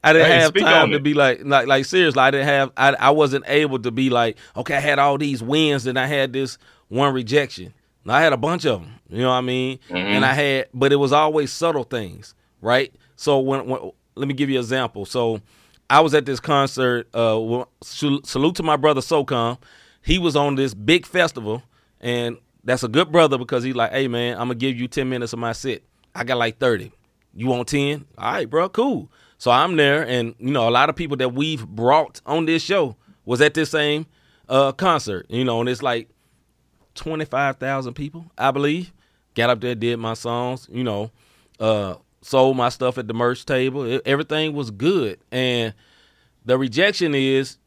i 0.03 0.13
didn't 0.13 0.27
Hey, 0.27 0.39
have 0.39 0.53
time 0.53 0.91
to 0.91 0.97
it. 0.97 1.03
be 1.03 1.13
like 1.13 1.41
like 1.43 1.67
like 1.67 1.85
seriously 1.85 2.21
i 2.21 2.31
didn't 2.31 2.47
have 2.47 2.71
I, 2.77 2.93
I 2.93 3.09
wasn't 3.11 3.45
able 3.47 3.79
to 3.79 3.91
be 3.91 4.09
like 4.09 4.37
okay 4.55 4.75
i 4.75 4.79
had 4.79 4.99
all 4.99 5.17
these 5.17 5.41
wins 5.43 5.85
and 5.87 5.97
i 5.99 6.05
had 6.07 6.33
this 6.33 6.57
one 6.89 7.13
rejection 7.13 7.73
i 8.07 8.21
had 8.21 8.33
a 8.33 8.37
bunch 8.37 8.65
of 8.65 8.81
them 8.81 8.91
you 9.09 9.21
know 9.21 9.29
what 9.29 9.35
i 9.35 9.41
mean 9.41 9.79
Mm-hmm. 9.89 9.95
and 9.97 10.25
i 10.25 10.33
had 10.33 10.67
but 10.73 10.91
it 10.91 10.97
was 10.97 11.11
always 11.13 11.51
subtle 11.51 11.83
things 11.83 12.35
right 12.61 12.93
so 13.15 13.39
when, 13.39 13.65
when 13.67 13.91
let 14.15 14.27
me 14.27 14.33
give 14.33 14.49
you 14.49 14.57
an 14.57 14.61
example 14.63 15.05
so 15.05 15.41
I 15.89 15.99
was 15.99 16.13
at 16.15 16.25
this 16.25 16.39
concert. 16.39 17.07
Uh, 17.13 17.65
salute 17.83 18.55
to 18.55 18.63
my 18.63 18.77
brother 18.77 19.01
SOCOM. 19.01 19.59
He 20.01 20.17
was 20.17 20.35
on 20.35 20.55
this 20.55 20.73
big 20.73 21.05
festival, 21.05 21.61
and 21.99 22.37
that's 22.63 22.83
a 22.83 22.87
good 22.87 23.11
brother 23.11 23.37
because 23.37 23.63
he's 23.63 23.75
like, 23.75 23.91
hey 23.91 24.07
man, 24.07 24.33
I'm 24.33 24.47
gonna 24.47 24.55
give 24.55 24.75
you 24.79 24.87
10 24.87 25.07
minutes 25.07 25.33
of 25.33 25.39
my 25.39 25.51
set. 25.51 25.83
I 26.15 26.23
got 26.23 26.37
like 26.37 26.57
30. 26.57 26.91
You 27.35 27.47
want 27.47 27.67
10? 27.67 28.05
All 28.17 28.31
right, 28.31 28.49
bro, 28.49 28.69
cool. 28.69 29.11
So 29.37 29.51
I'm 29.51 29.75
there, 29.75 30.07
and 30.07 30.35
you 30.39 30.51
know, 30.51 30.67
a 30.67 30.71
lot 30.71 30.89
of 30.89 30.95
people 30.95 31.17
that 31.17 31.33
we've 31.33 31.67
brought 31.67 32.21
on 32.25 32.45
this 32.45 32.61
show 32.61 32.95
was 33.25 33.41
at 33.41 33.53
this 33.53 33.71
same 33.71 34.05
uh, 34.49 34.71
concert. 34.71 35.25
You 35.29 35.43
know, 35.43 35.59
and 35.59 35.69
it's 35.69 35.83
like 35.83 36.09
25,000 36.95 37.93
people, 37.93 38.25
I 38.37 38.51
believe. 38.51 38.93
Got 39.35 39.49
up 39.49 39.61
there, 39.61 39.75
did 39.75 39.97
my 39.97 40.13
songs. 40.13 40.67
You 40.71 40.83
know, 40.83 41.11
uh, 41.59 41.95
sold 42.21 42.55
my 42.55 42.69
stuff 42.69 42.97
at 42.97 43.07
the 43.07 43.13
merch 43.13 43.45
table. 43.45 43.83
It, 43.83 44.01
everything 44.05 44.53
was 44.53 44.71
good, 44.71 45.19
and 45.31 45.73
the 46.45 46.57
rejection 46.57 47.15
is 47.15 47.57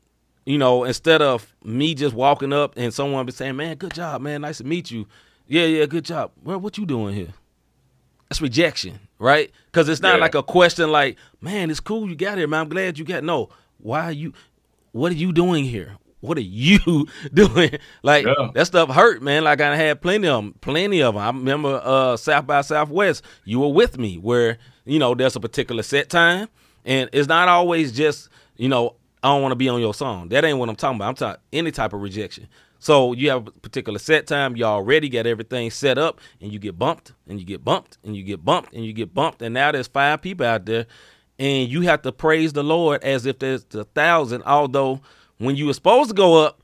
you 0.46 0.59
know, 0.59 0.85
instead 0.85 1.20
of 1.20 1.55
me 1.64 1.92
just 1.94 2.14
walking 2.14 2.52
up 2.52 2.74
and 2.76 2.94
someone 2.94 3.26
be 3.26 3.33
saying, 3.33 3.57
"Man, 3.57 3.76
good 3.76 3.92
job, 3.92 4.22
man, 4.22 4.42
nice 4.42 4.59
to 4.59 4.64
meet 4.64 4.90
you," 4.90 5.07
yeah, 5.48 5.64
yeah, 5.64 5.87
good 5.87 6.05
job. 6.05 6.31
Well, 6.42 6.61
what 6.61 6.79
you 6.79 6.87
doing 6.87 7.14
here? 7.14 7.35
That's 8.29 8.40
rejection, 8.40 9.00
right? 9.18 9.50
Because 9.66 9.88
it's 9.88 10.00
not 10.02 10.14
Yeah. 10.16 10.20
like 10.20 10.35
a 10.35 10.42
question 10.42 10.90
like, 10.90 11.16
"Man, 11.40 11.70
it's 11.70 11.81
cool 11.81 12.09
you 12.09 12.16
got 12.16 12.38
here, 12.38 12.46
man. 12.48 12.61
I'm 12.62 12.68
glad 12.68 12.98
you 12.98 13.05
got." 13.05 13.24
No, 13.24 13.48
why 13.79 14.05
are 14.05 14.12
you? 14.12 14.33
What 14.92 15.12
are 15.12 15.16
you 15.16 15.33
doing 15.33 15.64
here? 15.64 15.96
What 16.20 16.38
are 16.38 16.42
you 16.42 17.07
doing? 17.35 17.79
Like 18.02 18.24
Yeah. 18.26 18.50
that 18.55 18.66
stuff 18.66 18.90
hurt, 18.90 19.22
man. 19.22 19.44
Like 19.44 19.61
I 19.61 19.76
had 19.76 20.00
plenty 20.00 20.26
of 20.29 20.42
them, 20.44 20.55
plenty 20.61 21.00
of 21.02 21.14
them. 21.14 21.22
I 21.22 21.26
remember 21.29 21.81
uh, 21.85 22.16
South 22.16 22.46
by 22.46 22.62
Southwest. 22.62 23.22
You 23.44 23.61
were 23.61 23.72
with 23.72 23.98
me, 23.98 24.16
where 24.16 24.59
you 24.85 24.98
know 24.98 25.14
there's 25.14 25.37
a 25.37 25.40
particular 25.40 25.83
set 25.83 26.09
time, 26.11 26.48
and 26.85 27.11
it's 27.12 27.29
not 27.29 27.48
always 27.48 27.92
just 27.92 28.29
you 28.57 28.68
know 28.68 28.96
I 29.22 29.29
don't 29.29 29.42
want 29.42 29.52
to 29.52 29.57
be 29.57 29.68
on 29.68 29.81
your 29.81 29.94
song. 29.94 30.29
That 30.31 30.44
ain't 30.44 30.59
what 30.59 30.68
I'm 30.68 30.76
talking 30.76 30.96
about. 30.96 31.09
I'm 31.09 31.14
talking 31.14 31.40
any 31.52 31.70
type 31.70 31.92
of 31.92 32.00
rejection. 32.00 32.48
So 32.87 33.14
you 33.14 33.31
have 33.31 33.49
a 33.49 33.51
particular 33.51 33.99
set 33.99 34.29
time. 34.29 34.55
You 34.55 34.62
already 34.62 35.09
got 35.09 35.27
everything 35.27 35.72
set 35.72 35.99
up, 35.99 36.20
and 36.40 36.53
you 36.53 36.61
get 36.61 36.79
bumped, 36.79 37.14
and 37.27 37.40
you 37.40 37.44
get 37.44 37.64
bumped, 37.64 37.99
and 38.05 38.14
you 38.14 38.22
get 38.22 38.44
bumped, 38.44 38.72
and 38.75 38.85
you 38.85 38.92
get 38.92 39.12
bumped, 39.12 39.42
and 39.42 39.53
now 39.53 39.72
there's 39.72 39.88
five 39.88 40.22
people 40.22 40.46
out 40.46 40.66
there, 40.66 40.87
and 41.37 41.68
you 41.68 41.81
have 41.81 42.03
to 42.03 42.12
praise 42.12 42.53
the 42.53 42.62
Lord 42.62 43.03
as 43.03 43.27
if 43.27 43.40
there's 43.40 43.66
a 43.75 43.83
thousand. 43.83 44.44
Although 44.44 45.01
when 45.38 45.57
you 45.57 45.66
were 45.66 45.72
supposed 45.72 46.11
to 46.11 46.14
go 46.14 46.40
up, 46.40 46.62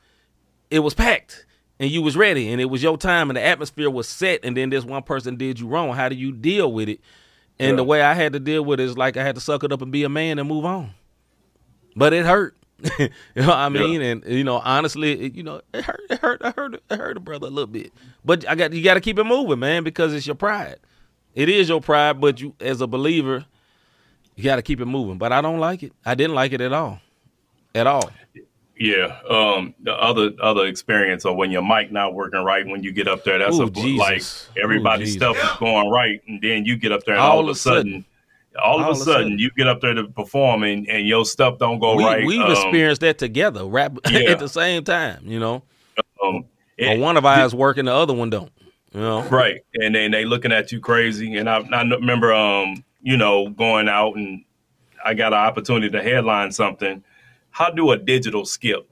it 0.71 0.79
was 0.79 0.95
packed 0.95 1.45
and 1.81 1.91
you 1.91 2.03
was 2.03 2.17
ready 2.17 2.53
and 2.53 2.61
it 2.61 2.67
was 2.67 2.85
your 2.85 2.97
time 2.97 3.29
and 3.29 3.37
the 3.37 3.43
atmosphere 3.43 3.91
was 3.91 4.09
set 4.09 4.45
and 4.45 4.57
then 4.57 4.71
this 4.71 4.85
one 4.85 5.03
person 5.03 5.37
did 5.37 5.59
you 5.59 5.67
wrong 5.67 5.93
how 5.93 6.09
do 6.09 6.15
you 6.15 6.33
deal 6.33 6.73
with 6.73 6.89
it 6.89 7.01
and 7.59 7.79
the 7.79 7.85
way 7.85 8.01
i 8.01 8.15
had 8.15 8.33
to 8.33 8.41
deal 8.41 8.65
with 8.65 8.81
it 8.81 8.85
is 8.85 8.97
like 8.97 9.19
i 9.19 9.23
had 9.23 9.35
to 9.35 9.41
suck 9.41 9.65
it 9.65 9.73
up 9.73 9.83
and 9.83 9.93
be 9.93 10.03
a 10.03 10.09
man 10.09 10.39
and 10.39 10.49
move 10.49 10.65
on 10.65 10.95
but 11.95 12.15
it 12.15 12.25
hurt 12.25 12.57
you 12.99 13.09
know 13.37 13.47
what 13.47 13.57
i 13.57 13.69
mean? 13.69 14.03
And 14.03 14.25
you 14.27 14.45
know 14.45 14.59
honestly 14.59 15.27
it, 15.27 15.35
you 15.35 15.43
know 15.43 15.61
it 15.73 15.85
hurt 15.85 16.01
it 16.11 16.19
hurt 16.19 16.43
it 16.43 16.55
hurt 16.57 16.75
it 16.75 16.83
hurt 16.91 17.17
a 17.17 17.21
brother 17.21 17.47
a 17.47 17.51
little 17.51 17.67
bit. 17.67 17.93
But 18.25 18.49
i 18.49 18.55
got 18.55 18.73
you 18.73 18.83
got 18.83 18.95
to 18.95 19.01
keep 19.01 19.19
it 19.19 19.25
moving 19.25 19.59
man 19.59 19.85
because 19.85 20.13
it's 20.13 20.27
your 20.27 20.37
pride. 20.37 20.77
It 21.35 21.49
is 21.49 21.69
your 21.69 21.81
pride 21.81 22.21
but 22.21 22.41
you 22.41 22.55
as 22.61 22.81
a 22.81 22.87
believer 22.87 23.47
you 24.35 24.45
got 24.45 24.57
to 24.57 24.63
keep 24.63 24.81
it 24.81 24.87
moving. 24.87 25.19
But 25.19 25.33
i 25.33 25.41
don't 25.41 25.61
like 25.61 25.83
it. 25.83 25.93
I 26.05 26.15
didn't 26.15 26.35
like 26.35 26.53
it 26.53 26.61
at 26.61 26.73
all. 26.73 27.01
At 27.75 27.87
all. 27.87 28.11
Yeah. 28.77 29.17
Um, 29.29 29.75
the 29.81 29.93
other 29.93 30.33
other 30.41 30.67
experience 30.67 31.25
of 31.25 31.37
when 31.37 31.51
your 31.53 31.63
mic 31.63 31.93
not 31.93 32.15
working 32.15 32.43
right 32.43 32.67
when 32.67 32.83
you 32.83 32.91
get 32.93 33.07
up 33.07 33.23
there, 33.23 33.39
that's 33.39 33.59
Ooh, 33.59 33.65
a 33.65 33.71
Jesus. 33.71 34.49
like 34.55 34.63
everybody's 34.63 35.15
Ooh, 35.15 35.19
stuff 35.19 35.37
is 35.37 35.59
going 35.59 35.89
right, 35.89 36.21
and 36.27 36.41
then 36.41 36.65
you 36.65 36.77
get 36.77 36.91
up 36.91 37.05
there 37.05 37.15
and 37.15 37.23
All 37.23 37.39
all, 37.39 37.45
of 37.45 37.49
a 37.51 37.55
sudden, 37.55 38.05
all, 38.63 38.83
of 38.83 38.89
a 38.91 38.95
sudden, 38.95 39.39
you 39.39 39.51
get 39.57 39.67
up 39.69 39.81
there 39.81 39.95
to 39.95 40.05
perform 40.05 40.63
and, 40.63 40.89
and 40.89 41.07
your 41.07 41.25
stuff 41.25 41.59
don't 41.59 41.79
go 41.79 41.95
we, 41.97 42.05
right. 42.05 42.27
we've 42.27 42.41
Um, 42.41 42.51
experienced 42.53 43.01
that 43.03 43.19
together 43.19 43.65
rap 43.67 43.97
yeah. 44.11 44.31
at 44.31 44.39
the 44.39 44.49
same 44.49 44.85
time 44.85 45.23
you 45.25 45.39
know 45.39 45.63
um, 46.23 46.45
it- 46.77 46.99
one 47.01 47.17
of 47.17 47.25
ours 47.25 47.55
working 47.55 47.85
the 47.87 47.95
other 47.95 48.13
one 48.13 48.31
don't 48.31 48.53
you 48.93 49.01
know 49.01 49.23
right, 49.29 49.61
and 49.75 49.95
then 49.95 50.11
they 50.11 50.25
looking 50.27 50.53
at 50.53 50.71
you 50.71 50.79
crazy. 50.79 51.37
And 51.37 51.49
I, 51.49 51.61
I 51.73 51.83
remember, 51.83 52.31
um, 52.35 52.85
you 53.01 53.17
know, 53.17 53.49
going 53.49 53.89
out 53.89 54.17
and 54.17 54.45
I 55.03 55.15
got 55.15 55.33
an 55.33 55.39
opportunity 55.39 55.89
to 55.89 56.03
headline 56.03 56.53
something. 56.53 57.03
How 57.53 57.71
do 57.71 57.91
a 57.93 57.97
digital 57.97 58.45
skip? 58.45 58.87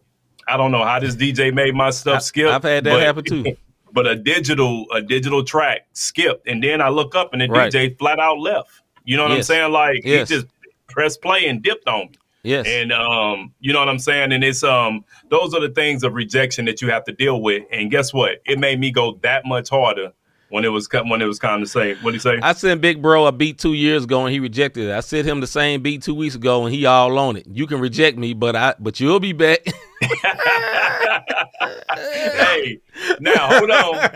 I 0.49 0.57
don't 0.57 0.73
know 0.73 0.83
how 0.83 1.01
this 1.01 1.17
DJ 1.17 1.53
made 1.53 1.75
my 1.75 1.91
stuff 1.91 2.17
I- 2.17 2.21
skip. 2.21 2.49
I've 2.49 2.63
had 2.63 2.85
that 2.85 2.91
but- 2.93 3.03
happen 3.03 3.25
too. 3.25 3.57
but 3.93 4.07
a 4.07 4.17
digital 4.17 4.87
a 4.91 5.03
digital 5.03 5.45
track 5.45 5.87
skipped 5.93 6.49
and 6.49 6.65
then 6.65 6.81
I 6.81 6.89
look 6.89 7.15
up 7.15 7.35
and 7.35 7.43
the 7.43 7.49
Right. 7.49 7.71
DJ 7.71 7.99
flat 7.99 8.19
out 8.19 8.39
left. 8.39 8.71
You 9.05 9.17
know 9.17 9.25
what 9.25 9.33
I'm 9.33 9.43
saying? 9.43 9.73
Like 9.73 10.03
Yes. 10.05 10.29
he 10.29 10.35
just 10.37 10.47
pressed 10.89 11.23
play 11.23 11.47
and 11.47 11.63
dipped 11.63 11.89
on 11.89 12.07
me. 12.07 12.19
yes 12.43 12.67
And 12.67 12.93
um, 12.93 13.53
you 13.61 13.73
know 13.73 13.79
what 13.79 13.89
I'm 13.89 13.99
saying? 13.99 14.33
And 14.33 14.43
it's 14.45 14.63
um 14.63 15.05
those 15.29 15.55
are 15.55 15.61
the 15.61 15.71
things 15.71 16.03
of 16.03 16.15
rejection 16.15 16.65
that 16.67 16.81
you 16.83 16.91
have 16.91 17.05
to 17.05 17.13
deal 17.13 17.41
with. 17.41 17.63
And 17.71 17.91
guess 17.91 18.13
what? 18.13 18.41
It 18.47 18.59
made 18.59 18.79
me 18.81 18.91
go 18.91 19.19
that 19.23 19.45
much 19.45 19.69
harder 19.71 20.13
when 20.49 20.65
it 20.65 20.69
was 20.69 20.89
when 20.93 21.23
it 21.23 21.27
was 21.27 21.39
time 21.39 21.61
to 21.61 21.67
say 21.67 21.95
what 22.03 22.11
do 22.11 22.15
you 22.15 22.21
say? 22.21 22.39
I 22.43 22.53
sent 22.55 22.81
Big 22.81 23.01
Bro 23.01 23.27
a 23.27 23.33
beat 23.33 23.59
two 23.59 23.75
years 23.75 24.05
ago 24.05 24.25
and 24.25 24.33
he 24.33 24.41
rejected 24.41 24.89
it. 24.89 24.93
I 24.93 25.01
sent 25.01 25.27
him 25.27 25.41
the 25.41 25.47
same 25.47 25.83
beat 25.83 26.03
two 26.03 26.15
weeks 26.15 26.35
ago 26.35 26.65
and 26.65 26.75
he 26.75 26.87
all 26.87 27.19
on 27.19 27.37
it. 27.37 27.47
You 27.47 27.67
can 27.67 27.81
reject 27.81 28.19
me, 28.19 28.35
but 28.35 28.57
I 28.57 28.75
but 28.79 28.99
you'll 29.01 29.21
be 29.21 29.33
back. 29.33 29.61
hey, 31.95 32.81
now 33.21 33.59
hold 33.59 33.71
on. 33.71 34.11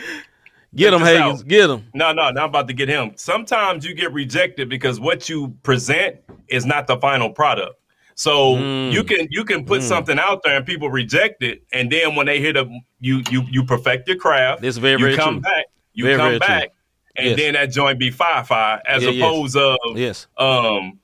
get 0.74 0.92
him, 0.94 1.02
Higgins. 1.02 1.42
Get 1.42 1.70
him. 1.70 1.84
No, 1.94 2.12
no, 2.12 2.30
not 2.30 2.46
about 2.50 2.68
to 2.68 2.74
get 2.74 2.88
him. 2.88 3.12
Sometimes 3.16 3.84
you 3.84 3.94
get 3.94 4.12
rejected 4.12 4.68
because 4.68 4.98
what 5.00 5.28
you 5.28 5.48
present 5.62 6.16
is 6.48 6.64
not 6.66 6.86
the 6.86 6.96
final 6.98 7.30
product. 7.30 7.76
So 8.14 8.56
Mm. 8.56 8.92
you 8.92 9.02
can 9.02 9.28
you 9.30 9.44
can 9.44 9.64
put 9.64 9.82
something 9.82 10.18
out 10.18 10.42
there 10.42 10.56
and 10.56 10.66
people 10.66 10.90
reject 10.90 11.42
it, 11.42 11.62
and 11.72 11.90
then 11.90 12.14
when 12.16 12.26
they 12.26 12.38
hit 12.40 12.56
a 12.56 12.68
you 13.00 13.22
you 13.30 13.42
you 13.50 13.64
perfect 13.64 14.06
your 14.08 14.16
craft. 14.18 14.60
This 14.60 14.74
is 14.74 14.78
very, 14.78 14.98
you 15.00 15.06
very 15.06 15.16
come 15.16 15.34
true. 15.36 15.40
back. 15.42 15.64
You 15.94 16.04
Very, 16.04 16.16
come 16.18 16.26
very 16.26 16.38
true. 16.40 16.46
back, 16.48 16.68
and 17.16 17.26
Yes. 17.28 17.36
then 17.38 17.54
that 17.54 17.66
joint 17.72 17.98
be 17.98 18.10
fire 18.10 18.44
fire 18.44 18.80
as 18.86 19.02
Yeah, 19.02 19.10
yes. 19.10 19.22
opposed 19.24 19.56
of 19.56 19.78
Yes. 19.96 20.26
um 20.36 20.98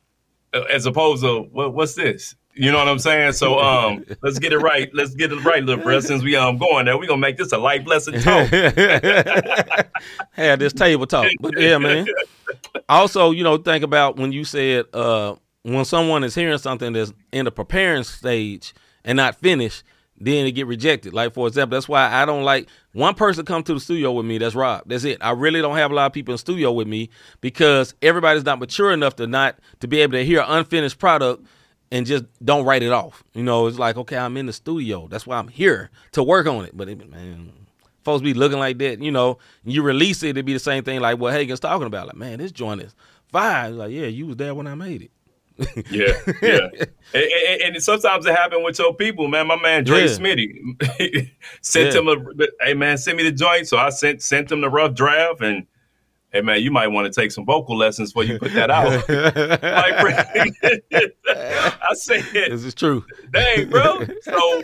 as 0.71 0.85
opposed 0.87 1.23
to 1.23 1.43
what 1.53 1.73
what's 1.75 1.95
this? 1.95 2.35
You 2.57 2.73
know 2.73 2.79
what 2.79 2.89
I'm 2.89 2.99
saying? 2.99 3.33
So 3.33 3.59
um 3.61 4.05
let's 4.23 4.39
get 4.39 4.53
it 4.53 4.59
right. 4.59 4.91
Let's 4.95 5.15
get 5.15 5.31
it 5.31 5.45
right, 5.45 5.63
little 5.63 5.85
bro. 5.85 6.01
Since 6.01 6.23
we 6.23 6.35
um 6.37 6.59
going 6.59 6.87
there, 6.87 6.97
we 6.97 7.07
gonna 7.07 7.21
make 7.21 7.37
this 7.37 7.53
a 7.53 7.59
life 7.59 7.87
lesson 7.87 8.15
talk. 8.21 8.49
Had 10.33 10.59
this 10.59 10.73
table 10.73 11.07
talk. 11.07 11.31
But 11.41 11.59
yeah, 11.59 11.79
man. 11.79 12.07
Also, 12.89 13.31
you 13.31 13.45
know, 13.45 13.59
think 13.59 13.85
about 13.85 14.17
when 14.17 14.33
you 14.33 14.45
said 14.45 14.87
uh 14.95 15.37
when 15.63 15.85
someone 15.85 16.25
is 16.25 16.35
hearing 16.35 16.59
something 16.59 16.93
that's 16.93 17.13
in 17.33 17.45
the 17.45 17.51
preparing 17.51 18.05
stage 18.05 18.73
and 19.05 19.17
not 19.17 19.35
finished, 19.35 19.83
then 20.19 20.47
it 20.47 20.53
get 20.53 20.67
rejected. 20.67 21.13
Like 21.13 21.35
for 21.35 21.47
example, 21.47 21.77
that's 21.77 21.89
why 21.89 22.11
I 22.11 22.25
don't 22.25 22.45
like 22.45 22.69
one 22.93 23.15
person 23.15 23.45
come 23.45 23.65
to 23.65 23.75
the 23.75 23.81
studio 23.81 24.13
with 24.13 24.25
me. 24.25 24.39
That's 24.39 24.55
Rob. 24.55 24.85
That's 24.87 25.05
it. 25.05 25.19
I 25.21 25.33
really 25.33 25.61
don't 25.61 25.77
have 25.77 25.91
a 25.91 25.95
lot 25.95 26.07
of 26.07 26.13
people 26.15 26.33
in 26.33 26.39
studio 26.39 26.73
with 26.73 26.89
me 26.89 27.11
because 27.43 27.95
everybody's 28.01 28.45
not 28.45 28.59
mature 28.59 28.93
enough 28.93 29.17
to 29.17 29.27
not 29.27 29.59
to 29.81 29.89
be 29.89 30.01
able 30.01 30.13
to 30.13 30.25
hear 30.25 30.41
an 30.41 30.47
unfinished 30.49 30.99
product 30.99 31.45
and 31.91 32.07
just 32.07 32.25
don't 32.45 32.65
write 32.65 32.83
it 32.83 32.93
off. 32.93 33.23
You 33.35 33.43
know, 33.43 33.67
it's 33.67 33.79
like 33.79 33.97
okay, 33.97 34.17
I'm 34.17 34.37
in 34.37 34.47
the 34.47 34.53
studio. 34.53 35.07
That's 35.09 35.27
why 35.27 35.39
I'm 35.39 35.49
here 35.49 35.91
to 36.13 36.23
work 36.23 36.47
on 36.47 36.65
it. 36.65 36.77
But 36.77 36.89
it, 36.89 37.11
man, 37.11 37.53
folks 38.05 38.23
be 38.23 38.35
looking 38.35 38.59
like 38.59 38.79
that. 38.79 39.01
You 39.01 39.11
know, 39.13 39.39
you 39.65 39.83
release 39.83 40.23
it, 40.23 40.31
it'd 40.31 40.47
be 40.47 40.53
the 40.53 40.59
same 40.59 40.85
thing 40.85 41.01
like 41.01 41.19
what 41.19 41.33
Hagen's 41.33 41.61
talking 41.61 41.87
about. 41.87 42.07
Like, 42.09 42.17
man, 42.17 42.39
this 42.39 42.53
joint 42.53 42.81
is 42.83 42.95
fire. 43.31 43.71
Like, 43.71 43.93
yeah, 43.93 44.07
you 44.07 44.27
was 44.27 44.37
there 44.37 44.55
when 44.55 44.67
I 44.67 44.75
made 44.75 45.03
it. 45.03 45.11
Yeah, 45.91 46.13
yeah. 46.43 46.69
and, 47.15 47.25
and, 47.25 47.75
and 47.77 47.83
sometimes 47.83 48.27
it 48.27 48.35
happened 48.37 48.63
with 48.63 48.79
your 48.79 48.95
people, 48.95 49.27
man. 49.27 49.47
My 49.47 49.57
man 49.61 49.85
Dre 49.85 50.01
Yeah. 50.01 50.07
Smitty 50.09 51.31
sent 51.63 51.95
Yeah. 51.95 52.01
him 52.01 52.09
a 52.09 52.47
hey 52.65 52.75
man, 52.75 52.99
send 52.99 53.17
me 53.17 53.23
the 53.23 53.33
joint. 53.33 53.67
So 53.67 53.79
I 53.79 53.89
sent 53.89 54.21
sent 54.21 54.53
him 54.53 54.61
the 54.61 54.69
rough 54.69 54.95
draft 54.95 55.41
and 55.41 55.67
hey 56.37 56.43
man, 56.43 56.61
you 56.63 56.71
might 56.71 56.89
want 56.89 57.13
to 57.13 57.21
take 57.21 57.33
some 57.33 57.45
vocal 57.47 57.77
lessons 57.77 58.13
before 58.13 58.25
you 58.25 58.39
put 58.39 58.53
that 58.55 58.71
out. 58.71 59.09
like, 59.09 59.95
I 61.29 61.95
said, 61.95 62.25
This 62.33 62.65
is 62.65 62.75
true. 62.75 63.05
dang, 63.33 63.69
bro. 63.69 64.07
So 64.23 64.63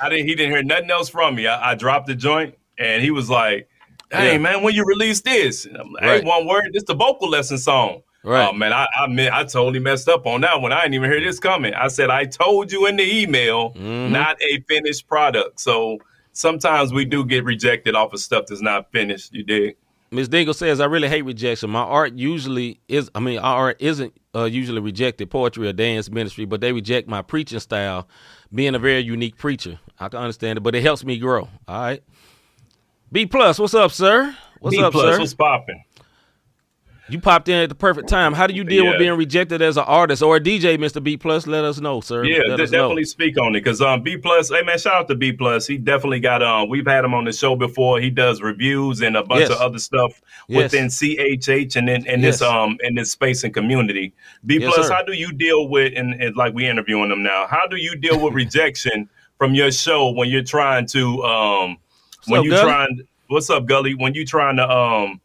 I 0.00 0.08
didn't 0.08 0.26
he 0.26 0.34
didn't 0.34 0.52
hear 0.52 0.62
nothing 0.62 0.90
else 0.90 1.08
from 1.08 1.34
me. 1.34 1.46
I, 1.46 1.72
I 1.72 1.74
dropped 1.74 2.06
the 2.06 2.14
joint 2.14 2.54
and 2.78 3.02
he 3.02 3.10
was 3.10 3.28
like, 3.30 3.68
Hey 4.12 4.32
Yeah. 4.32 4.38
man, 4.38 4.62
when 4.62 4.74
you 4.74 4.84
release 4.84 5.20
this? 5.20 5.64
And 5.66 5.76
I'm 5.76 5.92
like, 5.92 6.02
Right. 6.02 6.22
Hey, 6.22 6.28
one 6.28 6.46
word, 6.46 6.70
this 6.72 6.84
the 6.84 6.94
vocal 6.94 7.28
lesson 7.28 7.58
song. 7.58 8.02
Right. 8.24 8.48
Oh 8.48 8.52
man, 8.52 8.72
I 8.72 8.86
I, 8.96 9.06
mean, 9.06 9.30
I 9.32 9.44
totally 9.44 9.78
messed 9.78 10.08
up 10.08 10.26
on 10.26 10.40
that 10.42 10.60
one. 10.60 10.72
I 10.72 10.82
didn't 10.82 10.94
even 10.94 11.10
hear 11.10 11.20
this 11.20 11.38
coming. 11.38 11.72
I 11.74 11.88
said 11.88 12.10
I 12.10 12.24
told 12.24 12.72
you 12.72 12.86
in 12.86 12.96
the 12.96 13.20
email, 13.22 13.72
Mhm. 13.74 14.10
not 14.10 14.40
a 14.42 14.60
finished 14.68 15.06
product. 15.08 15.60
So 15.60 15.98
sometimes 16.32 16.92
we 16.92 17.04
do 17.04 17.24
get 17.24 17.44
rejected 17.44 17.94
off 17.94 18.12
of 18.12 18.20
stuff 18.20 18.46
that's 18.48 18.60
not 18.60 18.90
finished. 18.92 19.32
You 19.32 19.44
dig? 19.44 19.76
Miss 20.10 20.28
Dingle 20.28 20.54
says, 20.54 20.80
I 20.80 20.86
really 20.86 21.08
hate 21.08 21.22
rejection. 21.22 21.70
My 21.70 21.80
art 21.80 22.14
usually 22.14 22.80
is, 22.88 23.10
I 23.14 23.20
mean, 23.20 23.38
our 23.38 23.56
art 23.56 23.76
isn't 23.80 24.14
uh, 24.34 24.44
usually 24.44 24.80
rejected, 24.80 25.30
poetry 25.30 25.68
or 25.68 25.72
dance 25.72 26.10
ministry, 26.10 26.46
but 26.46 26.60
they 26.60 26.72
reject 26.72 27.08
my 27.08 27.20
preaching 27.20 27.60
style, 27.60 28.08
being 28.54 28.74
a 28.74 28.78
very 28.78 29.00
unique 29.00 29.36
preacher. 29.36 29.78
I 29.98 30.08
can 30.08 30.20
understand 30.20 30.56
it, 30.56 30.60
but 30.62 30.74
it 30.74 30.82
helps 30.82 31.04
me 31.04 31.18
grow. 31.18 31.48
All 31.66 31.80
right. 31.80 32.02
B 33.12 33.26
plus, 33.26 33.58
what's 33.58 33.74
up, 33.74 33.92
sir? 33.92 34.34
What's 34.60 34.76
B 34.76 34.82
up, 34.82 34.92
plus, 34.92 35.14
sir? 35.14 35.18
what's 35.20 35.34
popping? 35.34 35.82
You 37.10 37.18
popped 37.20 37.48
in 37.48 37.54
at 37.62 37.68
the 37.68 37.74
perfect 37.74 38.08
time. 38.08 38.32
How 38.34 38.46
do 38.46 38.54
you 38.54 38.64
deal 38.64 38.86
with 38.86 38.98
being 38.98 39.16
rejected 39.16 39.62
as 39.62 39.76
an 39.76 39.84
artist 39.84 40.22
or 40.22 40.36
a 40.36 40.40
DJ, 40.40 40.76
Mr. 40.76 41.02
B 41.02 41.16
Plus? 41.16 41.46
Let 41.46 41.64
us 41.64 41.80
know, 41.80 42.00
sir. 42.00 42.24
Yeah, 42.24 42.42
Let 42.48 42.56
de- 42.58 42.62
us 42.64 42.70
know. 42.70 42.78
definitely 42.82 43.04
speak 43.04 43.38
on 43.40 43.56
it 43.56 43.60
because 43.64 43.80
um 43.80 44.02
B 44.02 44.16
plus, 44.16 44.50
hey 44.50 44.62
man, 44.62 44.78
shout 44.78 44.94
out 44.94 45.08
to 45.08 45.14
B 45.14 45.32
plus. 45.32 45.66
He 45.66 45.78
definitely 45.78 46.20
got 46.20 46.42
um. 46.42 46.68
We've 46.68 46.86
had 46.86 47.04
him 47.04 47.14
on 47.14 47.24
the 47.24 47.32
show 47.32 47.56
before. 47.56 48.00
He 48.00 48.10
does 48.10 48.42
reviews 48.42 49.00
and 49.00 49.16
a 49.16 49.22
bunch 49.22 49.40
Yes. 49.40 49.50
of 49.50 49.56
other 49.58 49.78
stuff 49.78 50.20
Yes. 50.48 50.72
within 50.72 50.88
CHH 50.88 51.76
and 51.76 51.88
in, 51.88 52.06
in 52.06 52.20
this 52.20 52.42
um 52.42 52.76
in 52.82 52.94
this 52.94 53.10
space 53.10 53.42
and 53.44 53.54
community. 53.54 54.12
B 54.44 54.58
plus, 54.58 54.88
how 54.90 55.02
do 55.02 55.12
you 55.12 55.32
deal 55.32 55.68
with 55.68 55.92
and, 55.96 56.14
and 56.22 56.36
like 56.36 56.52
we 56.54 56.66
interviewing 56.66 57.08
them 57.08 57.22
now? 57.22 57.46
How 57.48 57.66
do 57.66 57.76
you 57.76 57.96
deal 57.96 58.22
with 58.22 58.34
rejection 58.34 59.08
from 59.38 59.54
your 59.54 59.70
show 59.70 60.10
when 60.10 60.28
you're 60.28 60.42
trying 60.42 60.86
to 60.88 61.22
um 61.24 61.76
when 62.26 62.40
up, 62.40 62.44
you 62.44 62.50
trying 62.50 63.00
what's 63.28 63.48
up 63.50 63.66
Gully 63.66 63.94
when 63.94 64.14
you 64.14 64.26
trying 64.26 64.56
to 64.56 64.68
um 64.68 65.20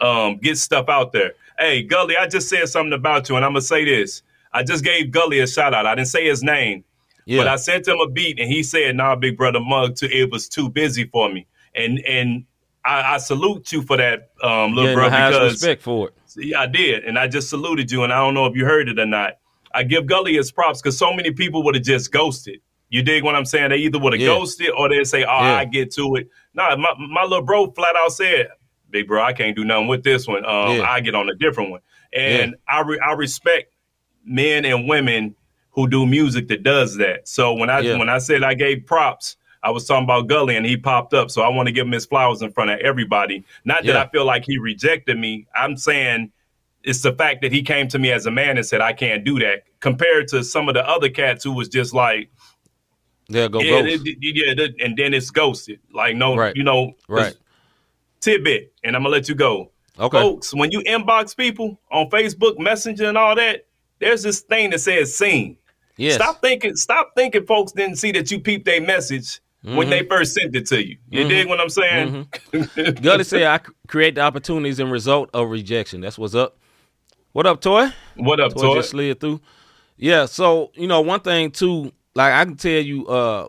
um 0.00 0.38
get 0.38 0.56
stuff 0.58 0.88
out 0.88 1.12
there? 1.12 1.32
Hey 1.58 1.82
Gully, 1.82 2.16
I 2.16 2.26
just 2.26 2.48
said 2.48 2.68
something 2.68 2.92
about 2.92 3.28
you 3.28 3.36
and 3.36 3.44
I'm 3.44 3.52
gonna 3.52 3.62
say 3.62 3.84
this. 3.84 4.22
I 4.52 4.62
just 4.62 4.84
gave 4.84 5.10
Gully 5.10 5.40
a 5.40 5.46
shout 5.46 5.74
out. 5.74 5.86
I 5.86 5.94
didn't 5.94 6.08
say 6.08 6.26
his 6.26 6.42
name. 6.42 6.84
yeah. 7.26 7.38
But 7.40 7.48
I 7.48 7.56
sent 7.56 7.86
him 7.86 7.98
a 8.00 8.08
beat 8.08 8.38
and 8.40 8.50
he 8.50 8.62
said, 8.62 8.96
"Nah, 8.96 9.14
big 9.16 9.36
brother 9.36 9.60
Mug, 9.60 9.96
too, 9.96 10.06
it 10.10 10.30
was 10.30 10.48
too 10.48 10.68
busy 10.70 11.04
for 11.04 11.30
me." 11.30 11.46
And 11.74 11.98
and 12.06 12.44
I, 12.84 13.14
I 13.14 13.18
salute 13.18 13.70
you 13.72 13.82
for 13.82 13.96
that, 13.98 14.30
um, 14.42 14.72
little 14.74 14.90
yeah, 14.90 14.94
bro, 14.94 15.04
because 15.10 15.52
respect 15.52 15.82
for 15.82 16.08
it. 16.08 16.14
yeah, 16.36 16.60
I 16.60 16.66
did, 16.66 17.04
and 17.04 17.18
I 17.18 17.28
just 17.28 17.50
saluted 17.50 17.90
you, 17.92 18.02
and 18.04 18.12
I 18.12 18.16
don't 18.18 18.32
know 18.34 18.46
if 18.46 18.56
you 18.56 18.64
heard 18.64 18.88
it 18.88 18.98
or 18.98 19.04
not. 19.06 19.34
I 19.74 19.82
give 19.82 20.06
Gully 20.06 20.34
his 20.34 20.50
props 20.50 20.80
because 20.80 20.96
so 20.96 21.12
many 21.12 21.30
people 21.32 21.62
would 21.64 21.74
have 21.74 21.84
just 21.84 22.10
ghosted. 22.10 22.60
You 22.88 23.02
dig 23.02 23.22
what 23.22 23.34
I'm 23.34 23.44
saying? 23.44 23.68
They 23.68 23.76
either 23.76 23.98
would 23.98 24.14
have 24.14 24.22
Yeah. 24.22 24.28
ghosted 24.28 24.70
or 24.70 24.88
they'd 24.88 25.04
say, 25.06 25.24
"Oh, 25.24 25.40
Yeah. 25.42 25.56
I 25.56 25.66
get 25.66 25.92
to 25.96 26.16
it." 26.16 26.28
Nah, 26.54 26.74
my 26.76 26.94
my 26.98 27.24
little 27.24 27.42
bro 27.44 27.70
flat 27.72 27.94
out 27.96 28.12
said, 28.12 28.48
"Big 28.90 29.06
bro, 29.08 29.22
I 29.22 29.32
can't 29.32 29.54
do 29.56 29.64
nothing 29.64 29.88
with 29.88 30.02
this 30.04 30.26
one. 30.26 30.44
Um, 30.44 30.76
Yeah. 30.78 30.82
I 30.90 31.00
get 31.00 31.14
on 31.14 31.28
a 31.28 31.34
different 31.34 31.70
one." 31.70 31.80
And 32.12 32.54
I 32.68 32.80
re- 32.82 33.00
I 33.04 33.12
respect 33.12 33.72
men 34.24 34.64
and 34.64 34.88
women 34.88 35.34
who 35.72 35.88
do 35.88 36.06
music 36.06 36.48
that 36.48 36.62
does 36.62 36.96
that. 36.96 37.28
So 37.28 37.52
when 37.54 37.70
I 37.70 37.80
Yeah. 37.80 37.98
when 37.98 38.08
I 38.08 38.18
said 38.18 38.42
I 38.42 38.54
gave 38.54 38.84
props, 38.86 39.36
I 39.62 39.70
was 39.70 39.86
talking 39.86 40.04
about 40.04 40.26
Gully 40.28 40.56
and 40.56 40.64
he 40.64 40.76
popped 40.76 41.14
up. 41.14 41.30
So 41.30 41.42
I 41.42 41.48
want 41.48 41.66
to 41.66 41.72
give 41.72 41.86
him 41.86 41.92
his 41.92 42.06
flowers 42.06 42.42
in 42.42 42.50
front 42.52 42.70
of 42.70 42.78
everybody. 42.80 43.44
Not 43.64 43.84
that 43.84 43.96
I 43.96 44.06
feel 44.08 44.24
like 44.24 44.44
he 44.44 44.56
rejected 44.58 45.18
me. 45.18 45.46
I'm 45.54 45.76
saying 45.76 46.30
it's 46.84 47.02
the 47.02 47.12
fact 47.12 47.42
that 47.42 47.52
he 47.52 47.60
came 47.62 47.88
to 47.88 47.98
me 47.98 48.10
as 48.12 48.26
a 48.26 48.30
man 48.30 48.56
and 48.56 48.64
said 48.64 48.80
I 48.80 48.92
can't 48.92 49.24
do 49.24 49.38
that 49.40 49.64
compared 49.80 50.28
to 50.28 50.42
some 50.44 50.68
of 50.68 50.74
the 50.74 50.88
other 50.88 51.08
cats 51.08 51.44
who 51.44 51.52
was 51.52 51.68
just 51.68 51.92
like 51.92 52.30
yeah, 53.28 53.46
go 53.48 53.60
yeah, 53.60 53.80
it- 53.80 54.00
it- 54.06 54.16
yeah, 54.20 54.84
and 54.84 54.96
then 54.96 55.12
it's 55.12 55.30
ghosted. 55.30 55.80
Like 55.92 56.16
no, 56.16 56.34
Right. 56.36 56.56
you 56.56 56.62
know, 56.62 56.92
Right. 57.08 57.34
Tidbit, 58.20 58.72
and 58.84 58.96
I'm 58.96 59.02
gonna 59.02 59.12
let 59.12 59.28
you 59.28 59.34
go. 59.34 59.70
Okay. 59.98 60.18
Folks, 60.18 60.54
when 60.54 60.70
you 60.70 60.80
inbox 60.80 61.36
people 61.36 61.78
on 61.90 62.08
Facebook 62.10 62.58
Messenger 62.58 63.06
and 63.06 63.18
all 63.18 63.34
that, 63.34 63.66
there's 63.98 64.22
this 64.22 64.40
thing 64.40 64.70
that 64.70 64.78
says 64.80 65.16
seen. 65.16 65.56
Yes. 65.96 66.14
Stop 66.14 66.40
thinking, 66.40 66.76
stop 66.76 67.12
thinking 67.16 67.44
folks 67.46 67.72
didn't 67.72 67.96
see 67.96 68.12
that 68.12 68.30
you 68.30 68.38
peeped 68.38 68.64
their 68.64 68.80
message 68.80 69.40
when 69.62 69.90
they 69.90 70.00
mm-hmm. 70.00 70.08
first 70.08 70.34
sent 70.34 70.54
it 70.54 70.66
to 70.66 70.86
you. 70.86 70.96
You 71.10 71.20
mm-hmm. 71.20 71.28
dig 71.28 71.48
what 71.48 71.60
I'm 71.60 71.68
saying? 71.68 72.28
Mm-hmm. 72.52 73.02
Gully 73.02 73.24
said, 73.24 73.42
I 73.42 73.58
create 73.88 74.14
the 74.14 74.20
opportunities 74.20 74.78
and 74.78 74.90
result 74.90 75.30
of 75.34 75.50
rejection. 75.50 76.00
That's 76.00 76.16
what's 76.16 76.36
up. 76.36 76.56
What 77.32 77.46
up, 77.46 77.60
Toy? 77.60 77.88
what 78.16 78.40
up, 78.40 78.54
Toy 78.54 78.62
Toy? 78.62 78.74
just 78.76 78.90
slid 78.90 79.20
through. 79.20 79.40
Yeah, 79.96 80.26
so, 80.26 80.70
you 80.74 80.86
know, 80.86 81.00
one 81.00 81.20
thing 81.20 81.50
too, 81.50 81.92
like 82.14 82.32
I 82.32 82.44
can 82.44 82.56
tell 82.56 82.80
you, 82.80 83.06
uh, 83.08 83.48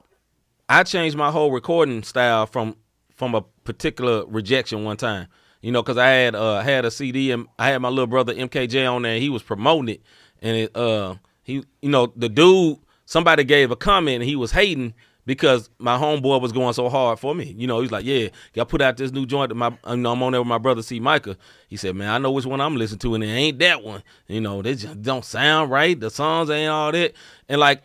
I 0.67 0.83
changed 0.83 1.15
my 1.15 1.29
whole 1.29 1.51
recording 1.51 2.01
style 2.01 2.47
from 2.47 2.75
from 3.19 3.35
a 3.35 3.41
particular 3.65 4.25
rejection 4.25 4.85
one 4.85 4.95
time. 4.97 5.27
You 5.61 5.73
know, 5.73 5.83
because 5.83 5.97
I 5.97 6.07
had 6.07 6.35
uh 6.35 6.61
had 6.61 6.85
a 6.85 6.89
CD 6.89 7.31
and 7.31 7.45
I 7.59 7.69
had 7.69 7.79
my 7.79 7.89
little 7.89 8.07
brother 8.07 8.33
MKJ 8.33 8.89
on 8.89 9.01
there. 9.01 9.13
And 9.13 9.21
he 9.21 9.29
was 9.29 9.43
promoting 9.43 9.95
it, 9.95 10.01
and 10.41 10.55
it 10.55 10.75
uh 10.75 11.15
he 11.43 11.65
you 11.81 11.89
know 11.89 12.11
the 12.15 12.29
dude 12.29 12.79
somebody 13.05 13.43
gave 13.43 13.69
a 13.69 13.75
comment 13.75 14.21
and 14.21 14.23
he 14.23 14.37
was 14.37 14.51
hating 14.51 14.93
because 15.25 15.69
my 15.79 15.97
homeboy 15.97 16.39
was 16.39 16.53
going 16.53 16.73
so 16.73 16.87
hard 16.87 17.19
for 17.19 17.35
me. 17.35 17.53
You 17.57 17.67
know, 17.67 17.81
he's 17.81 17.91
like, 17.91 18.05
yeah, 18.05 18.29
got 18.53 18.69
put 18.69 18.81
out 18.81 18.95
this 18.95 19.11
new 19.11 19.25
joint. 19.25 19.49
That 19.49 19.55
my 19.55 19.77
you 19.89 19.97
know, 19.97 20.13
I'm 20.13 20.23
on 20.23 20.31
there 20.31 20.41
with 20.41 20.47
my 20.47 20.57
brother 20.57 20.81
C 20.81 21.01
Micah. 21.01 21.35
He 21.67 21.75
said, 21.75 21.95
man, 21.95 22.09
I 22.09 22.19
know 22.19 22.31
which 22.31 22.45
one 22.45 22.61
I'm 22.61 22.77
listening 22.77 22.99
to, 22.99 23.15
and 23.15 23.23
it 23.23 23.27
ain't 23.27 23.59
that 23.59 23.83
one. 23.83 24.01
You 24.27 24.39
know, 24.39 24.61
they 24.61 24.75
just 24.75 25.01
don't 25.01 25.25
sound 25.25 25.71
right. 25.71 25.99
The 25.99 26.09
songs 26.09 26.49
ain't 26.49 26.71
all 26.71 26.93
that, 26.93 27.13
and 27.49 27.59
like. 27.59 27.83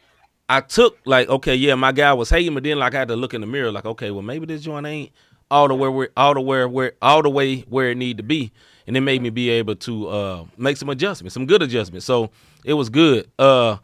I 0.49 0.61
took 0.61 0.99
like 1.05 1.29
okay, 1.29 1.55
yeah, 1.55 1.75
my 1.75 1.93
guy 1.93 2.13
was 2.13 2.31
hating, 2.31 2.55
but 2.55 2.63
then 2.63 2.79
like 2.79 2.95
I 2.95 3.01
had 3.01 3.09
to 3.09 3.17
look 3.17 3.35
in 3.35 3.41
the 3.41 3.47
mirror, 3.47 3.73
like 3.73 3.87
okay, 3.87 4.11
well 4.11 4.23
maybe 4.23 4.47
this 4.47 4.63
joint 4.63 4.87
ain't 4.87 5.13
all 5.51 5.69
the 5.69 5.75
way 5.75 5.89
where 5.89 6.11
all 6.17 6.35
the 6.35 6.41
where 6.41 6.69
where 6.69 6.93
all 7.01 7.23
the 7.23 7.31
way 7.31 7.61
where 7.61 7.91
it 7.91 7.97
need 7.97 8.19
to 8.19 8.23
be, 8.23 8.53
and 8.87 8.97
it 8.97 9.01
made 9.01 9.23
me 9.23 9.31
be 9.31 9.51
able 9.51 9.77
to 9.77 10.09
uh 10.09 10.45
make 10.57 10.77
some 10.77 10.91
adjustments, 10.91 11.35
some 11.35 11.47
good 11.47 11.63
adjustments. 11.63 12.07
So 12.07 12.31
it 12.65 12.75
was 12.75 12.89
good. 12.91 13.31
Uh, 13.39 13.79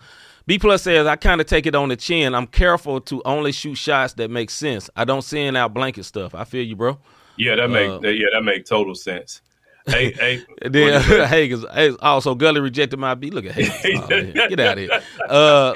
B 0.47 0.59
plus 0.59 0.83
says 0.83 1.07
I 1.07 1.17
kind 1.17 1.41
of 1.41 1.47
take 1.47 1.67
it 1.67 1.75
on 1.75 1.89
the 1.89 1.97
chin. 1.97 2.35
I'm 2.35 2.47
careful 2.47 3.01
to 3.03 3.23
only 3.25 3.53
shoot 3.53 3.77
shots 3.77 4.15
that 4.15 4.31
make 4.31 4.51
sense. 4.51 4.91
I 4.97 5.05
don't 5.05 5.23
send 5.23 5.57
out 5.57 5.73
blanket 5.73 6.05
stuff. 6.05 6.35
I 6.35 6.45
feel 6.45 6.65
you, 6.65 6.77
bro. 6.77 6.99
Yeah, 7.37 7.57
that 7.57 7.69
make 7.69 7.89
Uh, 7.89 8.09
yeah, 8.09 8.27
that 8.33 8.43
make 8.43 8.67
total 8.67 8.95
sense. 8.95 9.41
Hey, 9.87 10.13
hey, 10.19 10.45
then 10.61 11.97
also 12.03 12.35
Gully 12.35 12.61
rejected 12.61 12.99
my 12.99 13.15
B. 13.15 13.31
Look 13.31 13.47
at 13.47 13.53
Hagens. 13.55 14.37
Oh. 14.37 14.49
Get 14.49 14.61
out 14.61 14.79
of 14.79 14.79
here. 14.79 15.03
Uh, 15.29 15.75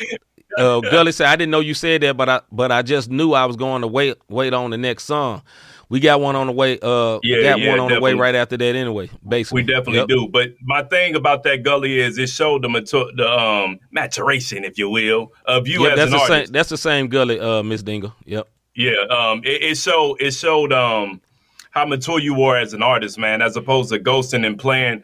uh, 0.59 0.81
Gully 0.81 1.13
said, 1.13 1.27
I 1.29 1.37
didn't 1.37 1.51
know 1.51 1.61
you 1.61 1.75
said 1.75 2.03
that, 2.03 2.17
but 2.17 2.29
I 2.29 2.41
but 2.53 2.73
I 2.73 2.83
just 2.83 3.11
knew 3.11 3.33
I 3.33 3.45
was 3.47 3.57
going 3.57 3.83
to 3.83 3.89
wait 3.89 4.17
wait 4.29 4.53
on 4.55 4.71
the 4.71 4.79
next 4.79 5.05
song. 5.05 5.43
We 5.89 6.01
got 6.01 6.21
one 6.21 6.35
on 6.37 6.47
the 6.47 6.53
way. 6.53 6.79
Uh, 6.81 7.21
Yeah, 7.23 7.37
got 7.43 7.61
yeah, 7.61 7.71
one 7.71 7.81
on 7.81 7.91
the 7.91 8.01
way 8.01 8.15
right 8.15 8.35
after 8.35 8.57
that. 8.57 8.75
Anyway, 8.75 9.11
basically, 9.27 9.63
we 9.63 9.67
definitely 9.67 9.99
Yep. 10.01 10.09
do. 10.09 10.29
But 10.33 10.55
my 10.63 10.83
thing 10.83 11.15
about 11.15 11.43
that 11.45 11.63
gully 11.63 11.99
is 11.99 12.19
it 12.19 12.29
showed 12.29 12.63
the 12.63 12.69
mature, 12.69 13.11
the 13.15 13.29
um 13.29 13.79
maturation, 13.93 14.65
if 14.65 14.79
you 14.79 14.89
will, 14.91 15.33
of 15.45 15.69
you 15.69 15.85
Yeah, 15.85 15.91
as 15.91 15.99
that's 15.99 16.09
an 16.09 16.15
the 16.15 16.19
artist. 16.21 16.47
same. 16.47 16.53
That's 16.53 16.69
the 16.71 16.79
same 16.79 17.09
Gully, 17.09 17.39
uh, 17.41 17.63
Miss 17.63 17.83
Dingle. 17.83 18.15
Yep. 18.25 18.49
Yeah, 18.75 18.93
um, 19.11 19.43
it, 19.45 19.63
it 19.63 19.79
showed 19.79 20.17
it 20.21 20.33
showed 20.33 20.73
um 20.73 21.21
how 21.71 21.85
mature 21.87 22.19
you 22.21 22.35
were 22.35 22.57
as 22.57 22.73
an 22.75 22.83
artist, 22.83 23.19
man, 23.19 23.43
as 23.43 23.57
opposed 23.57 23.91
to 23.91 23.99
ghosting 23.99 24.47
and 24.47 24.59
playing, 24.59 25.03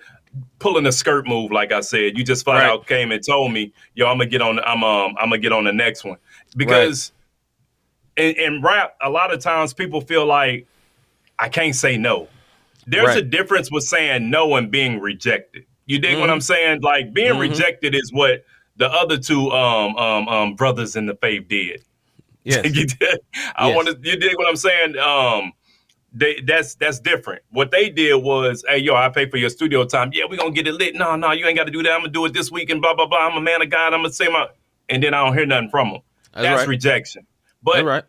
pulling 0.59 0.87
a 0.87 0.93
skirt 0.93 1.27
move. 1.27 1.51
Like 1.51 1.73
I 1.73 1.81
said, 1.81 2.17
you 2.17 2.25
just 2.25 2.45
flat 2.45 2.63
Right. 2.63 2.71
out 2.71 2.87
came 2.87 3.13
and 3.13 3.25
told 3.25 3.53
me, 3.53 3.73
"Yo, 3.95 4.07
I'm 4.07 4.19
gonna 4.19 4.31
get 4.31 4.43
on. 4.43 4.59
I'm 4.61 4.85
um 4.85 5.15
I'm 5.19 5.29
gonna 5.31 5.39
get 5.39 5.53
on 5.53 5.65
the 5.65 5.73
next 5.73 6.05
one," 6.05 6.19
because 6.57 7.13
in, 8.17 8.35
in 8.37 8.63
rap, 8.63 8.97
a 9.03 9.11
lot 9.11 9.33
of 9.33 9.41
times 9.41 9.73
people 9.73 10.01
feel 10.01 10.27
like 10.27 10.67
I 11.39 11.49
can't 11.49 11.75
say 11.75 11.97
no. 11.97 12.29
There's 12.87 13.15
a 13.17 13.23
difference 13.23 13.71
with 13.71 13.85
saying 13.85 14.31
no 14.31 14.57
and 14.57 14.71
being 14.71 15.01
rejected. 15.01 15.65
You 15.87 15.99
dig 15.99 16.19
what 16.19 16.29
Mhm. 16.29 16.33
I'm 16.33 16.41
saying? 16.41 16.81
Like 16.83 17.13
being 17.13 17.35
Mhm. 17.35 17.41
rejected 17.41 17.95
is 17.95 18.11
what 18.13 18.45
the 18.77 18.91
other 18.91 19.17
two 19.19 19.51
um 19.53 19.97
um 19.97 20.29
um 20.29 20.55
brothers 20.55 20.97
in 20.97 21.07
the 21.07 21.15
faith 21.15 21.49
did. 21.49 21.83
Did. 22.45 22.95
I 23.55 23.69
Yes. 23.69 23.77
want 23.77 23.89
to. 23.89 23.99
You 24.03 24.17
dig 24.17 24.37
what 24.37 24.49
I'm 24.49 24.57
saying? 24.57 24.99
Um, 24.99 25.53
they 26.13 26.41
that's 26.41 26.75
that's 26.75 26.99
different. 27.01 27.43
What 27.51 27.71
they 27.71 27.89
did 27.89 28.15
was, 28.23 28.65
hey, 28.69 28.79
yo, 28.79 28.95
I 28.95 29.09
pay 29.09 29.29
for 29.29 29.37
your 29.37 29.51
studio 29.51 29.85
time. 29.85 30.11
Yeah, 30.13 30.25
we 30.29 30.37
gonna 30.37 30.51
get 30.51 30.67
it 30.67 30.75
lit. 30.75 30.95
No, 30.95 31.15
no, 31.17 31.33
you 31.33 31.47
ain't 31.47 31.57
got 31.57 31.65
to 31.65 31.73
do 31.73 31.83
that. 31.83 31.93
I'm 31.93 32.01
gonna 32.01 32.13
do 32.13 32.25
it 32.25 32.33
this 32.35 32.51
week 32.51 32.71
and 32.71 32.81
blah 32.83 32.95
blah 32.95 33.07
blah. 33.07 33.27
I'm 33.29 33.37
a 33.37 33.41
man 33.41 33.63
of 33.63 33.71
God. 33.71 33.95
I'm 33.95 34.01
gonna 34.01 34.13
say 34.13 34.29
my, 34.29 34.49
and 34.89 35.03
then 35.03 35.15
I 35.15 35.25
don't 35.25 35.37
hear 35.37 35.47
nothing 35.47 35.71
from 35.71 35.91
them. 35.93 36.01
That's 36.33 36.45
That's, 36.45 36.59
right. 36.61 36.69
rejection. 36.69 37.27
But 37.63 37.85
right. 37.85 38.05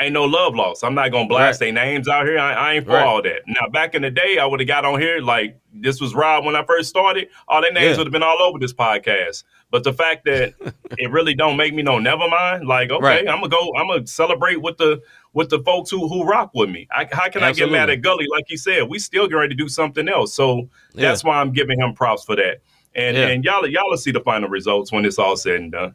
ain't 0.00 0.12
no 0.12 0.24
love 0.24 0.54
lost. 0.54 0.84
I'm 0.84 0.94
not 0.94 1.10
gonna 1.10 1.28
blast 1.28 1.60
Right. 1.60 1.74
their 1.74 1.84
names 1.84 2.08
out 2.08 2.26
here. 2.26 2.38
I, 2.38 2.52
I 2.52 2.72
ain't 2.74 2.86
for 2.86 2.98
all 2.98 3.20
that. 3.22 3.42
Now, 3.46 3.68
back 3.68 3.94
in 3.94 4.02
the 4.02 4.10
day, 4.10 4.38
I 4.38 4.46
would 4.46 4.60
have 4.60 4.66
got 4.68 4.84
on 4.84 5.00
here 5.00 5.20
like 5.20 5.58
this 5.74 6.00
was 6.00 6.14
Rob 6.14 6.44
when 6.44 6.54
I 6.56 6.64
first 6.64 6.88
started. 6.88 7.28
All 7.48 7.60
their 7.60 7.72
names 7.72 7.84
Yeah. 7.92 7.96
would 7.98 8.06
have 8.06 8.12
been 8.12 8.22
all 8.22 8.40
over 8.40 8.58
this 8.58 8.72
podcast. 8.72 9.44
But 9.70 9.84
the 9.84 9.92
fact 9.92 10.24
that 10.26 10.54
it 10.98 11.10
really 11.10 11.34
don't 11.34 11.56
make 11.56 11.74
me 11.74 11.82
no 11.82 11.98
never 11.98 12.28
mind. 12.28 12.66
Like, 12.66 12.90
okay, 12.90 13.04
Right. 13.04 13.28
I'm 13.28 13.40
gonna 13.40 13.48
go. 13.48 13.72
I'm 13.76 13.88
gonna 13.88 14.06
celebrate 14.06 14.62
with 14.62 14.78
the 14.78 15.02
with 15.32 15.50
the 15.50 15.58
folks 15.60 15.90
who 15.90 16.08
who 16.08 16.24
rock 16.24 16.50
with 16.54 16.70
me. 16.70 16.86
I, 16.90 17.06
how 17.10 17.28
can 17.28 17.42
I 17.42 17.52
get 17.52 17.70
mad 17.70 17.90
at 17.90 18.00
Gully? 18.02 18.26
Like 18.30 18.50
you 18.50 18.56
said, 18.56 18.88
we 18.88 18.98
still 18.98 19.28
ready 19.28 19.48
to 19.48 19.54
do 19.54 19.68
something 19.68 20.08
else. 20.08 20.32
So 20.34 20.68
Yeah. 20.94 21.08
that's 21.08 21.24
why 21.24 21.40
I'm 21.40 21.52
giving 21.52 21.80
him 21.80 21.94
props 21.94 22.24
for 22.24 22.36
that. 22.36 22.58
And 22.94 23.16
Yeah. 23.16 23.28
and 23.28 23.44
y'all 23.44 23.66
y'all 23.66 23.90
will 23.90 23.96
see 23.96 24.12
the 24.12 24.20
final 24.20 24.48
results 24.48 24.92
when 24.92 25.04
it's 25.04 25.18
all 25.18 25.36
said 25.36 25.60
and 25.60 25.72
done. 25.72 25.94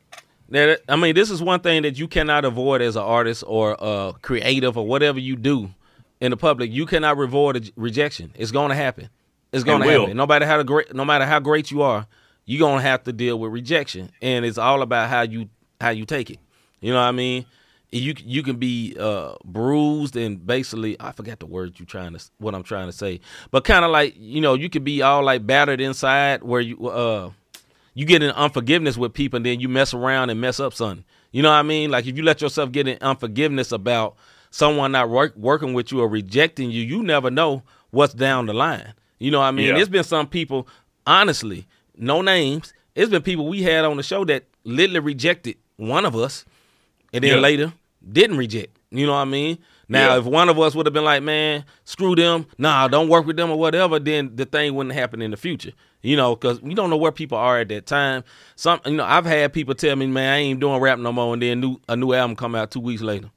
That 0.50 0.82
I 0.90 0.98
mean, 0.98 1.16
this 1.16 1.32
is 1.32 1.42
one 1.42 1.62
thing 1.62 1.84
that 1.84 1.98
you 1.98 2.08
cannot 2.10 2.44
avoid 2.44 2.82
as 2.82 2.98
an 2.98 3.04
artist 3.04 3.44
or 3.48 3.78
a 3.80 4.14
creative 4.22 4.78
or 4.78 4.86
whatever 4.86 5.18
you 5.18 5.38
do 5.38 5.70
in 6.20 6.32
the 6.32 6.38
public. 6.38 6.72
You 6.72 6.86
cannot 6.86 7.18
avoid 7.18 7.56
a 7.56 7.72
rejection. 7.78 8.34
It's 8.36 8.52
going 8.52 8.70
to 8.70 8.76
happen. 8.76 9.10
It's 9.54 9.64
going 9.64 9.82
to 9.82 9.90
happen. 9.90 10.18
No 10.18 10.28
matter 10.28 10.46
how 10.46 10.62
great, 10.64 10.94
no 10.94 11.06
matter 11.06 11.26
how 11.26 11.40
great 11.40 11.72
you 11.72 11.82
are, 11.82 12.06
you're 12.58 12.78
to 12.78 12.82
have 12.82 13.04
to 13.04 13.14
deal 13.14 13.40
with 13.40 13.52
rejection, 13.52 14.12
and 14.22 14.46
it's 14.46 14.58
all 14.58 14.82
about 14.82 15.10
how 15.10 15.22
you 15.22 15.50
how 15.80 15.90
you 15.90 16.06
take 16.06 16.30
it. 16.30 16.40
You 16.82 16.92
know 16.92 17.00
what 17.00 17.08
I 17.08 17.12
mean? 17.12 17.46
You 17.92 18.14
you 18.18 18.44
can 18.44 18.58
be 18.58 18.96
uh, 19.00 19.36
bruised 19.44 20.16
and 20.16 20.46
basically 20.46 20.96
I 21.00 21.12
forgot 21.12 21.40
the 21.40 21.46
word 21.46 21.80
you 21.80 21.86
trying 21.86 22.14
to 22.14 22.24
what 22.40 22.56
I'm 22.56 22.64
trying 22.64 22.88
to 22.88 22.94
say, 22.94 23.20
but 23.52 23.64
kind 23.64 23.84
of 23.84 23.92
like 23.92 24.16
you 24.18 24.42
know 24.42 24.54
you 24.54 24.70
could 24.70 24.84
be 24.84 25.02
all 25.02 25.24
like 25.24 25.46
battered 25.46 25.82
inside 25.82 26.44
where 26.44 26.62
you 26.62 26.90
uh 26.90 27.32
you 27.94 28.06
get 28.06 28.24
in 28.24 28.32
unforgiveness 28.32 28.98
with 28.98 29.14
people 29.14 29.38
and 29.38 29.46
then 29.46 29.60
you 29.60 29.68
mess 29.68 29.94
around 29.94 30.30
and 30.30 30.40
mess 30.40 30.60
up 30.60 30.74
something. 30.74 31.04
You 31.32 31.42
know 31.42 31.50
what 31.50 31.56
I 31.56 31.64
mean? 31.64 31.92
Like 31.92 32.06
if 32.08 32.16
you 32.16 32.24
let 32.24 32.42
yourself 32.42 32.72
get 32.72 32.88
in 32.88 32.98
unforgiveness 33.02 33.72
about 33.72 34.16
someone 34.50 34.94
not 34.94 35.10
work, 35.10 35.36
working 35.36 35.74
with 35.74 35.92
you 35.92 36.02
or 36.02 36.08
rejecting 36.08 36.72
you, 36.72 36.84
you 36.84 37.04
never 37.04 37.30
know 37.30 37.64
what's 37.90 38.14
down 38.14 38.46
the 38.46 38.54
line. 38.54 38.94
You 39.20 39.32
know 39.32 39.40
what 39.40 39.46
I 39.46 39.52
mean? 39.52 39.68
Yeah. 39.68 39.76
There's 39.76 39.90
been 39.90 40.04
some 40.04 40.28
people, 40.28 40.68
honestly, 41.06 41.68
no 42.02 42.22
names. 42.22 42.74
It's 42.96 43.10
been 43.10 43.22
people 43.22 43.48
we 43.48 43.62
had 43.64 43.86
on 43.86 43.96
the 43.96 44.04
show 44.04 44.26
that 44.26 44.44
literally 44.66 45.00
rejected 45.00 45.56
one 45.78 46.06
of 46.06 46.16
us, 46.16 46.44
and 47.14 47.24
then 47.24 47.36
Yeah. 47.36 47.40
later 47.40 47.74
didn't 48.12 48.38
reject. 48.38 48.78
You 48.92 49.06
know 49.06 49.14
what 49.14 49.20
I 49.20 49.26
mean? 49.26 49.58
Now, 49.88 50.14
Yeah. 50.14 50.20
if 50.20 50.26
one 50.26 50.50
of 50.50 50.60
us 50.60 50.76
would 50.76 50.86
have 50.86 50.94
been 50.94 51.06
like, 51.06 51.24
"Man, 51.24 51.64
screw 51.86 52.16
them," 52.16 52.46
nah, 52.58 52.88
don't 52.90 53.08
work 53.08 53.26
with 53.26 53.38
them 53.38 53.50
or 53.52 53.58
whatever, 53.58 54.00
then 54.00 54.36
the 54.36 54.46
thing 54.46 54.76
wouldn't 54.76 54.96
happen 54.96 55.22
in 55.22 55.32
the 55.32 55.38
future. 55.38 55.72
You 56.02 56.16
know, 56.18 56.36
because 56.36 56.60
you 56.64 56.74
don't 56.74 56.90
know 56.90 56.98
where 56.98 57.12
people 57.12 57.38
are 57.38 57.60
at 57.60 57.70
that 57.70 57.86
time. 57.86 58.24
Some, 58.56 58.80
you 58.86 58.94
know, 58.94 59.06
I've 59.06 59.26
had 59.26 59.54
people 59.54 59.76
tell 59.76 59.96
me, 59.96 60.08
"Man, 60.08 60.34
I 60.34 60.38
ain't 60.38 60.60
doing 60.60 60.82
rap 60.82 60.98
no 61.00 61.12
more," 61.14 61.34
and 61.34 61.42
then 61.42 61.60
new 61.62 61.78
a 61.88 61.96
new 61.96 62.14
album 62.14 62.36
come 62.36 62.56
out 62.56 62.72
two 62.72 62.80
weeks 62.80 63.02
later. 63.04 63.30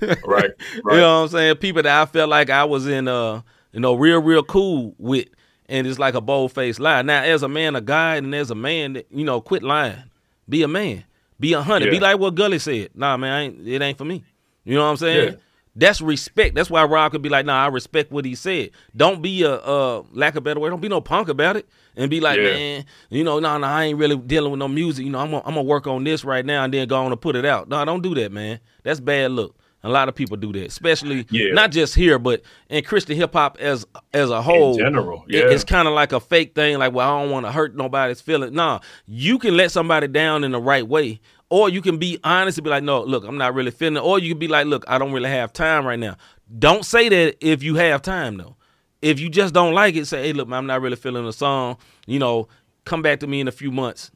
Right. 0.00 0.18
Right. 0.24 0.50
You 0.94 1.00
know 1.00 1.16
what 1.18 1.22
I'm 1.24 1.28
saying? 1.28 1.56
People 1.56 1.82
that 1.82 2.00
I 2.02 2.06
felt 2.06 2.30
like 2.30 2.50
I 2.50 2.64
was 2.64 2.86
in 2.86 3.06
uh 3.08 3.42
you 3.72 3.80
know 3.80 3.94
real 3.94 4.20
real 4.20 4.42
cool 4.42 4.94
with, 4.98 5.28
and 5.68 5.86
it's 5.86 5.98
like 5.98 6.14
a 6.14 6.20
bold 6.20 6.52
faced 6.52 6.80
lie. 6.80 7.02
Now, 7.02 7.22
as 7.22 7.42
a 7.42 7.48
man 7.48 7.76
of 7.76 7.84
God 7.84 8.18
and 8.18 8.34
as 8.34 8.50
a 8.50 8.54
man, 8.54 8.94
that 8.94 9.06
you 9.10 9.24
know, 9.24 9.40
quit 9.40 9.62
lying. 9.62 10.02
Be 10.48 10.62
a 10.62 10.68
man. 10.68 11.04
Be 11.40 11.52
a 11.52 11.62
hundred. 11.62 11.90
Be 11.90 12.00
like 12.00 12.18
what 12.18 12.34
Gully 12.34 12.58
said. 12.58 12.90
Nah, 12.94 13.16
man, 13.16 13.32
I 13.32 13.40
ain't, 13.42 13.68
it 13.68 13.82
ain't 13.82 13.98
for 13.98 14.04
me. 14.04 14.24
You 14.64 14.74
know 14.74 14.84
what 14.84 14.90
I'm 14.90 14.96
saying? 14.96 15.28
Yeah. 15.32 15.36
That's 15.76 16.00
respect. 16.00 16.56
That's 16.56 16.70
why 16.70 16.82
Rob 16.84 17.12
could 17.12 17.22
be 17.22 17.28
like, 17.28 17.46
nah, 17.46 17.64
I 17.64 17.68
respect 17.68 18.10
what 18.10 18.24
he 18.24 18.34
said. 18.34 18.70
Don't 18.96 19.22
be 19.22 19.44
a 19.44 19.54
uh 19.54 20.02
lack 20.12 20.34
of 20.34 20.42
better 20.42 20.58
word. 20.58 20.70
Don't 20.70 20.80
be 20.80 20.88
no 20.88 21.00
punk 21.00 21.28
about 21.28 21.56
it. 21.56 21.68
And 21.94 22.10
be 22.10 22.20
like, 22.20 22.38
Yeah. 22.38 22.52
man, 22.52 22.84
you 23.10 23.22
know, 23.22 23.38
no, 23.38 23.56
no, 23.58 23.66
I 23.66 23.84
ain't 23.84 23.98
really 23.98 24.16
dealing 24.16 24.50
with 24.50 24.58
no 24.58 24.66
music. 24.66 25.04
You 25.04 25.12
know, 25.12 25.20
I'm 25.20 25.30
gonna, 25.30 25.42
I'm 25.44 25.54
gonna 25.54 25.62
work 25.62 25.86
on 25.86 26.02
this 26.02 26.24
right 26.24 26.44
now 26.44 26.64
and 26.64 26.74
then 26.74 26.88
go 26.88 26.96
on 26.96 27.12
and 27.12 27.20
put 27.20 27.36
it 27.36 27.44
out. 27.44 27.68
No, 27.68 27.84
don't 27.84 28.02
do 28.02 28.14
that, 28.16 28.32
man. 28.32 28.58
That's 28.82 28.98
bad 28.98 29.30
look. 29.30 29.54
A 29.84 29.88
lot 29.88 30.08
of 30.08 30.14
people 30.16 30.36
do 30.36 30.52
that, 30.54 30.66
especially 30.66 31.24
Yeah. 31.30 31.52
not 31.52 31.70
just 31.70 31.94
here, 31.94 32.18
but 32.18 32.42
in 32.68 32.82
Christian 32.82 33.16
hip 33.16 33.32
hop 33.32 33.58
as 33.60 33.86
as 34.12 34.28
a 34.30 34.42
whole. 34.42 34.76
general, 34.76 35.24
it- 35.28 35.36
yeah. 35.36 35.50
it's 35.54 35.62
kind 35.64 35.86
of 35.86 35.94
like 35.94 36.12
a 36.12 36.18
fake 36.20 36.54
thing. 36.54 36.78
Like, 36.78 36.92
well, 36.92 37.08
I 37.16 37.22
don't 37.22 37.30
want 37.30 37.46
to 37.46 37.52
hurt 37.52 37.76
nobody's 37.76 38.20
feelings. 38.20 38.52
Nah, 38.52 38.80
you 39.06 39.38
can 39.38 39.56
let 39.56 39.70
somebody 39.70 40.08
down 40.08 40.42
in 40.42 40.50
the 40.50 40.60
right 40.60 40.86
way, 40.86 41.20
or 41.48 41.68
you 41.68 41.80
can 41.80 41.96
be 41.98 42.18
honest 42.24 42.58
and 42.58 42.64
be 42.64 42.70
like, 42.70 42.82
no, 42.82 43.02
look, 43.02 43.24
I'm 43.24 43.38
not 43.38 43.54
really 43.54 43.70
feeling. 43.70 43.96
it. 43.96 44.00
Or 44.06 44.18
you 44.18 44.30
can 44.30 44.38
be 44.40 44.48
like, 44.48 44.66
look, 44.66 44.84
I 44.88 44.98
don't 44.98 45.12
really 45.12 45.30
have 45.30 45.52
time 45.52 45.86
right 45.86 45.98
now. 45.98 46.16
Don't 46.58 46.84
say 46.84 47.08
that 47.08 47.36
if 47.40 47.62
you 47.62 47.76
have 47.76 48.02
time 48.02 48.36
though. 48.36 48.56
If 49.00 49.20
you 49.20 49.28
just 49.30 49.54
don't 49.54 49.74
like 49.74 49.94
it, 49.94 50.06
say, 50.06 50.24
hey, 50.24 50.32
look, 50.32 50.48
man, 50.48 50.58
I'm 50.58 50.66
not 50.66 50.80
really 50.80 50.96
feeling 50.96 51.24
the 51.24 51.32
song. 51.32 51.76
You 52.08 52.18
know, 52.18 52.48
come 52.84 53.00
back 53.00 53.20
to 53.20 53.28
me 53.28 53.40
in 53.40 53.46
a 53.46 53.52
few 53.52 53.70
months. 53.70 54.10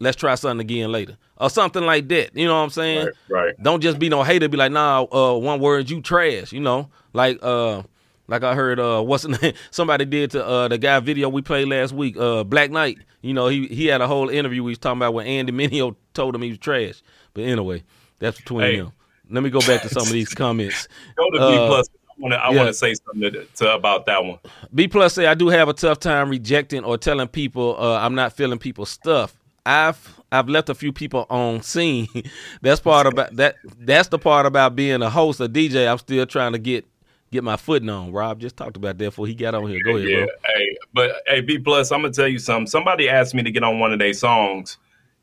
Let's 0.00 0.16
try 0.16 0.34
something 0.36 0.60
again 0.64 0.92
later, 0.92 1.16
or 1.38 1.50
something 1.50 1.82
like 1.84 2.08
that. 2.08 2.36
You 2.36 2.46
know 2.46 2.54
what 2.56 2.62
I'm 2.64 2.70
saying? 2.70 3.06
Right, 3.06 3.14
right. 3.46 3.62
Don't 3.62 3.80
just 3.80 3.98
be 3.98 4.08
no 4.08 4.22
hater. 4.22 4.48
Be 4.48 4.56
like, 4.56 4.70
nah, 4.72 5.02
uh, 5.12 5.36
one 5.38 5.58
word, 5.60 5.90
you 5.90 6.00
trash. 6.00 6.52
You 6.52 6.60
know, 6.60 6.88
like 7.12 7.38
uh, 7.42 7.82
like 8.28 8.44
I 8.44 8.54
heard 8.54 8.78
uh, 8.78 9.02
what's 9.02 9.24
the 9.24 9.30
name? 9.30 9.54
Somebody 9.70 10.04
did 10.04 10.30
to 10.32 10.46
uh 10.46 10.68
the 10.68 10.78
guy 10.78 11.00
video 11.00 11.28
we 11.28 11.42
played 11.42 11.66
last 11.68 11.92
week, 11.92 12.16
uh, 12.16 12.44
Black 12.44 12.70
Knight. 12.70 12.98
You 13.22 13.34
know, 13.34 13.48
he 13.48 13.66
he 13.66 13.86
had 13.86 14.00
a 14.00 14.06
whole 14.06 14.28
interview. 14.28 14.62
He 14.62 14.68
was 14.70 14.78
talking 14.78 14.98
about 14.98 15.14
when 15.14 15.26
Andy 15.26 15.52
Mineo 15.68 15.96
told 16.14 16.34
him 16.34 16.42
he 16.42 16.50
was 16.50 16.58
trash. 16.58 17.02
But 17.34 17.44
anyway, 17.44 17.82
that's 18.20 18.38
between 18.38 18.60
Hey. 18.60 18.76
them. 18.76 18.92
Let 19.30 19.42
me 19.42 19.50
go 19.50 19.60
back 19.60 19.82
to 19.82 19.88
some 19.88 20.02
of 20.04 20.10
these 20.12 20.32
comments. 20.34 20.86
Go 21.16 21.30
to 21.32 21.38
B 21.38 21.44
Uh, 21.44 21.66
plus. 21.66 21.88
I 21.90 22.20
want 22.20 22.32
to. 22.32 22.38
I 22.38 22.50
yeah. 22.50 22.70
say 22.72 22.94
something 22.94 23.32
to, 23.32 23.44
to 23.56 23.74
about 23.74 24.06
that 24.06 24.24
one. 24.24 24.38
B 24.74 24.86
plus 24.88 25.14
say 25.14 25.26
I 25.26 25.34
do 25.34 25.48
have 25.48 25.68
a 25.68 25.72
tough 25.72 25.98
time 26.00 26.30
rejecting 26.30 26.82
or 26.84 26.96
telling 26.98 27.28
people 27.28 27.76
uh, 27.78 27.98
I'm 27.98 28.14
not 28.14 28.32
feeling 28.32 28.58
people's 28.58 28.88
stuff. 28.90 29.34
I've 29.66 30.20
I've 30.30 30.48
left 30.48 30.68
a 30.68 30.74
few 30.74 30.92
people 30.92 31.26
on 31.30 31.62
seen. 31.62 32.08
that's 32.62 32.80
part 32.80 33.06
about 33.06 33.36
that. 33.36 33.56
That's 33.78 34.08
the 34.08 34.18
part 34.18 34.46
about 34.46 34.76
being 34.76 35.02
a 35.02 35.10
host, 35.10 35.40
a 35.40 35.48
DJ. 35.48 35.90
I'm 35.90 35.98
still 35.98 36.26
trying 36.26 36.52
to 36.52 36.58
get 36.58 36.86
get 37.30 37.44
my 37.44 37.56
footing 37.56 37.88
on. 37.88 38.12
Rob 38.12 38.40
just 38.40 38.56
talked 38.56 38.76
about 38.76 38.98
that 38.98 39.04
before 39.04 39.26
he 39.26 39.34
got 39.34 39.54
on 39.54 39.68
here. 39.68 39.80
Go 39.84 39.96
ahead, 39.96 40.08
yeah. 40.08 40.24
bro. 40.24 40.26
Hey, 40.46 40.78
but 40.94 41.22
hey, 41.26 41.40
B 41.40 41.58
plus. 41.58 41.92
I'm 41.92 42.02
gonna 42.02 42.12
tell 42.12 42.28
you 42.28 42.38
something. 42.38 42.66
Somebody 42.66 43.08
asked 43.08 43.34
me 43.34 43.42
to 43.42 43.50
get 43.50 43.62
on 43.62 43.78
one 43.78 43.92
of 43.92 43.98
their 43.98 44.14
songs, 44.14 44.78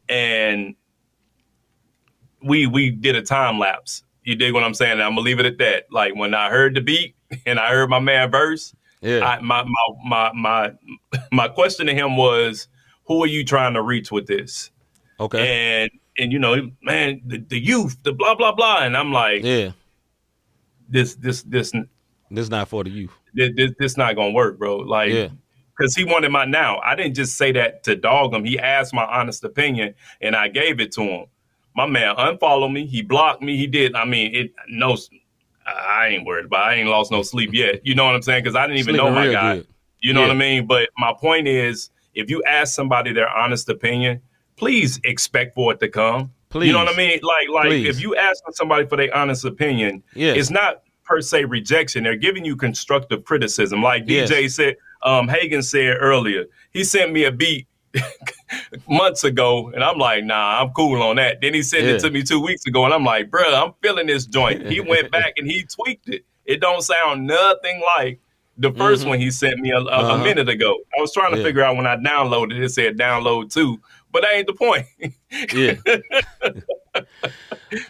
and 0.09 0.75
we 2.43 2.67
we 2.67 2.91
did 2.91 3.15
a 3.15 3.21
time 3.21 3.59
lapse. 3.59 4.03
You 4.23 4.35
dig 4.35 4.53
what 4.53 4.63
I'm 4.63 4.73
saying? 4.73 4.93
And 4.93 5.03
I'm 5.03 5.11
gonna 5.11 5.21
leave 5.21 5.39
it 5.39 5.45
at 5.45 5.57
that. 5.59 5.85
Like 5.91 6.15
when 6.15 6.33
I 6.33 6.49
heard 6.49 6.75
the 6.75 6.81
beat 6.81 7.15
and 7.45 7.59
I 7.59 7.69
heard 7.69 7.89
my 7.89 7.99
man 7.99 8.31
verse, 8.31 8.73
Yeah, 9.01 9.19
I, 9.19 9.39
my, 9.41 9.63
my 9.63 9.93
my 10.05 10.31
my 10.33 10.71
my 11.31 11.47
question 11.47 11.87
to 11.87 11.93
him 11.93 12.17
was, 12.17 12.67
"Who 13.07 13.23
are 13.23 13.27
you 13.27 13.43
trying 13.45 13.73
to 13.75 13.81
reach 13.81 14.11
with 14.11 14.27
this?" 14.27 14.71
okay, 15.19 15.83
And 15.83 15.91
and 16.17 16.31
you 16.31 16.39
know, 16.39 16.71
man, 16.81 17.21
the, 17.25 17.37
the 17.39 17.59
youth, 17.59 17.97
the 18.03 18.13
blah 18.13 18.35
blah 18.35 18.51
blah, 18.53 18.79
and 18.83 18.95
I'm 18.95 19.11
like, 19.11 19.43
yeah. 19.43 19.71
this 20.89 21.15
this 21.15 21.43
this 21.43 21.71
This 21.71 22.43
is 22.43 22.49
not 22.49 22.67
for 22.67 22.83
the 22.83 22.89
youth. 22.89 23.11
this, 23.33 23.51
this, 23.55 23.71
this 23.79 23.97
not 23.97 24.15
gonna 24.15 24.31
work, 24.31 24.57
bro. 24.57 24.77
Like, 24.77 25.11
Yeah. 25.11 25.29
because 25.77 25.95
he 25.95 26.03
wanted 26.05 26.29
my 26.31 26.45
now. 26.45 26.79
I 26.79 26.95
didn't 26.95 27.15
just 27.15 27.37
say 27.37 27.51
that 27.53 27.83
to 27.83 27.95
dog 27.95 28.33
him. 28.33 28.45
He 28.45 28.57
asked 28.59 28.93
my 28.93 29.05
honest 29.05 29.43
opinion, 29.43 29.93
and 30.21 30.35
I 30.35 30.47
gave 30.47 30.79
it 30.79 30.91
to 30.93 31.01
him. 31.03 31.25
My 31.75 31.85
man 31.85 32.15
unfollowed 32.17 32.71
me. 32.71 32.85
He 32.85 33.01
blocked 33.01 33.41
me. 33.41 33.57
He 33.57 33.67
did. 33.67 33.95
I 33.95 34.05
mean, 34.05 34.33
it 34.35 34.53
no. 34.69 34.97
I 35.67 36.07
ain't 36.09 36.25
worried 36.25 36.45
about. 36.45 36.71
It. 36.71 36.75
I 36.75 36.75
ain't 36.75 36.89
lost 36.89 37.11
no 37.11 37.21
sleep 37.23 37.49
yet. 37.53 37.85
You 37.85 37.95
know 37.95 38.05
what 38.05 38.15
I'm 38.15 38.21
saying? 38.21 38.43
Because 38.43 38.55
I 38.55 38.67
didn't 38.67 38.79
even 38.79 38.95
know 38.95 39.09
my 39.11 39.31
guy. 39.31 39.55
good. 39.57 39.67
You 39.99 40.13
know 40.13 40.21
Yeah. 40.21 40.27
what 40.27 40.35
I 40.35 40.39
mean? 40.39 40.67
But 40.67 40.89
my 40.97 41.11
point 41.19 41.47
is, 41.47 41.89
if 42.15 42.29
you 42.29 42.41
ask 42.43 42.73
somebody 42.73 43.13
their 43.13 43.29
honest 43.29 43.69
opinion, 43.69 44.21
please 44.55 44.99
expect 45.03 45.53
for 45.53 45.73
it 45.73 45.79
to 45.81 45.89
come. 45.89 46.31
Please. 46.49 46.67
You 46.67 46.73
know 46.73 46.85
what 46.85 46.93
I 46.93 46.97
mean? 46.97 47.19
Like, 47.21 47.49
like 47.49 47.67
Please. 47.67 47.87
if 47.97 48.01
you 48.01 48.15
ask 48.15 48.41
somebody 48.53 48.85
for 48.87 48.95
their 48.95 49.13
honest 49.15 49.43
opinion, 49.45 50.01
Yeah. 50.15 50.31
it's 50.33 50.49
not 50.49 50.83
per 51.03 51.19
se 51.21 51.43
rejection. 51.45 52.03
They're 52.05 52.15
giving 52.15 52.45
you 52.45 52.55
constructive 52.55 53.25
criticism. 53.25 53.81
Like 53.83 54.03
Yes. 54.07 54.29
DJ 54.31 54.49
said, 54.49 54.77
um, 55.03 55.27
Hagen 55.27 55.61
said 55.61 55.97
earlier, 55.99 56.45
he 56.71 56.83
sent 56.85 57.11
me 57.11 57.25
a 57.25 57.31
beat 57.31 57.67
months 58.87 59.23
ago, 59.23 59.69
and 59.73 59.83
I'm 59.83 59.97
like, 59.97 60.23
nah, 60.23 60.61
I'm 60.61 60.69
cool 60.71 61.01
on 61.01 61.17
that. 61.17 61.41
Then 61.41 61.53
he 61.53 61.61
sent 61.63 61.83
Yeah. 61.85 61.91
it 61.93 61.99
to 62.01 62.09
me 62.09 62.23
two 62.23 62.39
weeks 62.39 62.65
ago, 62.65 62.85
and 62.85 62.93
I'm 62.93 63.03
like, 63.03 63.29
bruh, 63.29 63.53
I'm 63.53 63.73
feeling 63.81 64.07
this 64.07 64.25
joint. 64.25 64.67
He 64.67 64.79
went 64.79 65.11
back 65.17 65.33
and 65.37 65.47
he 65.49 65.63
tweaked 65.65 66.09
it. 66.09 66.23
It 66.45 66.61
don't 66.61 66.81
sound 66.81 67.25
nothing 67.27 67.81
like 67.97 68.19
the 68.57 68.71
1st 68.71 69.05
one 69.07 69.19
he 69.19 69.29
sent 69.31 69.59
me 69.59 69.71
a, 69.71 69.77
a, 69.77 69.81
a 69.81 69.85
Uh-huh. 69.85 70.17
minute 70.23 70.47
ago. 70.49 70.77
I 70.97 71.01
was 71.01 71.11
trying 71.13 71.31
to 71.31 71.37
Yeah. 71.37 71.43
figure 71.43 71.63
out 71.63 71.75
when 71.75 71.85
I 71.87 71.97
downloaded 71.97 72.57
it, 72.57 72.63
it 72.63 72.69
said 72.69 72.97
download 72.97 73.51
two, 73.53 73.79
but 74.11 74.21
that 74.21 74.33
ain't 74.33 74.47
the 74.47 74.53
point. 74.53 74.85
Yeah. 75.51 75.75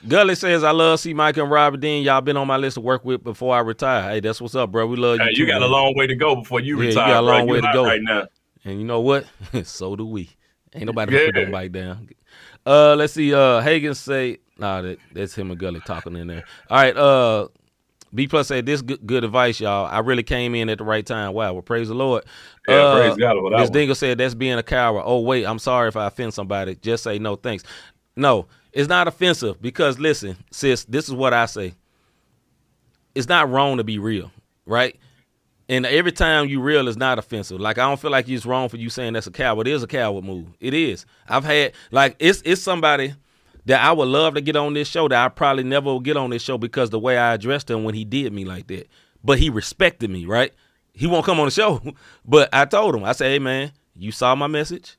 Gully 0.07 0.35
says, 0.35 0.63
I 0.63 0.71
love 0.71 0.99
see 0.99 1.13
Mike 1.13 1.37
and 1.37 1.49
Robert 1.49 1.79
Dean. 1.79 2.03
Y'all 2.03 2.21
been 2.21 2.37
on 2.37 2.47
my 2.47 2.57
list 2.57 2.75
to 2.75 2.81
work 2.81 3.03
with 3.05 3.23
before 3.23 3.55
I 3.55 3.59
retire. 3.59 4.09
Hey, 4.09 4.19
that's 4.19 4.41
what's 4.41 4.55
up, 4.55 4.71
bro. 4.71 4.87
We 4.87 4.95
love 4.97 5.17
you. 5.19 5.23
Hey, 5.25 5.31
you 5.31 5.45
too, 5.45 5.47
got 5.47 5.61
a 5.61 5.67
long 5.67 5.93
way 5.95 6.07
to 6.07 6.15
go 6.15 6.35
before 6.35 6.59
you 6.59 6.81
Yeah, 6.81 6.89
you 6.89 6.95
got 6.95 7.19
a 7.23 7.25
bro. 7.25 7.37
long 7.37 7.47
You 7.47 7.53
way 7.53 7.61
to 7.61 7.69
go. 7.73 7.85
right 7.85 8.01
now. 8.01 8.27
And 8.63 8.79
you 8.79 8.85
know 8.85 9.01
what? 9.01 9.25
so 9.63 9.95
do 9.95 10.05
we. 10.05 10.29
Ain't 10.73 10.85
nobody 10.85 11.13
Yeah. 11.13 11.25
put 11.25 11.35
nobody 11.35 11.51
bike 11.51 11.71
down. 11.71 12.09
Uh, 12.65 12.95
let's 12.95 13.13
see. 13.13 13.33
Uh, 13.33 13.61
Hagen 13.61 13.93
say, 13.93 14.39
nah, 14.57 14.81
that, 14.81 14.99
that's 15.13 15.35
him 15.35 15.51
and 15.51 15.59
Gully 15.59 15.81
talking 15.81 16.15
in 16.15 16.27
there. 16.27 16.43
All 16.69 16.77
right. 16.77 16.95
Uh, 16.97 17.47
B 18.15 18.27
plus 18.27 18.47
say 18.47 18.61
this 18.61 18.81
good, 18.81 19.05
good 19.05 19.23
advice, 19.23 19.59
y'all. 19.59 19.85
I 19.85 19.99
really 19.99 20.23
came 20.23 20.55
in 20.55 20.69
at 20.69 20.77
the 20.77 20.83
right 20.83 21.05
time. 21.05 21.33
Wow. 21.33 21.53
Well, 21.53 21.61
praise 21.61 21.89
the 21.89 21.93
Lord. 21.93 22.23
Yeah, 22.67 22.75
uh, 22.75 22.95
praise 22.95 23.17
God 23.17 23.35
Miss. 23.51 23.69
Dingle 23.69 23.95
said 23.95 24.17
that's 24.17 24.33
being 24.33 24.57
a 24.57 24.63
coward. 24.63 25.03
Oh 25.05 25.19
wait, 25.19 25.45
I'm 25.45 25.59
sorry 25.59 25.89
if 25.89 25.97
I 25.97 26.07
offend 26.07 26.33
somebody. 26.33 26.75
Just 26.75 27.03
say 27.03 27.19
no, 27.19 27.35
thanks. 27.35 27.63
No, 28.15 28.47
it's 28.71 28.87
not 28.87 29.07
offensive 29.07 29.61
because 29.61 29.99
listen, 29.99 30.37
sis, 30.51 30.85
this 30.85 31.07
is 31.07 31.13
what 31.13 31.33
I 31.33 31.45
say. 31.45 31.73
It's 33.13 33.27
not 33.27 33.49
wrong 33.49 33.77
to 33.77 33.83
be 33.83 33.99
real, 33.99 34.31
right? 34.65 34.97
And 35.67 35.85
every 35.85 36.11
time 36.11 36.47
you 36.47 36.61
real 36.61 36.87
is 36.87 36.95
not 36.97 37.17
offensive. 37.19 37.59
Like 37.59 37.77
I 37.77 37.87
don't 37.87 37.99
feel 37.99 38.11
like 38.11 38.29
it's 38.29 38.45
wrong 38.45 38.69
for 38.69 38.77
you 38.77 38.89
saying 38.89 39.13
that's 39.13 39.27
a 39.27 39.31
coward. 39.31 39.67
It 39.67 39.73
is 39.73 39.83
a 39.83 39.87
coward 39.87 40.23
move. 40.23 40.47
It 40.59 40.73
is. 40.73 41.05
I've 41.27 41.43
had 41.43 41.73
like 41.91 42.15
it's 42.19 42.41
it's 42.45 42.61
somebody 42.61 43.13
that 43.65 43.83
I 43.83 43.91
would 43.91 44.07
love 44.07 44.35
to 44.35 44.41
get 44.41 44.55
on 44.55 44.73
this 44.73 44.87
show 44.87 45.07
that 45.07 45.25
I 45.25 45.29
probably 45.29 45.63
never 45.63 45.85
will 45.85 45.99
get 45.99 46.17
on 46.17 46.29
this 46.29 46.41
show 46.41 46.57
because 46.57 46.89
the 46.89 46.99
way 46.99 47.17
I 47.17 47.33
addressed 47.33 47.69
him 47.69 47.83
when 47.83 47.95
he 47.95 48.05
did 48.05 48.31
me 48.31 48.45
like 48.45 48.67
that. 48.67 48.87
But 49.23 49.39
he 49.39 49.49
respected 49.49 50.09
me, 50.09 50.25
right? 50.25 50.53
He 50.93 51.07
won't 51.07 51.25
come 51.25 51.39
on 51.39 51.45
the 51.45 51.51
show. 51.51 51.81
But 52.25 52.49
I 52.53 52.65
told 52.65 52.95
him, 52.95 53.03
I 53.03 53.11
said, 53.11 53.31
hey 53.31 53.39
man, 53.39 53.71
you 53.95 54.11
saw 54.11 54.35
my 54.35 54.47
message? 54.47 54.97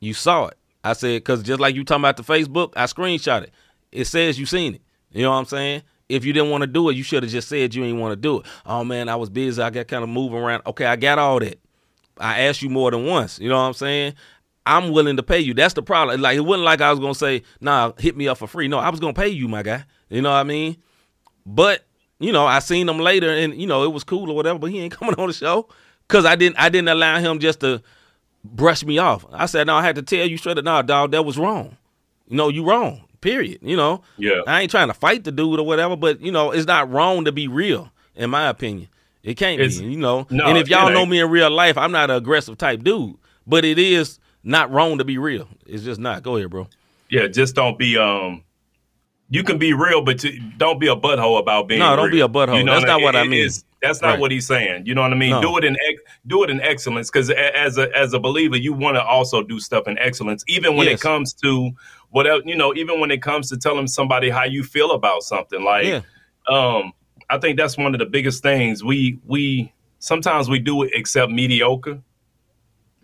You 0.00 0.14
saw 0.14 0.46
it. 0.46 0.58
I 0.84 0.92
said, 0.92 1.16
because 1.16 1.42
just 1.42 1.60
like 1.60 1.74
you 1.74 1.84
talking 1.84 2.02
about 2.02 2.16
the 2.16 2.22
Facebook, 2.22 2.72
I 2.76 2.84
screenshot 2.84 3.42
it. 3.42 3.52
It 3.90 4.04
says 4.04 4.38
you 4.38 4.46
seen 4.46 4.74
it. 4.74 4.82
You 5.12 5.22
know 5.22 5.30
what 5.30 5.38
I'm 5.38 5.44
saying? 5.46 5.82
If 6.08 6.24
you 6.24 6.32
didn't 6.32 6.50
want 6.50 6.62
to 6.62 6.66
do 6.66 6.88
it, 6.88 6.96
you 6.96 7.02
should 7.02 7.22
have 7.22 7.32
just 7.32 7.48
said 7.48 7.74
you 7.74 7.82
didn't 7.82 7.98
want 7.98 8.12
to 8.12 8.16
do 8.16 8.40
it. 8.40 8.46
Oh 8.64 8.84
man, 8.84 9.08
I 9.08 9.16
was 9.16 9.28
busy. 9.30 9.60
I 9.60 9.70
got 9.70 9.88
kind 9.88 10.04
of 10.04 10.08
moving 10.08 10.38
around. 10.38 10.62
Okay, 10.66 10.84
I 10.86 10.96
got 10.96 11.18
all 11.18 11.40
that. 11.40 11.58
I 12.18 12.42
asked 12.42 12.62
you 12.62 12.70
more 12.70 12.90
than 12.90 13.04
once. 13.06 13.38
You 13.38 13.48
know 13.48 13.56
what 13.56 13.66
I'm 13.66 13.74
saying? 13.74 14.14
I'm 14.66 14.90
willing 14.90 15.16
to 15.16 15.22
pay 15.22 15.40
you. 15.40 15.54
That's 15.54 15.74
the 15.74 15.82
problem. 15.82 16.20
Like 16.20 16.36
it 16.36 16.40
wasn't 16.40 16.64
like 16.64 16.80
I 16.80 16.90
was 16.90 16.98
gonna 17.00 17.14
say, 17.14 17.42
nah, 17.60 17.92
hit 17.98 18.16
me 18.16 18.28
up 18.28 18.38
for 18.38 18.46
free. 18.46 18.68
No, 18.68 18.78
I 18.78 18.90
was 18.90 19.00
gonna 19.00 19.14
pay 19.14 19.28
you, 19.28 19.48
my 19.48 19.62
guy. 19.62 19.84
You 20.10 20.22
know 20.22 20.30
what 20.30 20.36
I 20.38 20.42
mean? 20.44 20.76
But 21.44 21.84
you 22.18 22.32
know, 22.32 22.46
I 22.46 22.58
seen 22.60 22.88
him 22.88 22.98
later, 22.98 23.30
and 23.30 23.54
you 23.54 23.66
know, 23.66 23.84
it 23.84 23.92
was 23.92 24.04
cool 24.04 24.30
or 24.30 24.36
whatever. 24.36 24.58
But 24.58 24.70
he 24.70 24.80
ain't 24.80 24.92
coming 24.98 25.14
on 25.16 25.28
the 25.28 25.32
show 25.34 25.68
because 26.08 26.24
I 26.24 26.36
didn't. 26.36 26.58
I 26.58 26.68
didn't 26.68 26.88
allow 26.88 27.18
him 27.18 27.38
just 27.38 27.60
to 27.60 27.82
brush 28.44 28.84
me 28.84 28.98
off. 28.98 29.24
I 29.32 29.46
said, 29.46 29.66
no, 29.66 29.74
I 29.74 29.82
had 29.82 29.96
to 29.96 30.02
tell 30.02 30.26
you 30.26 30.36
straight 30.36 30.58
up, 30.58 30.64
no, 30.64 30.80
dog, 30.82 31.10
that 31.12 31.24
was 31.24 31.36
wrong. 31.38 31.76
You 32.28 32.36
know, 32.36 32.48
you 32.48 32.64
wrong. 32.64 33.02
Period. 33.20 33.58
You 33.62 33.76
know, 33.76 34.02
Yeah. 34.18 34.42
I 34.46 34.60
ain't 34.62 34.70
trying 34.70 34.86
to 34.88 34.94
fight 34.94 35.24
the 35.24 35.32
dude 35.32 35.58
or 35.58 35.66
whatever, 35.66 35.96
but 35.96 36.20
you 36.20 36.30
know, 36.30 36.52
it's 36.52 36.66
not 36.66 36.90
wrong 36.90 37.24
to 37.24 37.32
be 37.32 37.48
real, 37.48 37.90
in 38.14 38.30
my 38.30 38.48
opinion. 38.48 38.88
It 39.24 39.34
can't 39.36 39.60
It's- 39.60 39.78
be, 39.80 39.86
you 39.86 39.96
know. 39.98 40.26
no, 40.30 40.44
and 40.44 40.56
if 40.58 40.68
y'all 40.68 40.92
know 40.92 41.04
me 41.06 41.18
in 41.20 41.28
real 41.28 41.50
life, 41.50 41.76
I'm 41.76 41.90
not 41.90 42.10
an 42.10 42.16
aggressive 42.16 42.56
type 42.56 42.84
dude, 42.84 43.16
but 43.46 43.64
it 43.64 43.78
is 43.80 44.20
not 44.46 44.70
wrong 44.70 44.98
to 44.98 45.04
be 45.04 45.18
real. 45.18 45.48
It's 45.66 45.82
just 45.82 46.00
not. 46.00 46.22
Go 46.22 46.36
ahead, 46.36 46.50
bro. 46.50 46.68
Yeah, 47.10 47.26
just 47.26 47.54
don't 47.54 47.78
be 47.78 47.98
um. 47.98 48.42
You 49.28 49.42
can 49.42 49.58
be 49.58 49.72
real, 49.72 50.02
but 50.02 50.22
you- 50.22 50.40
don't 50.56 50.78
be 50.78 50.86
a 50.86 50.94
butthole 50.94 51.40
about 51.40 51.66
being. 51.66 51.80
No, 51.80 51.96
don't 51.96 52.12
be 52.12 52.20
a 52.20 52.28
butthole. 52.28 52.58
You 52.58 52.62
know 52.64 52.74
That's 52.74 52.86
not 52.86 53.00
what 53.02 53.16
I 53.16 53.24
mean. 53.24 53.48
That's 53.82 54.00
not 54.00 54.10
Right. 54.12 54.20
what 54.20 54.30
he's 54.30 54.46
saying. 54.46 54.86
You 54.86 54.94
know 54.94 55.02
what 55.02 55.12
I 55.12 55.16
mean? 55.16 55.30
No. 55.30 55.42
Do 55.42 55.58
it 55.58 55.64
in 55.64 55.76
ex- 55.88 56.02
do 56.28 56.44
it 56.44 56.50
in 56.50 56.60
excellence, 56.60 57.10
because 57.10 57.28
as 57.30 57.76
a 57.76 57.94
as 57.96 58.14
a 58.14 58.20
believer, 58.20 58.56
you 58.56 58.72
want 58.72 58.96
to 58.96 59.02
also 59.04 59.42
do 59.42 59.58
stuff 59.58 59.88
in 59.88 59.98
excellence, 59.98 60.44
even 60.46 60.76
when 60.76 60.86
Yes. 60.86 61.00
it 61.00 61.02
comes 61.02 61.34
to 61.42 61.72
whatever 62.10 62.40
you 62.46 62.54
know. 62.56 62.72
Even 62.74 63.00
when 63.00 63.10
it 63.10 63.20
comes 63.20 63.48
to 63.50 63.56
telling 63.56 63.88
somebody 63.88 64.30
how 64.30 64.44
you 64.44 64.62
feel 64.62 64.92
about 64.92 65.22
something, 65.24 65.62
like 65.64 65.86
Yeah. 65.86 66.00
um, 66.48 66.92
I 67.28 67.38
think 67.38 67.58
that's 67.58 67.76
one 67.76 67.94
of 67.94 67.98
the 67.98 68.06
biggest 68.06 68.42
things 68.44 68.84
we 68.84 69.18
we 69.26 69.72
sometimes 69.98 70.48
we 70.48 70.60
do 70.60 70.84
accept 70.84 71.32
mediocre 71.32 71.98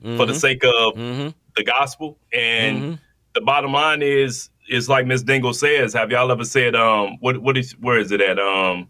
for 0.03 0.27
the 0.27 0.35
sake 0.35 0.65
of 0.65 0.95
Mm-hmm. 0.95 1.29
the 1.57 1.65
gospel. 1.65 2.19
And 2.33 2.83
Mhm. 2.83 2.99
the 3.35 3.41
bottom 3.43 3.73
line 3.73 4.03
is 4.03 4.51
is 4.69 4.89
like 4.89 5.07
Miss 5.07 5.23
Dingle 5.23 5.55
says. 5.55 5.93
Have 5.95 6.11
y'all 6.11 6.31
ever 6.31 6.45
said 6.45 6.75
um 6.75 7.17
what 7.21 7.39
what 7.39 7.57
is 7.59 7.73
where 7.81 7.99
is 7.99 8.11
it 8.13 8.21
at 8.21 8.39
um 8.39 8.89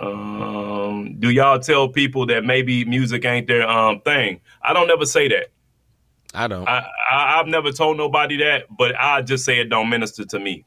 um 0.00 1.16
do 1.18 1.30
y'all 1.30 1.58
tell 1.58 1.88
people 1.88 2.26
that 2.26 2.44
maybe 2.44 2.84
music 2.84 3.24
ain't 3.24 3.46
their 3.46 3.68
um 3.68 4.00
thing? 4.00 4.40
I 4.62 4.72
don't 4.72 4.90
ever 4.90 5.06
say 5.06 5.28
that. 5.28 5.48
I 6.34 6.46
don't. 6.46 6.68
I, 6.68 6.86
I 7.10 7.40
I've 7.40 7.46
never 7.46 7.72
told 7.72 7.96
nobody 7.96 8.36
that, 8.38 8.64
but 8.76 8.94
I 8.98 9.22
just 9.22 9.44
say 9.44 9.58
it 9.60 9.70
don't 9.70 9.88
minister 9.88 10.24
to 10.26 10.38
me. 10.38 10.64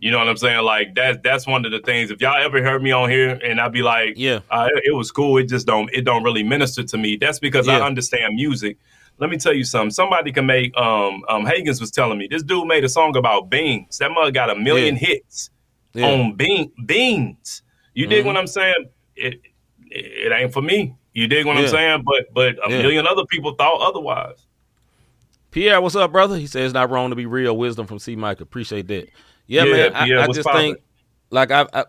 You 0.00 0.10
know 0.10 0.18
what 0.18 0.28
I'm 0.28 0.36
saying? 0.38 0.64
Like 0.64 0.94
that's 0.94 1.18
that's 1.22 1.46
one 1.46 1.64
of 1.66 1.72
the 1.72 1.78
things. 1.80 2.10
If 2.10 2.20
y'all 2.22 2.42
ever 2.42 2.62
heard 2.62 2.82
me 2.82 2.90
on 2.90 3.10
here 3.10 3.38
and 3.44 3.60
I'd 3.60 3.70
be 3.72 3.82
like, 3.82 4.14
Yeah. 4.16 4.40
uh, 4.50 4.68
it, 4.74 4.84
it 4.86 4.92
was 4.96 5.10
cool. 5.12 5.36
It 5.36 5.44
just 5.44 5.66
don't 5.66 5.90
it 5.92 6.02
don't 6.06 6.24
really 6.24 6.42
minister 6.42 6.82
to 6.82 6.96
me. 6.96 7.16
That's 7.16 7.38
because 7.38 7.68
I 7.68 7.80
understand 7.80 8.34
music. 8.34 8.78
Let 9.18 9.28
me 9.28 9.36
tell 9.36 9.52
you 9.52 9.64
something. 9.64 9.90
Somebody 9.90 10.32
can 10.32 10.46
make 10.46 10.74
um 10.78 11.22
um 11.28 11.44
Hagens 11.44 11.80
was 11.80 11.90
telling 11.90 12.16
me 12.18 12.28
this 12.30 12.42
dude 12.42 12.66
made 12.66 12.82
a 12.82 12.88
song 12.88 13.14
about 13.14 13.50
beans. 13.50 13.98
That 13.98 14.10
mug 14.12 14.32
got 14.32 14.48
a 14.48 14.54
million 14.56 14.94
Yeah. 14.94 15.06
hits 15.08 15.50
Yeah. 15.92 16.06
on 16.06 16.34
bean 16.34 16.72
beans. 16.86 17.62
You 17.92 18.06
dig 18.06 18.24
Mhm. 18.24 18.26
what 18.28 18.36
I'm 18.38 18.46
saying? 18.46 18.86
It, 19.16 19.34
it 19.90 20.30
it 20.30 20.32
ain't 20.32 20.52
for 20.54 20.62
me. 20.62 20.94
You 21.12 21.26
dig 21.26 21.44
what 21.44 21.56
Yeah. 21.56 21.62
I'm 21.62 21.68
saying? 21.68 22.02
But 22.06 22.32
but 22.32 22.54
a 22.66 22.70
Yeah. 22.70 22.80
million 22.80 23.06
other 23.06 23.26
people 23.26 23.52
thought 23.54 23.82
otherwise. 23.86 24.46
Pierre, 25.50 25.80
what's 25.80 25.96
up, 25.96 26.12
brother? 26.12 26.36
He 26.36 26.46
says 26.46 26.66
it's 26.66 26.74
not 26.74 26.90
wrong 26.90 27.10
to 27.10 27.16
be 27.16 27.26
real. 27.26 27.56
Wisdom 27.56 27.86
from 27.86 27.98
C. 27.98 28.14
Mike. 28.16 28.40
Appreciate 28.40 28.86
that. 28.88 29.08
Yeah, 29.50 29.64
Yeah, 29.64 29.72
man. 29.72 29.94
I, 29.94 30.04
Pierre, 30.06 30.20
I 30.20 30.26
just 30.28 30.46
poppin'? 30.46 30.60
think, 30.60 30.78
like 31.30 31.50
I've, 31.50 31.66
I, 31.72 31.84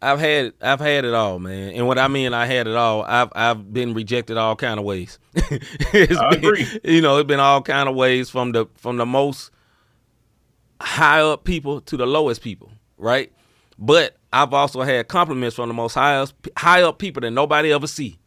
I've 0.00 0.20
had, 0.20 0.52
I've 0.60 0.80
had 0.80 1.04
it 1.04 1.14
all, 1.14 1.38
man. 1.38 1.72
And 1.74 1.86
what 1.86 1.98
I 1.98 2.08
mean, 2.08 2.32
I 2.34 2.46
had 2.46 2.66
it 2.66 2.76
all. 2.76 3.02
I've, 3.02 3.28
I've 3.34 3.72
been 3.72 3.94
rejected 3.94 4.36
all 4.36 4.56
kind 4.56 4.78
of 4.80 4.84
ways. 4.86 5.18
I 5.36 5.58
been- 6.00 6.32
agree. 6.32 6.66
You 6.82 7.00
know, 7.00 7.18
it's 7.18 7.26
been 7.28 7.40
all 7.40 7.62
kind 7.62 7.88
of 7.88 7.94
ways 7.94 8.30
from 8.30 8.52
the, 8.52 8.66
from 8.76 8.96
the 8.96 9.06
most 9.06 9.50
high 10.80 11.20
up 11.20 11.44
people 11.44 11.80
to 11.82 11.96
the 11.96 12.06
lowest 12.06 12.42
people, 12.42 12.70
right? 12.98 13.32
But 13.78 14.16
I've 14.32 14.52
also 14.52 14.82
had 14.82 15.08
compliments 15.08 15.56
from 15.56 15.68
the 15.68 15.74
most 15.74 15.94
high 15.94 16.16
up, 16.16 16.30
high 16.56 16.82
up 16.82 16.98
people 16.98 17.20
that 17.22 17.30
nobody 17.30 17.72
ever 17.72 17.86
see. 17.86 18.18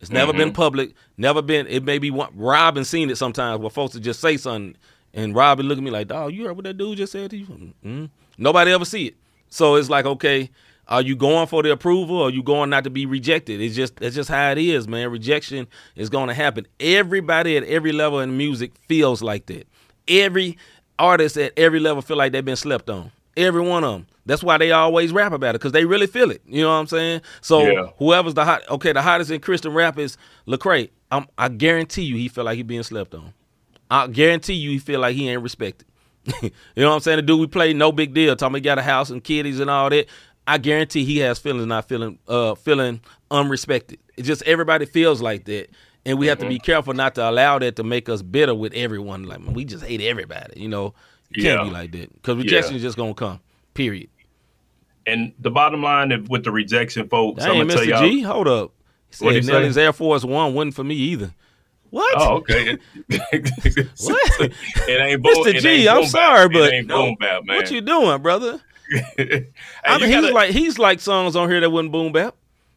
It's 0.00 0.10
never 0.10 0.32
Mm-hmm. 0.32 0.38
been 0.38 0.52
public. 0.52 0.94
Never 1.16 1.42
been. 1.42 1.66
It 1.68 1.84
may 1.84 1.98
be 1.98 2.10
one. 2.10 2.30
Robin 2.34 2.84
seen 2.84 3.08
it 3.10 3.16
sometimes 3.16 3.60
where 3.60 3.70
folks 3.70 3.94
would 3.94 4.02
just 4.02 4.20
say 4.20 4.36
something, 4.36 4.76
and 5.14 5.34
Robin 5.34 5.66
looked 5.66 5.78
at 5.78 5.84
me 5.84 5.90
like, 5.90 6.08
"Dog, 6.08 6.32
you 6.32 6.46
heard 6.46 6.54
what 6.56 6.64
that 6.64 6.76
dude 6.78 6.98
just 6.98 7.12
said 7.12 7.30
to 7.30 7.36
you?" 7.36 7.72
mm 7.84 8.10
Nobody 8.38 8.70
ever 8.72 8.84
see 8.84 9.06
it. 9.08 9.14
So 9.50 9.74
it's 9.74 9.90
like, 9.90 10.06
okay, 10.06 10.50
are 10.88 11.02
you 11.02 11.14
going 11.14 11.46
for 11.46 11.62
the 11.62 11.70
approval, 11.70 12.16
or 12.16 12.28
are 12.28 12.30
you 12.30 12.42
going 12.42 12.70
not 12.70 12.84
to 12.84 12.90
be 12.90 13.04
rejected? 13.06 13.60
It's 13.60 13.74
just 13.76 13.96
that's 13.96 14.14
just 14.14 14.28
how 14.30 14.50
it 14.50 14.58
is, 14.58 14.88
man. 14.88 15.10
Rejection 15.10 15.66
is 15.96 16.08
going 16.08 16.28
to 16.28 16.34
happen. 16.34 16.66
Everybody 16.80 17.56
at 17.56 17.64
every 17.64 17.92
level 17.92 18.20
in 18.20 18.36
music 18.36 18.72
feels 18.88 19.22
like 19.22 19.46
that. 19.46 19.66
Every 20.08 20.56
artist 20.98 21.36
at 21.36 21.52
every 21.56 21.80
level 21.80 22.02
feel 22.02 22.16
like 22.16 22.32
they've 22.32 22.44
been 22.44 22.56
slept 22.56 22.88
on. 22.90 23.10
Every 23.36 23.62
one 23.62 23.84
of 23.84 23.92
them. 23.92 24.06
That's 24.26 24.42
why 24.42 24.58
they 24.58 24.72
always 24.72 25.12
rap 25.12 25.32
about 25.32 25.50
it 25.54 25.58
because 25.58 25.72
they 25.72 25.84
really 25.84 26.06
feel 26.06 26.30
it. 26.30 26.42
You 26.46 26.62
know 26.62 26.68
what 26.68 26.74
I'm 26.76 26.86
saying? 26.86 27.22
So 27.40 27.66
Yeah. 27.66 27.86
whoever's 27.98 28.34
the 28.34 28.44
hot, 28.44 28.62
okay, 28.70 28.92
the 28.92 29.02
hottest 29.02 29.30
in 29.30 29.40
Christian 29.40 29.72
rap 29.72 29.98
is 29.98 30.16
Lecrae. 30.46 30.90
I'm, 31.10 31.26
I 31.38 31.48
guarantee 31.48 32.02
you, 32.02 32.16
he 32.16 32.28
feel 32.28 32.44
like 32.44 32.56
he 32.56 32.62
being 32.62 32.82
slept 32.82 33.14
on. 33.14 33.32
I 33.92 34.06
guarantee 34.06 34.54
you, 34.54 34.70
he 34.70 34.78
feel 34.78 35.00
like 35.00 35.14
he 35.14 35.28
ain't 35.28 35.42
respected. 35.42 35.86
you 36.42 36.50
know 36.76 36.88
what 36.88 36.94
I'm 36.94 37.00
saying? 37.00 37.16
The 37.16 37.22
dude 37.22 37.40
we 37.40 37.46
played, 37.46 37.76
no 37.76 37.92
big 37.92 38.14
deal. 38.14 38.34
Tommy 38.36 38.60
got 38.60 38.78
a 38.78 38.82
house 38.82 39.10
and 39.10 39.22
kiddies 39.22 39.60
and 39.60 39.68
all 39.68 39.90
that. 39.90 40.06
I 40.46 40.58
guarantee 40.58 41.04
he 41.04 41.18
has 41.18 41.38
feelings 41.38 41.66
not 41.66 41.88
feeling, 41.88 42.18
uh, 42.26 42.54
feeling 42.54 43.00
unrespected. 43.30 43.98
It's 44.16 44.26
just 44.26 44.42
everybody 44.42 44.86
feels 44.86 45.20
like 45.20 45.44
that, 45.44 45.68
and 46.06 46.18
we 46.18 46.26
have 46.28 46.38
to 46.38 46.48
be 46.48 46.58
careful 46.58 46.94
not 46.94 47.14
to 47.16 47.28
allow 47.28 47.58
that 47.58 47.76
to 47.76 47.84
make 47.84 48.08
us 48.08 48.22
bitter 48.22 48.54
with 48.54 48.72
everyone. 48.72 49.24
Like 49.24 49.40
man, 49.40 49.54
we 49.54 49.64
just 49.64 49.84
hate 49.84 50.00
everybody. 50.00 50.60
You 50.60 50.68
know, 50.68 50.94
you 51.30 51.42
can't 51.42 51.60
Yeah. 51.60 51.64
be 51.64 51.70
like 51.70 51.92
that 51.92 52.12
because 52.14 52.36
rejection 52.38 52.76
is 52.76 52.82
just 52.82 52.96
gonna 52.96 53.14
come. 53.14 53.40
Period. 53.74 54.08
And 55.06 55.32
the 55.38 55.50
bottom 55.50 55.82
line 55.82 56.26
with 56.28 56.44
the 56.44 56.50
rejection, 56.52 57.08
folks, 57.08 57.42
I'm 57.42 57.50
Dang, 57.50 57.58
gonna 57.68 57.74
tell 57.74 57.84
y'all. 57.84 58.08
G, 58.08 58.22
hold 58.22 58.48
up. 58.48 58.72
He 59.10 59.16
said? 59.16 59.44
Nelly's 59.44 59.76
Air 59.76 59.92
Force 59.92 60.24
One 60.24 60.54
wasn't 60.54 60.74
for 60.74 60.84
me 60.84 60.94
either. 60.94 61.32
What? 61.92 62.14
Oh, 62.16 62.36
okay. 62.38 62.78
What? 64.00 64.40
It 64.88 65.00
ain't 65.00 65.22
boom. 65.22 65.34
Mr. 65.44 65.54
it 65.54 65.60
G, 65.60 65.68
ain't 65.68 65.88
I'm 65.90 66.06
sorry, 66.06 66.48
bap. 66.48 66.52
but 66.54 66.72
it 66.72 66.74
ain't 66.74 66.88
boom 66.88 67.16
bap, 67.20 67.44
man. 67.44 67.56
What 67.58 67.70
you 67.70 67.80
doing, 67.82 68.20
brother? 68.22 68.60
Hey, 69.16 69.48
I 69.84 69.98
mean, 69.98 70.08
you 70.10 70.14
he's 70.16 70.22
gotta- 70.24 70.34
like 70.34 70.50
he's 70.50 70.78
like 70.78 71.00
songs 71.00 71.36
on 71.36 71.48
here 71.50 71.60
that 71.60 71.70
wouldn't 71.70 71.92
boom 71.92 72.12
bap. 72.12 72.34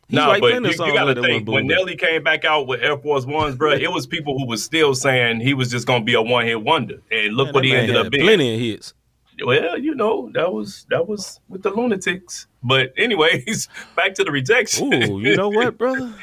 He's 0.08 0.16
no, 0.18 0.28
like 0.28 0.42
but 0.42 0.54
you, 0.54 0.70
you 0.70 0.94
gotta 0.94 1.20
think 1.22 1.48
when 1.48 1.68
bap. 1.68 1.78
Nelly 1.78 1.96
came 1.96 2.24
back 2.24 2.46
out 2.46 2.68
with 2.68 2.82
Air 2.82 2.98
Force 2.98 3.26
Ones, 3.26 3.56
bro, 3.56 3.72
it 3.72 3.92
was 3.92 4.06
people 4.06 4.38
who 4.38 4.46
was 4.46 4.64
still 4.64 4.94
saying 4.96 5.40
he 5.40 5.54
was 5.54 5.70
just 5.72 5.88
gonna 5.88 6.04
be 6.04 6.14
a 6.14 6.22
one 6.22 6.46
hit 6.46 6.62
wonder, 6.62 7.02
and 7.12 7.34
look 7.36 7.48
Man, 7.48 7.54
what 7.54 7.64
he 7.66 7.74
ended 7.76 7.96
up 7.96 8.12
being. 8.12 8.24
Plenty 8.24 8.54
of 8.54 8.60
hits. 8.60 8.94
Well, 9.46 9.78
you 9.78 9.96
know 9.96 10.30
that 10.34 10.54
was 10.54 10.86
that 10.90 11.06
was 11.08 11.42
with 11.50 11.64
the 11.64 11.70
lunatics. 11.72 12.48
But 12.64 12.94
anyways, 12.98 13.68
back 13.98 14.14
to 14.16 14.24
the 14.24 14.32
rejection. 14.32 14.94
Ooh, 14.94 15.20
you 15.20 15.36
know 15.36 15.50
what, 15.50 15.78
brother? 15.78 16.14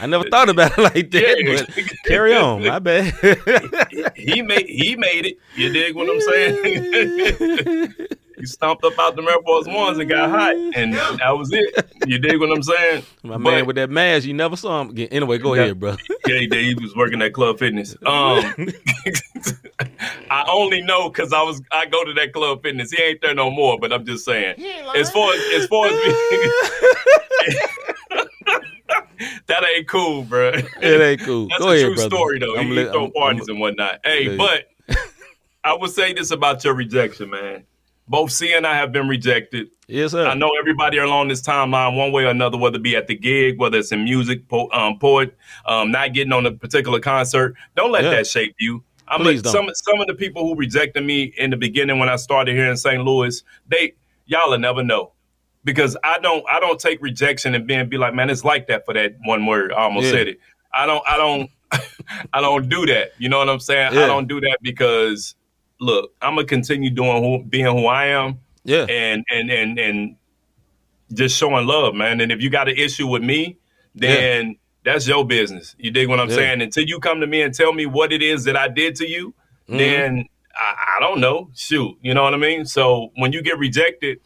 I 0.00 0.06
never 0.06 0.24
thought 0.28 0.48
about 0.48 0.72
it 0.76 0.82
like 0.94 1.10
that, 1.12 1.42
Yeah. 1.44 1.64
but 1.66 1.86
carry 2.06 2.34
on. 2.34 2.64
My 2.64 2.78
bad. 2.78 3.12
he 4.16 4.42
made 4.42 4.66
he 4.66 4.96
made 4.96 5.26
it. 5.26 5.38
You 5.56 5.72
dig 5.72 5.94
what 5.94 6.08
I'm 6.10 6.20
saying? 6.20 7.92
he 8.36 8.46
stomped 8.46 8.84
up 8.84 8.98
out 8.98 9.14
the 9.14 9.22
Air 9.22 9.36
Force 9.44 9.66
Ones 9.68 9.98
and 9.98 10.08
got 10.08 10.28
hot, 10.30 10.54
and 10.74 10.94
that 10.94 11.30
was 11.38 11.52
it. 11.52 11.92
You 12.06 12.18
dig 12.18 12.40
what 12.40 12.50
I'm 12.50 12.62
saying? 12.62 13.04
My 13.22 13.34
But- 13.34 13.38
man 13.38 13.66
with 13.66 13.76
that 13.76 13.88
mask, 13.90 14.26
you 14.26 14.34
never 14.34 14.56
saw 14.56 14.80
him 14.82 14.90
again. 14.90 15.08
Anyway, 15.12 15.38
go 15.38 15.54
Yeah. 15.54 15.62
ahead, 15.62 15.80
bro. 15.80 15.96
Yeah, 16.26 16.38
he. 16.40 16.48
He 16.50 16.74
was 16.74 16.94
working 16.96 17.22
at 17.22 17.32
Club 17.32 17.58
Fitness. 17.60 17.94
Um, 18.04 18.42
I 20.30 20.44
only 20.50 20.82
know 20.82 21.08
because 21.08 21.32
I 21.32 21.42
was 21.42 21.62
I 21.70 21.86
go 21.86 22.04
to 22.04 22.12
that 22.14 22.32
Club 22.32 22.62
Fitness. 22.62 22.90
He 22.90 23.00
ain't 23.02 23.20
there 23.22 23.34
no 23.34 23.50
more, 23.50 23.78
but 23.78 23.92
I'm 23.92 24.04
just 24.04 24.24
saying. 24.24 24.56
As 24.96 25.10
far 25.12 25.32
as 25.34 25.40
as 25.54 25.66
far 25.66 25.86
as 25.86 25.94
that 28.88 29.64
ain't 29.76 29.88
cool, 29.88 30.22
bro. 30.22 30.52
It 30.54 31.00
ain't 31.00 31.20
cool. 31.22 31.48
That's 31.48 31.60
go 31.62 31.68
a 31.70 31.72
ahead, 31.74 31.84
true 31.86 31.94
brother. 31.94 32.16
story, 32.16 32.38
though. 32.38 32.56
I'm 32.56 32.66
he 32.66 32.72
li- 32.72 32.84
throw 32.84 33.02
I'm- 33.04 33.12
parties 33.12 33.42
I'm- 33.48 33.50
and 33.50 33.60
whatnot. 33.60 34.00
Hey, 34.04 34.36
but 34.36 34.64
I 35.64 35.74
would 35.74 35.90
say 35.90 36.12
this 36.12 36.30
about 36.30 36.62
your 36.64 36.74
rejection, 36.74 37.30
man. 37.30 37.64
Both 38.06 38.32
C 38.32 38.52
and 38.52 38.66
I 38.66 38.74
have 38.76 38.92
been 38.92 39.08
rejected. 39.08 39.68
Yes, 39.88 40.10
sir. 40.10 40.26
I 40.26 40.34
know 40.34 40.50
everybody 40.60 40.98
along 40.98 41.28
this 41.28 41.40
timeline, 41.40 41.96
one 41.96 42.12
way 42.12 42.24
or 42.24 42.28
another, 42.28 42.58
whether 42.58 42.76
it 42.76 42.82
be 42.82 42.96
at 42.96 43.06
the 43.06 43.14
gig, 43.16 43.58
whether 43.58 43.78
it's 43.78 43.92
in 43.92 44.04
music, 44.04 44.46
po- 44.48 44.70
um, 44.72 44.98
poet, 44.98 45.34
um, 45.64 45.90
not 45.90 46.12
getting 46.12 46.32
on 46.34 46.44
a 46.44 46.52
particular 46.52 47.00
concert. 47.00 47.54
Don't 47.76 47.90
let 47.92 48.04
Yeah. 48.04 48.10
that 48.10 48.26
shape 48.26 48.56
you. 48.58 48.84
I'm 49.08 49.20
Please 49.22 49.42
like, 49.42 49.54
don't. 49.54 49.68
some 49.68 49.74
some 49.94 50.00
of 50.02 50.06
the 50.06 50.14
people 50.14 50.42
who 50.46 50.54
rejected 50.54 51.02
me 51.02 51.32
in 51.38 51.48
the 51.48 51.56
beginning 51.56 51.98
when 51.98 52.10
I 52.10 52.16
started 52.16 52.54
here 52.54 52.70
in 52.70 52.76
St. 52.76 53.02
Louis, 53.02 53.42
they 53.68 53.94
y'all 54.26 54.50
will 54.50 54.58
never 54.58 54.82
know. 54.82 55.12
Because 55.64 55.96
I 56.04 56.18
don't 56.18 56.44
I 56.48 56.60
don't 56.60 56.78
take 56.78 57.00
rejection 57.02 57.54
and 57.54 57.66
being 57.66 57.88
be 57.88 57.96
like, 57.98 58.14
man, 58.14 58.28
it's 58.30 58.44
like 58.44 58.66
that 58.68 58.84
for 58.84 58.94
that 58.94 59.16
one 59.24 59.46
word. 59.46 59.72
I 59.72 59.82
almost 59.84 60.06
Yeah. 60.06 60.12
said 60.12 60.28
it. 60.28 60.40
I 60.74 60.86
don't 60.86 61.02
I 61.06 61.16
don't 61.16 61.50
I 62.32 62.40
don't 62.40 62.68
do 62.68 62.86
that. 62.86 63.12
You 63.18 63.28
know 63.28 63.38
what 63.38 63.48
I'm 63.48 63.60
saying? 63.60 63.94
Yeah. 63.94 64.04
I 64.04 64.06
don't 64.06 64.28
do 64.28 64.40
that 64.40 64.58
because 64.62 65.34
look, 65.80 66.12
I'm 66.20 66.34
gonna 66.34 66.46
continue 66.46 66.90
doing 66.90 67.22
who 67.22 67.44
being 67.44 67.64
who 67.66 67.86
I 67.86 68.06
am 68.06 68.40
yeah. 68.64 68.84
and 68.88 69.24
and 69.30 69.50
and 69.50 69.78
and 69.78 70.16
just 71.12 71.36
showing 71.36 71.66
love, 71.66 71.94
man. 71.94 72.20
And 72.20 72.30
if 72.32 72.42
you 72.42 72.50
got 72.50 72.68
an 72.68 72.76
issue 72.76 73.06
with 73.06 73.22
me, 73.22 73.58
then 73.94 74.56
that's 74.84 75.06
your 75.08 75.26
business. 75.26 75.74
You 75.78 75.90
dig 75.90 76.08
what 76.08 76.20
I'm 76.20 76.28
Yeah. 76.28 76.34
saying? 76.36 76.60
Until 76.62 76.84
you 76.84 76.98
come 76.98 77.20
to 77.20 77.26
me 77.26 77.40
and 77.42 77.54
tell 77.54 77.72
me 77.72 77.86
what 77.86 78.12
it 78.12 78.22
is 78.22 78.44
that 78.44 78.56
I 78.56 78.68
did 78.68 78.96
to 78.96 79.08
you, 79.08 79.32
Mhm. 79.68 79.78
then 79.78 80.28
I, 80.56 80.96
I 80.96 81.00
don't 81.00 81.20
know. 81.20 81.50
Shoot, 81.54 81.96
you 82.02 82.12
know 82.14 82.22
what 82.22 82.34
I 82.34 82.36
mean? 82.36 82.64
So 82.66 83.10
when 83.16 83.32
you 83.32 83.42
get 83.42 83.58
rejected, 83.58 84.18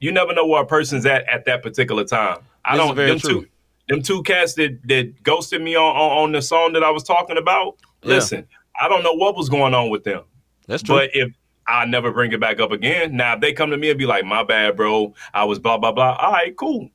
you 0.00 0.10
never 0.12 0.34
know 0.34 0.46
where 0.46 0.62
a 0.62 0.66
person's 0.66 1.06
at 1.06 1.28
at 1.28 1.44
that 1.44 1.62
particular 1.62 2.04
time. 2.04 2.38
I 2.64 2.76
This 2.76 2.86
don't. 2.86 2.96
them 2.96 3.18
true. 3.18 3.42
two, 3.42 3.48
them 3.88 4.02
two 4.02 4.22
cats 4.22 4.54
that 4.54 4.80
that 4.88 5.22
ghosted 5.22 5.62
me 5.62 5.76
on 5.76 5.96
on, 5.96 6.24
on 6.24 6.32
the 6.32 6.42
song 6.42 6.72
that 6.72 6.82
I 6.82 6.90
was 6.90 7.04
talking 7.04 7.38
about. 7.38 7.76
Yeah. 8.02 8.14
Listen, 8.14 8.48
I 8.80 8.88
don't 8.88 9.02
know 9.02 9.12
what 9.14 9.36
was 9.36 9.48
going 9.48 9.74
on 9.74 9.90
with 9.90 10.04
them. 10.04 10.24
That's 10.66 10.82
true. 10.82 10.96
But 10.96 11.10
if 11.14 11.32
I 11.66 11.84
never 11.84 12.10
bring 12.10 12.32
it 12.32 12.40
back 12.40 12.58
up 12.58 12.72
again. 12.72 13.16
Now, 13.16 13.34
if 13.34 13.40
they 13.40 13.52
come 13.52 13.70
to 13.70 13.76
me 13.76 13.90
and 13.90 13.98
be 13.98 14.06
like, 14.06 14.24
"My 14.24 14.42
bad, 14.42 14.76
bro, 14.76 15.14
I 15.32 15.44
was 15.44 15.58
blah 15.58 15.78
blah 15.78 15.92
blah," 15.92 16.16
all 16.16 16.32
right, 16.32 16.56
cool. 16.56 16.90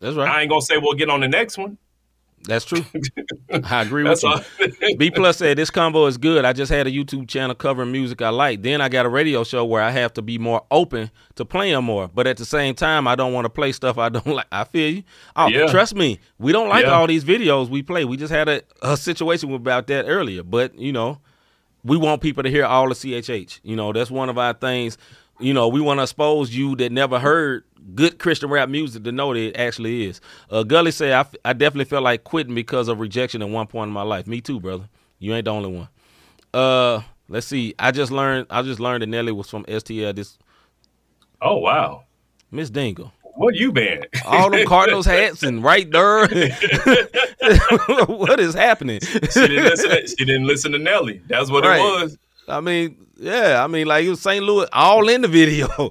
That's 0.00 0.16
right. 0.16 0.28
I 0.28 0.40
ain't 0.40 0.50
gonna 0.50 0.62
say 0.62 0.78
we'll 0.78 0.94
get 0.94 1.10
on 1.10 1.20
the 1.20 1.28
next 1.28 1.58
one. 1.58 1.76
That's 2.46 2.64
true. 2.64 2.84
I 3.64 3.82
agree 3.82 4.02
with 4.02 4.20
That's 4.20 4.46
you. 4.80 4.96
B 4.98 5.10
plus 5.10 5.38
said 5.38 5.56
this 5.56 5.70
combo 5.70 6.06
is 6.06 6.18
good. 6.18 6.44
I 6.44 6.52
just 6.52 6.70
had 6.70 6.86
a 6.86 6.90
YouTube 6.90 7.28
channel 7.28 7.54
covering 7.54 7.90
music 7.90 8.20
I 8.22 8.28
like. 8.28 8.62
Then 8.62 8.80
I 8.80 8.88
got 8.88 9.06
a 9.06 9.08
radio 9.08 9.44
show 9.44 9.64
where 9.64 9.82
I 9.82 9.90
have 9.90 10.12
to 10.14 10.22
be 10.22 10.38
more 10.38 10.62
open 10.70 11.10
to 11.36 11.44
playing 11.44 11.82
more. 11.84 12.08
But 12.08 12.26
at 12.26 12.36
the 12.36 12.44
same 12.44 12.74
time, 12.74 13.08
I 13.08 13.14
don't 13.14 13.32
want 13.32 13.46
to 13.46 13.48
play 13.50 13.72
stuff 13.72 13.96
I 13.98 14.08
don't 14.10 14.26
like. 14.38 14.46
I 14.52 14.64
feel 14.64 14.90
you. 14.96 15.02
Oh, 15.36 15.48
Yeah. 15.48 15.66
trust 15.68 15.94
me, 15.94 16.20
we 16.38 16.52
don't 16.52 16.68
like 16.68 16.84
Yeah. 16.84 16.92
all 16.92 17.06
these 17.06 17.24
videos 17.24 17.68
we 17.68 17.82
play. 17.82 18.04
We 18.04 18.16
just 18.16 18.32
had 18.32 18.48
a, 18.48 18.62
a 18.82 18.96
situation 18.96 19.52
about 19.54 19.86
that 19.86 20.04
earlier. 20.06 20.42
But 20.42 20.78
you 20.78 20.92
know, 20.92 21.20
we 21.82 21.96
want 21.96 22.20
people 22.22 22.42
to 22.42 22.50
hear 22.50 22.64
all 22.66 22.88
the 22.88 22.94
CHH. 22.94 23.60
You 23.62 23.76
know, 23.76 23.92
that's 23.92 24.10
one 24.10 24.28
of 24.28 24.38
our 24.38 24.52
things. 24.54 24.98
You 25.40 25.52
know, 25.52 25.68
we 25.68 25.80
want 25.80 25.98
to 25.98 26.02
expose 26.04 26.54
you 26.54 26.76
that 26.76 26.92
never 26.92 27.18
heard 27.18 27.64
good 27.94 28.18
Christian 28.18 28.50
rap 28.50 28.68
music 28.68 29.02
to 29.04 29.12
know 29.12 29.34
that 29.34 29.40
it 29.40 29.56
actually 29.56 30.04
is. 30.06 30.20
Uh, 30.50 30.62
Gully 30.62 30.90
said, 30.92 31.12
I, 31.12 31.20
f- 31.20 31.34
I 31.44 31.52
definitely 31.52 31.84
felt 31.86 32.02
like 32.04 32.24
quitting 32.24 32.54
because 32.54 32.88
of 32.88 33.00
rejection 33.00 33.42
at 33.42 33.48
one 33.48 33.66
point 33.66 33.88
in 33.88 33.92
my 33.92 34.02
life. 34.02 34.26
Me 34.26 34.40
too, 34.40 34.60
brother. 34.60 34.88
You 35.18 35.34
ain't 35.34 35.44
the 35.46 35.50
only 35.52 35.70
one. 35.76 35.88
Uh, 36.52 37.02
let's 37.28 37.46
see. 37.48 37.74
I 37.78 37.90
just 37.90 38.12
learned. 38.12 38.46
I 38.48 38.62
just 38.62 38.78
learned 38.80 39.02
that 39.02 39.08
Nelly 39.08 39.32
was 39.32 39.50
from 39.50 39.64
STL. 39.64 40.14
This 40.14 40.38
oh 41.42 41.56
wow, 41.56 42.04
Miss 42.52 42.70
Dingle. 42.70 43.12
what 43.34 43.54
you 43.56 43.72
been? 43.72 44.04
All 44.24 44.50
them 44.50 44.66
Cardinals 44.66 45.04
hats 45.16 45.42
and 45.42 45.64
right 45.64 45.90
there. 45.90 46.28
what 48.06 48.40
is 48.40 48.54
happening? 48.54 49.00
she 49.00 49.18
didn't 49.18 49.64
listen. 49.64 49.90
To, 49.90 50.06
she 50.06 50.24
didn't 50.24 50.46
listen 50.46 50.72
to 50.72 50.78
Nelly. 50.78 51.20
That's 51.26 51.50
what 51.50 51.64
Right. 51.64 51.78
it 51.80 51.82
was. 52.02 52.18
I 52.48 52.60
mean, 52.60 53.06
yeah, 53.18 53.62
I 53.62 53.66
mean, 53.66 53.86
like 53.86 54.04
it 54.04 54.10
was 54.10 54.20
St. 54.20 54.44
Louis 54.44 54.66
all 54.72 55.08
in 55.08 55.22
the 55.22 55.28
video. 55.28 55.68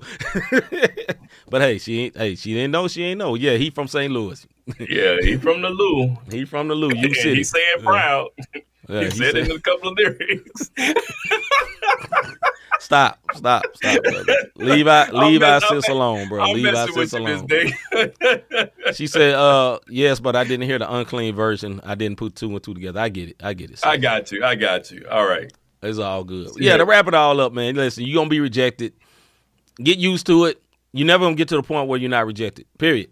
but 1.50 1.62
hey, 1.62 1.78
she 1.78 2.02
ain't. 2.06 2.18
Hey, 2.18 2.36
she 2.36 2.54
didn't 2.54 2.72
know. 2.72 2.88
She 2.88 3.04
ain't 3.04 3.20
know. 3.20 3.36
Yeah, 3.36 3.58
he 3.58 3.70
from 3.70 3.88
St. 3.88 4.12
Louis. 4.12 4.46
Yeah, 4.80 5.18
he 5.22 5.36
from 5.36 5.62
the 5.62 5.70
Lou. 5.70 6.16
He 6.32 6.46
from 6.46 6.70
the 6.70 6.76
Lou, 6.76 6.96
You 6.96 7.14
City. 7.16 7.36
he 7.36 7.44
said 7.44 7.60
proud. 7.84 8.30
Yeah, 8.88 9.00
he, 9.00 9.06
he 9.06 9.12
said, 9.12 9.36
it 9.36 9.50
in 9.50 9.58
a 9.58 9.60
couple 9.60 9.90
of 9.90 9.98
lyrics. 9.98 10.72
Stop, 12.80 13.18
stop, 13.34 13.64
stop, 13.76 14.04
brother. 14.04 14.36
Leave 14.56 14.88
out, 14.88 15.14
leave 15.14 15.42
our 15.42 15.62
I'm 15.64 15.82
sis 15.82 15.88
alone, 15.88 16.28
bro. 16.28 16.44
I'm 16.44 16.54
leave 16.54 16.76
our 16.76 16.86
with 16.88 17.10
sis 17.10 17.14
alone. 17.14 17.48
She 18.94 19.08
said, 19.08 19.36
"Uh, 19.36 19.80
yes, 19.88 20.20
but 20.20 20.36
I 20.36 20.44
didn't 20.44 20.64
hear 20.68 20.80
the 20.80 20.94
unclean 20.94 21.34
version. 21.34 21.80
I 21.86 21.96
didn't 21.96 22.18
put 22.18 22.36
two 22.36 22.50
and 22.50 22.62
two 22.62 22.74
together. 22.74 23.00
I 23.00 23.08
get 23.08 23.30
it. 23.30 23.42
I 23.42 23.54
get 23.54 23.72
it. 23.72 23.78
sis. 23.78 23.86
I 23.86 23.96
got 23.96 24.32
you. 24.34 24.44
I 24.44 24.56
got 24.56 24.92
you. 24.92 25.06
All 25.10 25.26
right. 25.26 25.52
It's 25.84 26.00
all 26.00 26.24
good. 26.24 26.52
Yeah. 26.58 26.78
To 26.78 26.86
wrap 26.86 27.08
it 27.08 27.14
all 27.14 27.40
up, 27.40 27.54
man. 27.54 27.76
Listen, 27.76 28.06
you're 28.06 28.16
gonna 28.16 28.30
be 28.30 28.40
rejected. 28.40 28.94
Get 29.78 29.98
used 29.98 30.26
to 30.28 30.46
it. 30.46 30.62
You're 30.94 31.08
never 31.08 31.26
gonna 31.26 31.36
get 31.36 31.48
to 31.50 31.56
the 31.56 31.64
point 31.64 31.88
where 31.88 32.00
you're 32.00 32.10
not 32.10 32.26
rejected. 32.26 32.66
Period. 32.78 33.12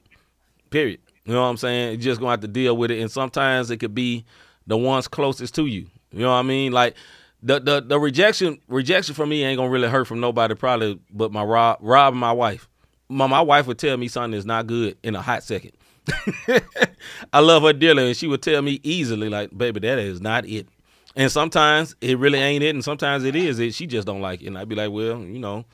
Period. 0.69 0.99
You 1.25 1.33
know 1.33 1.41
what 1.41 1.47
I'm 1.47 1.57
saying? 1.57 1.91
You're 1.93 2.01
just 2.01 2.19
gonna 2.19 2.31
have 2.31 2.39
to 2.41 2.47
deal 2.47 2.75
with 2.77 2.91
it. 2.91 2.99
And 3.01 3.11
sometimes 3.11 3.69
it 3.71 3.77
could 3.77 3.93
be 3.93 4.25
the 4.67 4.77
ones 4.77 5.07
closest 5.07 5.55
to 5.55 5.65
you. 5.65 5.87
You 6.11 6.19
know 6.21 6.31
what 6.31 6.39
I 6.39 6.43
mean? 6.43 6.71
Like 6.71 6.95
the 7.43 7.59
the, 7.59 7.81
the 7.81 7.99
rejection 7.99 8.59
rejection 8.67 9.15
for 9.15 9.25
me 9.25 9.43
ain't 9.43 9.57
gonna 9.57 9.69
really 9.69 9.89
hurt 9.89 10.05
from 10.05 10.19
nobody 10.19 10.55
probably 10.55 10.99
but 11.11 11.31
my 11.31 11.43
Rob 11.43 11.77
Rob 11.81 12.13
and 12.13 12.19
my 12.19 12.31
wife. 12.31 12.69
My 13.09 13.27
my 13.27 13.41
wife 13.41 13.67
would 13.67 13.79
tell 13.79 13.97
me 13.97 14.07
something 14.07 14.37
is 14.37 14.45
not 14.45 14.67
good 14.67 14.97
in 15.03 15.15
a 15.15 15.21
hot 15.21 15.43
second. 15.43 15.71
I 17.33 17.39
love 17.39 17.63
her 17.63 17.73
dearly, 17.73 18.07
and 18.07 18.17
she 18.17 18.27
would 18.27 18.41
tell 18.41 18.61
me 18.61 18.79
easily, 18.83 19.29
like, 19.29 19.55
"Baby, 19.55 19.81
that 19.81 19.99
is 19.99 20.21
not 20.21 20.45
it." 20.45 20.67
And 21.15 21.31
sometimes 21.31 21.95
it 21.99 22.17
really 22.17 22.39
ain't 22.39 22.63
it, 22.63 22.73
and 22.73 22.83
sometimes 22.83 23.23
it 23.25 23.35
is 23.35 23.59
it. 23.59 23.73
She 23.73 23.85
just 23.85 24.07
don't 24.07 24.21
like 24.21 24.41
it, 24.41 24.47
and 24.47 24.57
I'd 24.57 24.69
be 24.69 24.75
like, 24.75 24.91
"Well, 24.91 25.19
you 25.19 25.39
know, 25.39 25.65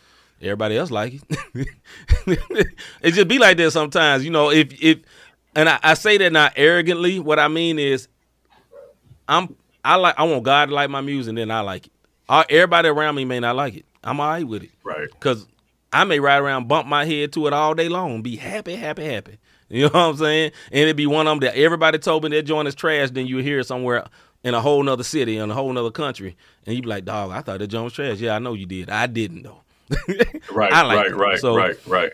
everybody 0.42 0.78
else 0.78 0.90
like 0.90 1.14
it." 1.14 1.68
it 3.02 3.12
just 3.12 3.28
be 3.28 3.38
like 3.38 3.58
that 3.58 3.72
sometimes, 3.72 4.26
you 4.26 4.32
know. 4.32 4.50
If 4.50 4.82
if, 4.82 5.00
and 5.56 5.70
I, 5.70 5.80
I 5.84 5.94
say 5.94 6.18
that 6.18 6.34
not 6.34 6.54
arrogantly. 6.56 7.20
What 7.20 7.40
I 7.40 7.50
mean 7.50 7.78
is, 7.78 8.08
I'm 9.28 9.56
I 9.86 9.96
like 9.96 10.16
I 10.18 10.24
want 10.24 10.44
God 10.44 10.70
to 10.70 10.76
like 10.76 10.90
my 10.90 11.02
music, 11.02 11.30
and 11.30 11.38
then 11.38 11.52
I 11.52 11.62
like 11.62 11.86
it. 11.86 11.94
Uh, 12.28 12.44
everybody 12.50 12.90
around 12.90 13.16
me 13.16 13.24
may 13.24 13.40
not 13.40 13.56
like 13.56 13.76
it. 13.76 13.86
I'm 14.04 14.20
all 14.20 14.30
right 14.30 14.48
with 14.48 14.64
it. 14.64 14.72
Right. 14.84 15.08
Cause 15.20 15.48
I 15.94 16.04
may 16.04 16.20
ride 16.20 16.40
around, 16.42 16.68
bump 16.68 16.88
my 16.88 17.06
head 17.06 17.32
to 17.34 17.48
it 17.48 17.54
all 17.54 17.74
day 17.74 17.90
long, 17.90 18.16
and 18.16 18.24
be 18.24 18.36
happy, 18.36 18.76
happy, 18.76 19.06
happy. 19.06 19.38
You 19.70 19.84
know 19.84 19.90
what 19.90 19.96
I'm 19.96 20.16
saying? 20.16 20.52
And 20.72 20.84
it'd 20.84 20.96
be 20.96 21.08
one 21.08 21.28
of 21.28 21.32
them 21.32 21.40
that 21.42 21.58
everybody 21.58 22.00
told 22.00 22.24
me 22.24 22.30
that 22.30 22.44
joint 22.44 22.70
is 22.70 22.76
trash. 22.76 23.12
Then 23.12 23.28
you 23.28 23.40
hear 23.40 23.60
it 23.60 23.66
somewhere 23.66 24.06
in 24.44 24.54
a 24.54 24.62
whole 24.62 24.82
nother 24.84 25.04
city, 25.04 25.38
in 25.38 25.50
a 25.52 25.54
whole 25.54 25.72
nother 25.74 25.92
country, 25.92 26.36
and 26.66 26.76
you'd 26.76 26.84
be 26.84 26.88
like, 26.90 27.06
"Dog, 27.06 27.32
I 27.32 27.42
thought 27.42 27.60
that 27.60 27.68
joint 27.68 27.84
was 27.86 27.94
trash." 27.94 28.20
Yeah, 28.20 28.36
I 28.36 28.40
know 28.40 28.54
you 28.54 28.66
did. 28.66 28.90
I 28.90 29.08
didn't 29.08 29.44
though. 29.44 29.62
Right. 30.52 30.72
I 30.74 30.82
like 30.84 30.98
right. 31.08 31.16
Right. 31.16 31.40
So- 31.40 31.56
right. 31.56 31.76
Right. 31.88 32.12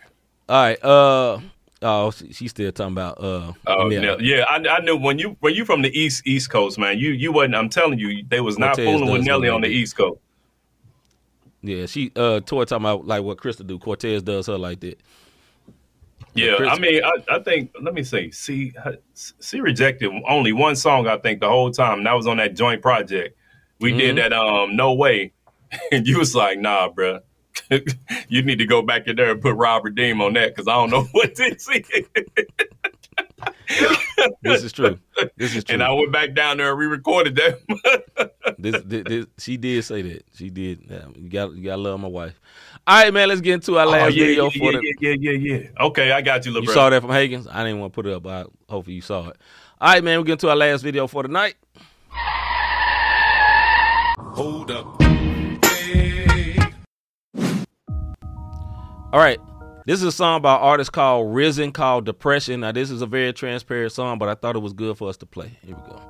All 0.50 0.64
right. 0.64 0.84
Uh 0.84 1.40
oh, 1.82 2.12
she, 2.12 2.34
she's 2.34 2.52
still 2.52 2.72
talking 2.72 2.94
about 2.94 3.20
uh. 3.24 3.54
Oh 3.68 3.88
no, 3.88 4.18
yeah, 4.20 4.46
I, 4.50 4.56
I 4.68 4.80
knew 4.82 4.98
when 4.98 5.20
you 5.20 5.38
when 5.40 5.54
you 5.54 5.66
from 5.66 5.82
the 5.82 5.98
east 5.98 6.26
East 6.28 6.50
Coast, 6.50 6.78
man. 6.78 6.98
You 7.00 7.12
you 7.12 7.32
wasn't. 7.32 7.56
I'm 7.56 7.70
telling 7.70 8.00
you, 8.00 8.24
they 8.28 8.42
was 8.42 8.58
not 8.60 8.76
fooling 8.76 9.12
with 9.12 9.24
Nelly 9.26 9.50
on 9.50 9.62
the. 9.62 9.68
East 9.70 9.96
Coast. 9.98 10.20
Yeah, 11.62 11.86
she 11.86 12.12
uh 12.16 12.42
Toy 12.42 12.66
talking 12.66 12.84
about 12.86 13.08
like 13.08 13.24
what 13.24 13.38
Krista 13.38 13.66
do. 13.66 13.80
Cortez 13.80 14.22
does 14.22 14.48
her 14.48 14.58
like 14.58 14.82
that. 14.82 15.00
Yeah, 16.36 16.56
I 16.68 16.80
mean, 16.80 17.04
I, 17.04 17.12
I 17.36 17.40
think. 17.40 17.72
Let 17.80 17.94
me 17.94 18.04
see. 18.04 18.32
See, 18.32 18.74
see, 19.14 19.60
rejected 19.60 20.12
only 20.28 20.52
one 20.52 20.76
song. 20.76 21.08
I 21.08 21.18
think 21.18 21.40
the 21.42 21.50
whole 21.50 21.70
time. 21.72 22.00
And 22.00 22.08
that 22.08 22.14
was 22.14 22.26
on 22.28 22.38
that 22.38 22.56
joint 22.56 22.82
project. 22.82 23.38
We 23.80 23.90
Mm-hmm. 23.92 23.98
did 24.00 24.18
that. 24.18 24.34
Um, 24.34 24.76
no 24.76 24.94
way. 24.94 25.34
And 25.92 26.06
you 26.08 26.20
was 26.20 26.36
like, 26.36 26.60
nah, 26.60 26.90
bruh. 26.90 27.22
you 28.30 28.44
need 28.44 28.60
to 28.60 28.66
go 28.66 28.82
back 28.84 29.08
in 29.08 29.16
there 29.16 29.32
and 29.32 29.42
put 29.42 29.56
Robert 29.56 29.96
Deem 29.96 30.22
on 30.22 30.34
that 30.34 30.50
because 30.56 30.68
I 30.68 30.74
don't 30.76 30.92
know 30.92 31.04
what 31.14 31.36
this 31.36 31.68
is. 31.68 32.06
This 34.42 34.64
is 34.64 34.72
true. 34.72 35.00
This 35.38 35.56
is 35.56 35.64
true. 35.64 35.74
and 35.74 35.84
I 35.84 35.92
went 35.92 36.12
back 36.12 36.34
down 36.34 36.58
there 36.58 36.70
and 36.70 36.80
re-recorded 36.80 37.36
that. 37.36 38.32
this, 38.58 38.82
this, 38.86 39.04
this- 39.06 39.26
she 39.38 39.58
did 39.58 39.84
say 39.84 40.02
that. 40.02 40.26
She 40.36 40.50
did. 40.50 40.82
Yeah, 40.90 41.06
you 41.16 41.30
got 41.30 41.54
you 41.54 41.64
got 41.64 41.76
to 41.76 41.82
love 41.82 42.00
my 42.00 42.08
wife. 42.08 42.40
All 42.88 43.04
right, 43.04 43.14
man. 43.14 43.30
Let's 43.30 43.42
get 43.42 43.56
into 43.56 43.78
our 43.78 43.86
oh, 43.86 43.90
last 43.90 44.04
Oh, 44.04 44.08
yeah, 44.10 44.26
video 44.26 44.44
yeah, 44.46 44.50
for 44.60 44.72
yeah, 44.74 44.80
the. 44.80 44.96
yeah, 45.02 45.16
yeah, 45.20 45.32
yeah, 45.32 45.58
yeah. 45.58 45.86
Okay, 45.86 46.12
I 46.12 46.22
got 46.22 46.46
you, 46.46 46.52
little. 46.52 46.66
You 46.66 46.72
LeBron. 46.72 46.74
saw 46.74 46.90
that 46.90 47.02
from 47.02 47.12
Hagen's. 47.12 47.48
I 47.48 47.64
didn't 47.64 47.80
want 47.80 47.94
to 47.94 47.96
put 47.96 48.06
it 48.06 48.14
up, 48.14 48.24
but 48.24 48.50
hopefully 48.70 48.96
you 48.96 49.02
saw 49.02 49.30
it. 49.30 49.38
All 49.82 49.94
right, 49.94 50.04
man. 50.04 50.20
We 50.20 50.26
get 50.26 50.34
into 50.34 50.50
our 50.50 50.56
last 50.56 50.82
video 50.84 51.08
for 51.08 51.24
tonight. 51.24 51.56
Hold 54.36 54.72
up. 54.72 55.02
All 59.14 59.20
right. 59.20 59.40
This 59.86 60.00
is 60.00 60.06
a 60.06 60.12
song 60.14 60.42
by 60.42 60.54
artist 60.56 60.94
called 60.94 61.36
Riz3n 61.36 61.74
called 61.74 62.06
Depression. 62.06 62.62
Now, 62.62 62.72
this 62.72 62.90
is 62.90 63.02
a 63.02 63.06
very 63.06 63.34
transparent 63.34 63.92
song, 63.92 64.18
but 64.18 64.30
I 64.30 64.36
thought 64.36 64.56
it 64.56 64.60
was 64.60 64.72
good 64.72 64.98
for 64.98 65.10
us 65.10 65.18
to 65.18 65.26
play. 65.26 65.52
Here 65.62 65.76
we 65.76 65.82
go. 65.82 66.02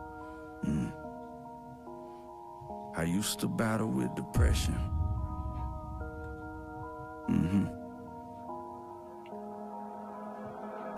I 2.95 3.03
used 3.03 3.39
to 3.39 3.47
battle 3.47 3.89
with 3.89 4.13
depression. 4.15 4.75
Mm-hmm. 7.29 7.82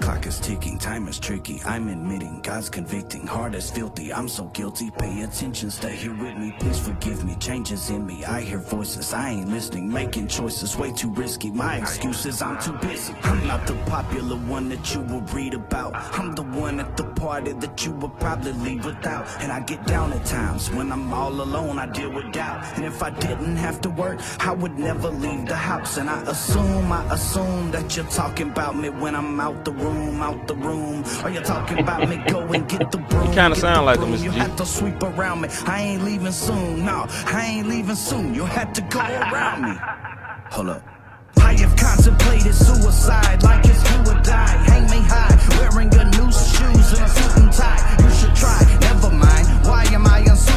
Clock 0.06 0.28
is 0.28 0.40
ticking, 0.40 0.78
time 0.78 1.08
is 1.08 1.18
tricky. 1.18 1.60
I'm 1.66 1.88
admitting 1.88 2.40
God's 2.42 2.70
convicting. 2.70 3.26
Heart 3.26 3.56
is 3.56 3.72
filthy, 3.72 4.14
I'm 4.14 4.30
so 4.30 4.44
guilty. 4.54 4.92
Pay 4.92 5.24
attention, 5.24 5.72
stay 5.72 5.96
here 5.96 6.14
with 6.14 6.38
me. 6.38 6.54
Please 6.60 6.78
forgive 6.78 7.26
me. 7.26 7.36
Changes 7.40 7.90
in 7.90 8.06
me. 8.06 8.24
I 8.24 8.42
hear 8.42 8.60
voices, 8.60 9.16
I 9.16 9.32
ain't 9.32 9.50
listening. 9.50 9.92
Making 9.92 10.28
choices 10.28 10.78
way 10.78 10.92
too 10.92 11.10
risky. 11.10 11.50
My 11.50 11.78
excuses, 11.78 12.44
I'm 12.44 12.62
too 12.62 12.74
busy. 12.88 13.16
I'm 13.24 13.48
not 13.48 13.66
the 13.66 13.74
popular 13.88 14.38
one 14.38 14.70
that 14.70 14.94
you 14.94 15.02
will 15.02 15.26
read 15.34 15.56
about. 15.56 15.96
I'm 15.96 16.36
the 16.36 16.44
one 16.44 16.80
at 16.80 16.96
the 16.98 17.06
party 17.06 17.54
that 17.54 17.84
you 17.84 17.92
will 17.94 18.10
probably 18.10 18.54
leave 18.54 18.86
without. 18.86 19.26
And 19.42 19.52
I 19.52 19.62
get 19.62 19.88
down 19.88 20.14
at 20.14 20.24
times 20.24 20.70
when 20.70 20.92
I'm 20.92 21.12
all 21.16 21.34
alone. 21.34 21.80
I 21.80 21.88
deal 21.88 22.12
with 22.12 22.32
doubt. 22.32 22.64
And 22.76 22.86
if 22.86 23.02
I 23.02 23.10
didn't 23.10 23.56
have 23.56 23.82
to 23.82 23.90
work, 23.90 24.20
I 24.40 24.54
would 24.54 24.78
never 24.78 25.10
leave 25.10 25.48
the 25.48 25.56
house. 25.56 25.98
And 25.98 26.12
I 26.12 26.22
assume, 26.30 26.92
I 26.92 27.04
assume 27.12 27.72
that 27.72 27.98
you're 27.98 28.06
talking 28.06 28.52
about 28.52 28.78
me 28.78 28.90
when 28.90 29.16
I'm 29.16 29.40
out 29.40 29.66
the 29.66 29.72
room, 29.72 29.95
out 30.22 30.48
the 30.48 30.56
room. 30.56 31.04
Are 31.24 31.30
you 31.30 31.42
talking 31.42 31.80
about 31.80 32.08
me? 32.10 32.18
Go 32.28 32.40
and 32.42 32.68
get 32.68 32.92
the 32.92 32.98
broom. 32.98 33.34
kinda 33.34 33.56
sound 33.56 33.86
like 33.86 34.00
him, 34.00 34.10
broom. 34.10 34.20
Mr. 34.20 34.24
You 34.24 34.32
have 34.32 34.56
to 34.58 34.66
sweep 34.66 35.02
around 35.04 35.42
me. 35.42 35.50
I 35.66 35.82
ain't 35.82 36.04
leaving 36.04 36.32
soon. 36.32 36.86
No, 36.86 37.06
I 37.10 37.46
ain't 37.46 37.68
leaving 37.68 37.96
soon. 37.96 38.34
You 38.34 38.46
have 38.46 38.74
to 38.74 38.82
go 38.82 39.00
around 39.00 39.62
me. 39.64 39.76
Hold 40.52 40.70
up. 40.70 40.84
I 41.38 41.54
have 41.60 41.76
contemplated 41.76 42.56
suicide 42.56 43.44
like 43.44 43.66
it's 43.66 43.84
do 43.84 44.12
or 44.12 44.22
die. 44.22 44.56
Hang 44.70 44.84
me 44.90 45.00
high, 45.08 45.36
wearing 45.60 45.94
a 45.94 46.06
noose, 46.18 46.42
shoes, 46.58 46.88
and 46.94 47.06
a 47.06 47.10
suit 47.10 47.44
and 47.44 47.54
tie. 47.54 47.98
You 48.02 48.10
should 48.10 48.36
try, 48.36 48.60
never 48.82 49.12
mind. 49.12 49.46
Why 49.68 49.84
am 49.94 50.08
I 50.08 50.22
unsupervised? 50.24 50.55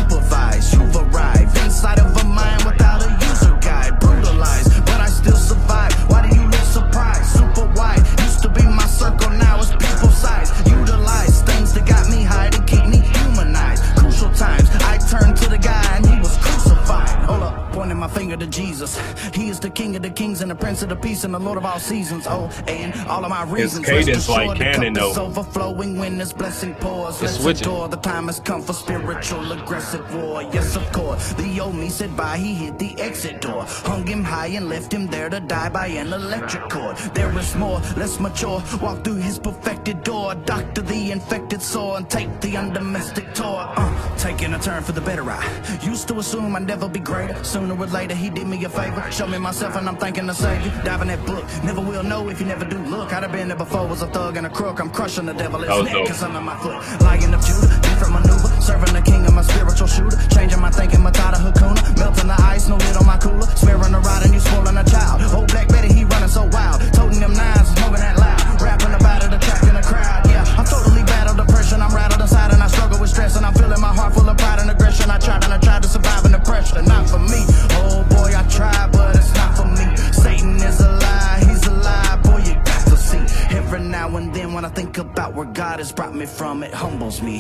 Times, 18.47 18.83
I 18.83 18.89
turned 18.89 18.95
to 18.95 19.19
the 19.19 19.19
and 19.19 19.29
he 19.29 19.29
was 19.29 19.29
crucified. 19.29 19.29
Hold 19.29 19.29
up, 19.29 19.29
pointing 19.29 19.29
my 19.29 19.29
finger 19.29 19.31
to 19.31 19.31
Jesus. 19.31 19.35
He 19.35 19.49
is 19.49 19.61
the 19.61 19.71
kings 20.11 20.41
and 20.41 20.51
the 20.51 20.55
prince 20.55 20.83
of 20.83 20.89
the 20.89 20.97
peace 20.97 21.25
and 21.25 21.35
the 21.35 21.39
lord 21.39 21.59
of 21.59 21.65
all 21.65 21.79
seasons. 21.79 22.27
Oh, 22.29 22.51
and 22.69 22.95
all 23.09 23.25
of 23.25 23.31
my 23.31 23.45
reasons. 23.45 23.87
cadence 23.87 24.09
Rest 24.09 24.29
like 24.29 24.59
the 24.59 24.65
canon, 24.65 24.93
though. 24.95 25.15
overflowing 25.17 25.99
when 25.99 26.19
this 26.19 26.33
blessing 26.33 26.75
pours. 26.77 27.23
It's 27.23 27.43
Let's 27.43 27.61
adore 27.61 27.89
the 27.89 27.97
time 27.97 28.27
has 28.27 28.41
come 28.41 28.63
for 28.63 28.73
spiritual 28.73 29.53
aggressive 29.53 30.15
war. 30.15 30.43
Yes, 30.43 30.77
of 30.77 30.91
course. 30.93 31.33
The 31.35 31.61
old 31.61 31.75
me 31.75 31.89
said 31.89 32.17
bye, 32.17 32.39
he 32.39 32.55
hit 32.55 32.79
the 32.79 32.99
exit 33.01 33.41
door. 33.41 33.65
Hung 33.67 34.07
him 34.07 34.25
high 34.25 34.49
and 34.49 34.69
left 34.69 34.93
him 34.93 35.07
there 35.07 35.29
to 35.31 35.41
die 35.41 35.69
by 35.71 35.87
an 35.89 36.13
electric 36.13 36.69
cord. 36.69 36.97
There 37.15 37.37
is 37.39 37.55
more, 37.57 37.81
less 37.97 38.21
mature. 38.21 38.63
Walk 38.81 39.05
through 39.05 39.17
his 39.17 39.39
perfected 39.39 40.03
door. 40.05 40.35
Doctor 40.35 40.83
the 40.83 41.13
infected 41.13 41.63
sore 41.63 41.97
and 41.97 42.09
take 42.09 42.41
the 42.41 42.55
undomestic 42.55 43.35
tour. 43.35 43.73
Uh, 43.77 44.17
taking 44.17 44.55
a 44.55 44.59
turn 44.59 44.83
for 44.83 44.93
the 44.93 45.01
better 45.01 45.29
I 45.31 45.43
used 45.83 46.09
to 46.09 46.19
assume 46.19 46.57
I'd 46.57 46.67
never 46.67 46.89
be 46.89 47.01
greater. 47.01 47.43
Sooner 47.45 47.77
or 47.77 47.87
later, 47.87 48.15
he 48.15 48.28
did 48.31 48.47
me 48.47 48.63
a 48.65 48.69
favor. 48.69 49.05
Show 49.11 49.27
me 49.27 49.39
myself 49.39 49.77
and 49.77 49.89
I'm 49.89 49.97
thanking 49.97 50.27
the 50.27 50.35
savior. 50.35 50.73
Dive 50.85 51.03
in 51.03 51.09
that 51.09 51.25
book. 51.25 51.45
Never 51.65 51.81
will 51.81 52.03
know 52.03 52.29
if 52.29 52.41
you 52.41 52.47
never 52.47 52.65
do 52.65 52.79
look. 52.79 53.13
I'd 53.13 53.23
have 53.23 53.33
been 53.33 53.49
there 53.49 53.57
before, 53.57 53.87
was 53.87 54.03
a 54.03 54.07
thug 54.07 54.37
and 54.37 54.47
a 54.47 54.51
crook. 54.51 54.81
I'm 54.81 54.91
crushing 54.91 55.27
the 55.27 55.35
devil. 55.35 55.61
Was 55.61 55.85
neck 55.85 55.93
dope. 55.93 56.11
is 56.11 56.23
under 56.23 56.41
my 56.41 56.57
foot. 56.59 56.79
Lion 57.01 57.35
of 57.35 57.45
Judah, 57.45 57.69
different 57.83 58.13
maneuver. 58.13 58.49
Serving 58.61 58.95
the 58.95 59.03
king 59.03 59.25
of 59.27 59.35
my 59.35 59.43
spiritual 59.43 59.87
shooter. 59.87 60.19
Changing 60.35 60.61
my 60.61 60.71
thinking, 60.71 61.01
Matata 61.01 61.39
Hakuna. 61.39 61.99
Melting 61.99 62.29
the 62.29 62.37
ice, 62.43 62.69
no 62.69 62.77
lid 62.77 62.97
on 62.97 63.07
my 63.07 63.19
cooler. 63.19 63.47
Smearing 63.57 63.93
the 63.93 64.01
rod 64.01 64.25
and 64.25 64.35
you 64.35 64.41
spoiling 64.41 64.77
a 64.77 64.85
child. 64.85 65.23
Old 65.35 65.49
Black 65.49 65.69
Betty, 65.69 65.93
he 65.93 66.05
running 66.05 66.29
so 66.29 66.45
wild. 66.53 66.83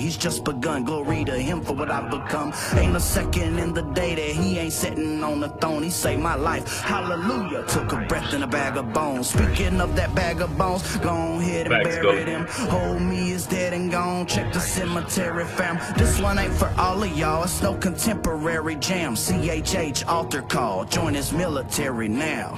He's 0.08 0.16
just 0.16 0.42
begun. 0.42 0.84
Glory 0.84 1.22
to 1.26 1.36
him 1.38 1.60
for 1.60 1.74
what 1.74 1.90
I've 1.90 2.10
become. 2.10 2.54
Ain't 2.76 2.96
a 2.96 3.00
second 3.00 3.58
in 3.58 3.74
the 3.74 3.82
day 3.82 4.14
that 4.14 4.42
he 4.42 4.56
ain't 4.56 4.72
sitting 4.72 5.22
on 5.22 5.40
the 5.40 5.50
throne. 5.50 5.82
He 5.82 5.90
saved 5.90 6.22
my 6.22 6.34
life. 6.34 6.80
Hallelujah. 6.80 7.64
Took 7.68 7.92
a 7.92 8.06
breath 8.06 8.32
in 8.32 8.42
a 8.42 8.46
bag 8.46 8.78
of 8.78 8.90
bones. 8.94 9.28
Speaking 9.28 9.82
of 9.82 9.94
that 9.96 10.14
bag 10.14 10.40
of 10.40 10.56
bones, 10.56 10.96
go 10.96 11.10
ahead 11.10 11.70
and 11.70 11.84
Facts, 11.84 11.96
bury 11.96 12.24
him. 12.24 12.46
Hold 12.70 13.02
me 13.02 13.32
is 13.32 13.46
dead 13.46 13.74
and 13.74 13.90
gone. 13.90 14.24
Check 14.24 14.50
the 14.50 14.60
cemetery, 14.60 15.44
fam. 15.44 15.78
This 15.98 16.18
one 16.18 16.38
ain't 16.38 16.54
for 16.54 16.72
all 16.78 17.02
of 17.02 17.14
y'all. 17.14 17.44
It's 17.44 17.60
no 17.60 17.74
contemporary 17.74 18.76
jam. 18.76 19.14
CHH 19.14 20.08
altar 20.08 20.40
call. 20.40 20.86
Join 20.86 21.12
his 21.12 21.34
military 21.34 22.08
now. 22.08 22.54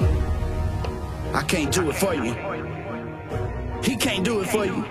I 1.34 1.42
can't 1.42 1.72
do 1.72 1.90
it 1.90 1.96
for 1.96 2.14
you. 2.14 2.32
He 3.82 3.96
can't 3.96 4.24
do 4.24 4.38
it 4.38 4.48
for 4.50 4.64
you. 4.64 4.84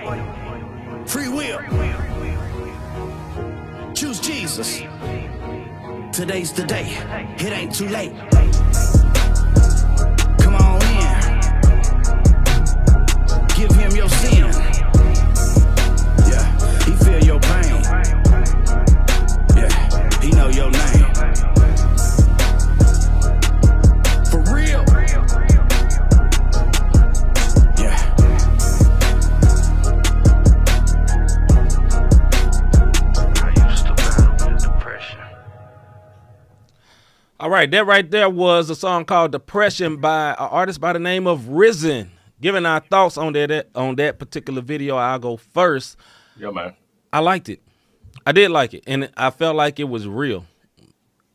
Free 1.06 1.30
will. 1.30 1.60
Choose 4.00 4.22
Jesus. 4.22 4.80
Today's 6.14 6.54
the 6.54 6.64
day. 6.66 6.88
It 7.38 7.52
ain't 7.52 7.76
too 7.76 7.90
late. 7.90 8.14
Come 10.40 10.56
on 10.56 10.82
in. 10.96 11.20
Give 13.58 13.72
him 13.76 13.92
your 13.98 14.08
sin. 14.08 14.69
All 37.42 37.50
right, 37.50 37.72
that 37.72 37.86
right 37.86 38.12
there 38.12 38.30
was 38.30 38.70
a 38.70 38.76
song 38.76 39.06
called 39.06 39.32
"Depression" 39.32 39.96
by 39.96 40.32
an 40.32 40.36
artist 40.40 40.82
by 40.82 40.92
the 40.92 41.00
name 41.00 41.26
of 41.26 41.44
Riz3n. 41.44 42.10
Giving 42.42 42.66
our 42.66 42.82
thoughts 42.82 43.18
on 43.18 43.32
that 43.32 43.70
on 43.76 43.96
that 43.96 44.20
particular 44.20 44.62
video, 44.62 44.98
I'll 44.98 45.20
go 45.20 45.38
first. 45.38 45.96
Yeah, 46.38 46.52
man. 46.52 46.76
I 47.14 47.20
liked 47.20 47.48
it. 47.48 47.62
I 48.28 48.34
did 48.34 48.52
like 48.52 48.74
it, 48.74 48.84
and 48.88 49.10
I 49.16 49.30
felt 49.30 49.56
like 49.56 49.80
it 49.80 49.86
was 49.86 50.06
real. 50.06 50.46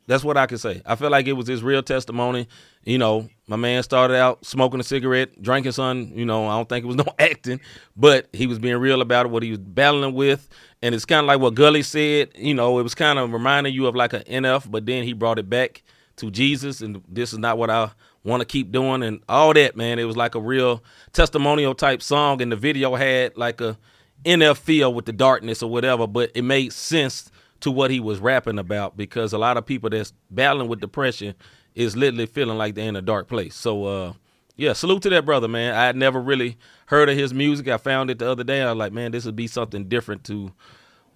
That's 0.05 0.23
what 0.23 0.37
I 0.37 0.45
can 0.45 0.59
say. 0.59 0.83
I 0.85 0.95
felt 0.95 1.11
like 1.11 1.25
it 1.25 1.33
was 1.33 1.47
his 1.47 1.63
real 1.63 1.81
testimony. 1.81 2.47
You 2.83 2.99
know, 2.99 3.27
my 3.47 3.55
man 3.55 3.83
started 3.83 4.15
out 4.15 4.43
smoking 4.45 4.79
a 4.79 4.83
cigarette, 4.83 5.41
drinking 5.41 5.73
some. 5.73 6.11
You 6.15 6.25
know, 6.25 6.47
I 6.47 6.55
don't 6.55 6.67
think 6.67 6.83
it 6.83 6.87
was 6.87 6.95
no 7.05 7.05
acting, 7.19 7.59
but 7.95 8.27
he 8.33 8.47
was 8.47 8.59
being 8.59 8.77
real 8.77 9.01
about 9.01 9.29
what 9.29 9.43
he 9.43 9.51
was 9.51 9.59
battling 9.59 10.13
with, 10.13 10.47
and 10.81 10.95
it's 10.95 11.05
kind 11.05 11.19
of 11.19 11.27
like 11.27 11.39
what 11.39 11.53
Gully 11.53 11.83
said. 11.83 12.29
You 12.35 12.53
know, 12.53 12.79
it 12.79 12.83
was 12.83 12.95
kind 12.95 13.19
of 13.19 13.31
reminding 13.31 13.73
you 13.73 13.87
of 13.87 13.95
like 13.95 14.13
an 14.13 14.23
NF, 14.23 14.69
but 14.69 14.85
then 14.85 15.03
he 15.03 15.13
brought 15.13 15.39
it 15.39 15.49
back 15.49 15.83
to 16.17 16.31
Jesus, 16.31 16.81
and 16.81 17.03
this 17.07 17.33
is 17.33 17.39
not 17.39 17.57
what 17.57 17.69
I 17.69 17.91
want 18.23 18.41
to 18.41 18.45
keep 18.45 18.71
doing, 18.71 19.03
and 19.03 19.21
all 19.29 19.53
that. 19.53 19.75
Man, 19.75 19.99
it 19.99 20.05
was 20.05 20.17
like 20.17 20.35
a 20.35 20.41
real 20.41 20.83
testimonial 21.13 21.75
type 21.75 22.01
song, 22.01 22.41
and 22.41 22.51
the 22.51 22.55
video 22.55 22.95
had 22.95 23.37
like 23.37 23.61
a 23.61 23.77
NF 24.23 24.57
feel 24.57 24.91
with 24.91 25.05
the 25.05 25.13
darkness 25.13 25.61
or 25.61 25.69
whatever, 25.69 26.07
but 26.07 26.31
it 26.33 26.41
made 26.41 26.73
sense 26.73 27.29
to 27.59 27.71
what 27.71 27.89
he 27.91 27.99
was 27.99 28.19
rapping 28.19 28.59
about 28.59 28.97
because 28.97 29.33
a 29.33 29.37
lot 29.37 29.57
of 29.57 29.65
people 29.65 29.89
that's 29.89 30.13
battling 30.29 30.67
with 30.67 30.81
depression 30.81 31.35
is 31.75 31.95
literally 31.95 32.25
feeling 32.25 32.57
like 32.57 32.73
they're 32.75 32.87
in 32.89 32.95
a 32.95 33.01
dark 33.01 33.27
place. 33.27 33.55
So 33.55 33.85
uh 33.85 34.13
yeah, 34.57 34.71
salute 34.73 35.01
to 35.03 35.09
that 35.09 35.25
brother, 35.25 35.49
man. 35.49 35.75
I 35.75 35.85
had 35.85 35.97
never 35.97 36.21
really 36.21 36.57
heard 36.85 37.09
of 37.09 37.17
his 37.17 37.33
music. 37.33 37.67
I 37.67 37.77
found 37.77 38.09
it 38.09 38.19
the 38.19 38.31
other 38.31 38.43
day. 38.45 38.61
I 38.61 38.71
was 38.71 38.77
like, 38.77 38.93
man, 38.93 39.11
this 39.11 39.25
would 39.25 39.35
be 39.35 39.47
something 39.47 39.89
different 39.89 40.23
to 40.25 40.53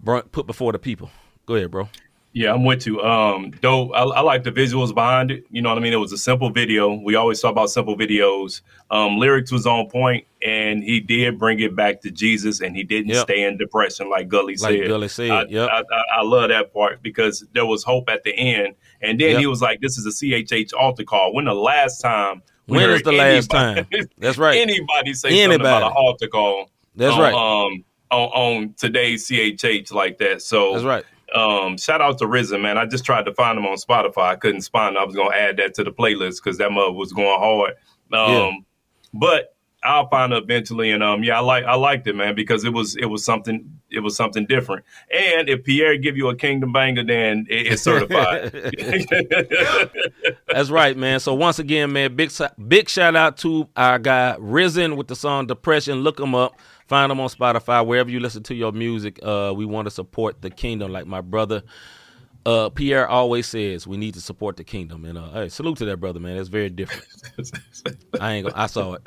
put 0.03 0.45
before 0.45 0.71
the 0.73 0.79
people. 0.79 1.09
Go 1.45 1.55
ahead, 1.55 1.71
bro. 1.71 1.87
Yeah, 2.31 2.53
I'm 2.53 2.63
with 2.63 2.85
you. 2.85 3.01
Um, 3.01 3.49
dope. 3.59 3.91
I, 3.95 4.03
I 4.03 4.21
like 4.21 4.43
the 4.43 4.51
visuals 4.51 4.93
behind 4.93 5.31
it. 5.31 5.45
You 5.49 5.63
know 5.63 5.69
what 5.69 5.79
I 5.79 5.81
mean? 5.81 5.93
It 5.93 5.97
was 5.97 6.11
a 6.11 6.17
simple 6.17 6.51
video. 6.51 6.93
We 6.93 7.15
always 7.15 7.41
talk 7.41 7.51
about 7.51 7.71
simple 7.71 7.97
videos. 7.97 8.61
Um, 8.91 9.17
lyrics 9.17 9.51
was 9.51 9.65
on 9.65 9.89
point, 9.89 10.27
and 10.45 10.83
he 10.83 10.99
did 10.99 11.39
bring 11.39 11.59
it 11.59 11.75
back 11.75 12.01
to 12.01 12.11
Jesus, 12.11 12.61
and 12.61 12.75
he 12.75 12.83
didn't 12.83 13.09
Yep. 13.09 13.23
stay 13.23 13.43
in 13.43 13.57
depression 13.57 14.11
like 14.11 14.27
Gully 14.27 14.57
Like 14.57 14.77
said. 14.77 14.87
Gully 14.87 15.07
said, 15.07 15.31
I, 15.31 15.45
yep. 15.49 15.69
I, 15.71 15.79
I, 15.79 16.03
I 16.19 16.21
love 16.21 16.49
that 16.49 16.71
part 16.71 17.01
because 17.01 17.45
there 17.53 17.65
was 17.65 17.83
hope 17.83 18.09
at 18.09 18.23
the 18.23 18.33
end, 18.37 18.75
and 19.01 19.19
then 19.19 19.31
Yep. 19.31 19.39
he 19.39 19.45
was 19.47 19.61
like, 19.61 19.81
"This 19.81 19.97
is 19.97 20.05
a 20.05 20.11
CHH 20.11 20.73
altar 20.73 21.03
call." 21.03 21.33
When 21.33 21.45
the 21.45 21.53
last 21.53 21.99
time? 22.01 22.41
When 22.65 22.89
is 22.91 23.01
the 23.01 23.11
last 23.13 23.49
time? 23.49 23.87
That's 24.19 24.37
right. 24.37 24.57
Anybody 24.57 25.13
say 25.13 25.29
something 25.29 25.59
about 25.59 25.81
Anybody. 25.81 25.85
an 25.85 25.91
altar 25.95 26.27
call? 26.27 26.69
That's 26.95 27.15
on, 27.15 27.19
right. 27.21 27.33
Um, 27.33 27.83
on, 28.11 28.29
on 28.29 28.73
today's 28.77 29.27
CHH 29.27 29.91
like 29.91 30.17
that. 30.19 30.41
So 30.41 30.73
That's 30.73 30.85
right. 30.85 31.05
um, 31.33 31.77
shout 31.77 32.01
out 32.01 32.17
to 32.19 32.25
Riz3n, 32.25 32.61
man. 32.61 32.77
I 32.77 32.85
just 32.85 33.05
tried 33.05 33.25
to 33.25 33.33
find 33.33 33.57
him 33.57 33.65
on 33.65 33.77
Spotify. 33.77 34.23
I 34.29 34.35
couldn't 34.35 34.61
find 34.71 34.95
him. 34.95 35.01
I 35.01 35.05
was 35.05 35.15
gonna 35.15 35.35
add 35.35 35.57
that 35.57 35.73
to 35.75 35.83
the 35.83 35.91
playlist 35.91 36.43
because 36.43 36.57
that 36.59 36.71
mother 36.71 36.91
was 36.91 37.11
going 37.13 37.39
hard. 37.39 37.71
Um, 38.11 38.31
Yeah. 38.33 38.51
but 39.13 39.55
I'll 39.83 40.09
find 40.09 40.33
it 40.33 40.43
eventually. 40.43 40.91
And 40.91 41.01
um, 41.01 41.23
yeah, 41.23 41.37
I 41.37 41.41
like 41.41 41.63
I 41.65 41.75
liked 41.75 42.05
it, 42.07 42.15
man, 42.15 42.35
because 42.35 42.65
it 42.65 42.73
was 42.73 42.95
it 42.97 43.05
was 43.05 43.23
something 43.23 43.78
it 43.91 43.99
was 43.99 44.15
something 44.15 44.45
different. 44.45 44.85
And 45.11 45.49
if 45.49 45.63
Pierre 45.63 45.97
give 45.97 46.17
you 46.17 46.29
a 46.29 46.35
kingdom 46.35 46.71
banger, 46.71 47.03
then 47.03 47.45
it's 47.49 47.81
certified. 47.81 48.51
That's 50.47 50.69
right, 50.69 50.95
man. 50.95 51.19
So 51.19 51.33
once 51.33 51.59
again, 51.59 51.91
man, 51.91 52.15
big 52.15 52.31
big 52.67 52.89
shout 52.89 53.15
out 53.15 53.37
to 53.37 53.67
our 53.75 53.99
guy 53.99 54.35
Riz3n 54.39 54.95
with 54.95 55.07
the 55.07 55.15
song 55.15 55.47
Depression. 55.47 55.99
Look 56.01 56.19
him 56.19 56.35
up. 56.35 56.59
Find 56.87 57.11
him 57.11 57.19
on 57.19 57.29
Spotify, 57.29 57.85
wherever 57.85 58.09
you 58.09 58.19
listen 58.19 58.41
to 58.43 58.55
your 58.55 58.71
music. 58.71 59.19
Uh, 59.21 59.53
we 59.55 59.63
want 59.65 59.85
to 59.85 59.91
support 59.91 60.41
the 60.41 60.49
kingdom, 60.49 60.91
like 60.91 61.05
my 61.05 61.21
brother 61.21 61.61
uh, 62.49 62.69
Pierre 62.69 63.07
always 63.07 63.45
says. 63.45 63.85
We 63.85 63.95
need 63.97 64.15
to 64.15 64.21
support 64.21 64.57
the 64.57 64.63
kingdom, 64.63 65.05
and 65.05 65.17
uh, 65.17 65.31
hey, 65.33 65.49
salute 65.49 65.77
to 65.77 65.85
that 65.85 65.97
brother, 65.97 66.19
man. 66.19 66.35
That's 66.35 66.49
very 66.49 66.69
different. 66.69 67.05
I 68.19 68.33
ain't. 68.33 68.47
Gonna, 68.47 68.59
I 68.59 68.65
saw 68.65 68.93
it. 68.93 69.03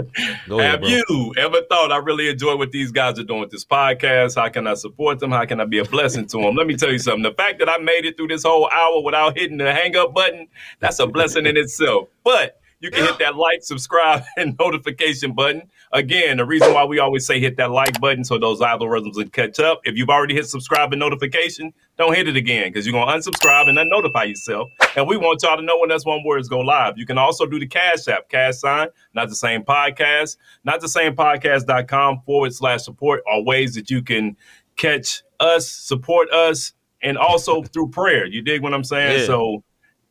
Go 0.48 0.60
ahead, 0.60 0.70
Have 0.70 0.80
bro. 0.82 0.90
you 0.90 1.34
ever 1.36 1.60
thought 1.68 1.90
I 1.90 1.96
really 1.96 2.28
enjoy 2.28 2.56
what 2.56 2.70
these 2.70 2.92
guys 2.92 3.18
are 3.18 3.24
doing 3.24 3.40
with 3.40 3.50
this 3.50 3.64
podcast? 3.64 4.36
How 4.36 4.48
can 4.48 4.68
I 4.68 4.74
support 4.74 5.18
them? 5.18 5.32
How 5.32 5.44
can 5.44 5.60
I 5.60 5.64
be 5.64 5.78
a 5.78 5.84
blessing 5.84 6.26
to 6.28 6.38
them? 6.38 6.54
Let 6.54 6.68
me 6.68 6.76
tell 6.76 6.92
you 6.92 6.98
something. 6.98 7.24
The 7.24 7.34
fact 7.34 7.58
that 7.58 7.68
I 7.68 7.78
made 7.78 8.04
it 8.04 8.16
through 8.16 8.28
this 8.28 8.44
whole 8.44 8.70
hour 8.70 9.02
without 9.02 9.36
hitting 9.36 9.56
the 9.56 9.72
hang 9.72 9.96
up 9.96 10.14
button, 10.14 10.46
that's 10.78 11.00
a 11.00 11.06
blessing 11.08 11.46
in 11.46 11.56
itself. 11.56 12.08
But 12.22 12.60
you 12.82 12.90
can 12.90 13.04
hit 13.04 13.18
that 13.20 13.36
like, 13.36 13.62
subscribe, 13.62 14.24
and 14.36 14.56
notification 14.58 15.32
button. 15.32 15.62
Again, 15.92 16.38
the 16.38 16.44
reason 16.44 16.74
why 16.74 16.84
we 16.84 16.98
always 16.98 17.24
say 17.24 17.38
hit 17.38 17.56
that 17.58 17.70
like 17.70 18.00
button 18.00 18.24
so 18.24 18.38
those 18.38 18.60
algorithms 18.60 19.14
can 19.14 19.30
catch 19.30 19.60
up. 19.60 19.80
If 19.84 19.96
you've 19.96 20.08
already 20.08 20.34
hit 20.34 20.46
subscribe 20.46 20.92
and 20.92 20.98
notification, 20.98 21.72
don't 21.96 22.14
hit 22.14 22.26
it 22.26 22.36
again 22.36 22.64
because 22.64 22.84
you're 22.84 22.92
going 22.92 23.06
to 23.06 23.30
unsubscribe 23.30 23.68
and 23.68 23.78
then 23.78 23.88
notify 23.88 24.24
yourself. 24.24 24.68
And 24.96 25.06
we 25.06 25.16
want 25.16 25.42
y'all 25.42 25.56
to 25.56 25.62
know 25.62 25.78
when 25.78 25.90
that's 25.90 26.04
one 26.04 26.24
words 26.24 26.48
go 26.48 26.58
live. 26.58 26.98
You 26.98 27.06
can 27.06 27.18
also 27.18 27.46
do 27.46 27.60
the 27.60 27.68
Cash 27.68 28.08
App, 28.08 28.28
Cash 28.28 28.56
Sign, 28.56 28.88
not 29.14 29.28
the 29.28 29.36
same 29.36 29.62
podcast, 29.62 30.36
not 30.64 30.80
the 30.80 30.88
same 30.88 31.14
podcast.com 31.14 32.22
forward 32.26 32.52
slash 32.52 32.82
support 32.82 33.22
are 33.30 33.42
ways 33.42 33.76
that 33.76 33.90
you 33.90 34.02
can 34.02 34.36
catch 34.76 35.22
us, 35.38 35.68
support 35.68 36.30
us, 36.30 36.72
and 37.00 37.16
also 37.16 37.62
through 37.62 37.90
prayer. 37.90 38.26
You 38.26 38.42
dig 38.42 38.60
what 38.60 38.74
I'm 38.74 38.84
saying? 38.84 39.20
Yeah. 39.20 39.26
So 39.26 39.62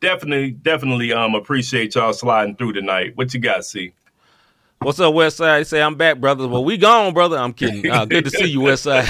definitely, 0.02 0.50
definitely 0.50 1.12
um 1.14 1.34
appreciate 1.34 1.94
y'all 1.94 2.12
sliding 2.12 2.56
through 2.56 2.74
tonight. 2.74 3.12
What 3.14 3.32
you 3.32 3.40
got, 3.40 3.64
see? 3.64 3.94
What's 4.80 4.98
up, 5.00 5.14
Westside? 5.14 5.64
Say 5.66 5.80
I'm 5.80 5.94
back, 5.94 6.18
brother. 6.20 6.48
Well, 6.48 6.64
we 6.64 6.76
gone, 6.76 7.14
brother. 7.14 7.38
I'm 7.38 7.52
kidding. 7.54 7.86
Uh, 7.90 8.04
good 8.04 8.24
to 8.24 8.30
see 8.30 8.46
you, 8.46 8.60
Westside. 8.60 9.08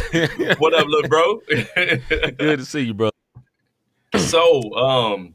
what 0.60 0.74
up, 0.74 0.86
little 0.86 1.08
bro? 1.08 1.40
good 2.38 2.58
to 2.60 2.64
see 2.64 2.80
you, 2.82 2.94
bro. 2.94 3.10
So, 4.18 4.74
um, 4.74 5.34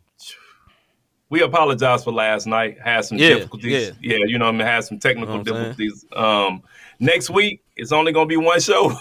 we 1.29 1.41
apologize 1.41 2.03
for 2.03 2.13
last 2.13 2.45
night. 2.45 2.77
Had 2.79 3.01
some 3.05 3.17
Yeah, 3.17 3.29
difficulties. 3.29 3.93
yeah. 3.99 4.17
Yeah, 4.17 4.25
you 4.27 4.37
know, 4.37 4.45
I 4.47 4.51
mean, 4.51 4.61
had 4.61 4.83
some 4.83 4.99
technical 4.99 5.39
You 5.39 5.43
know 5.43 5.43
difficulties. 5.43 6.05
Um, 6.15 6.61
next 6.99 7.29
week 7.31 7.63
it's 7.75 7.91
only 7.91 8.11
gonna 8.11 8.27
be 8.27 8.37
one 8.37 8.59
show. 8.59 8.93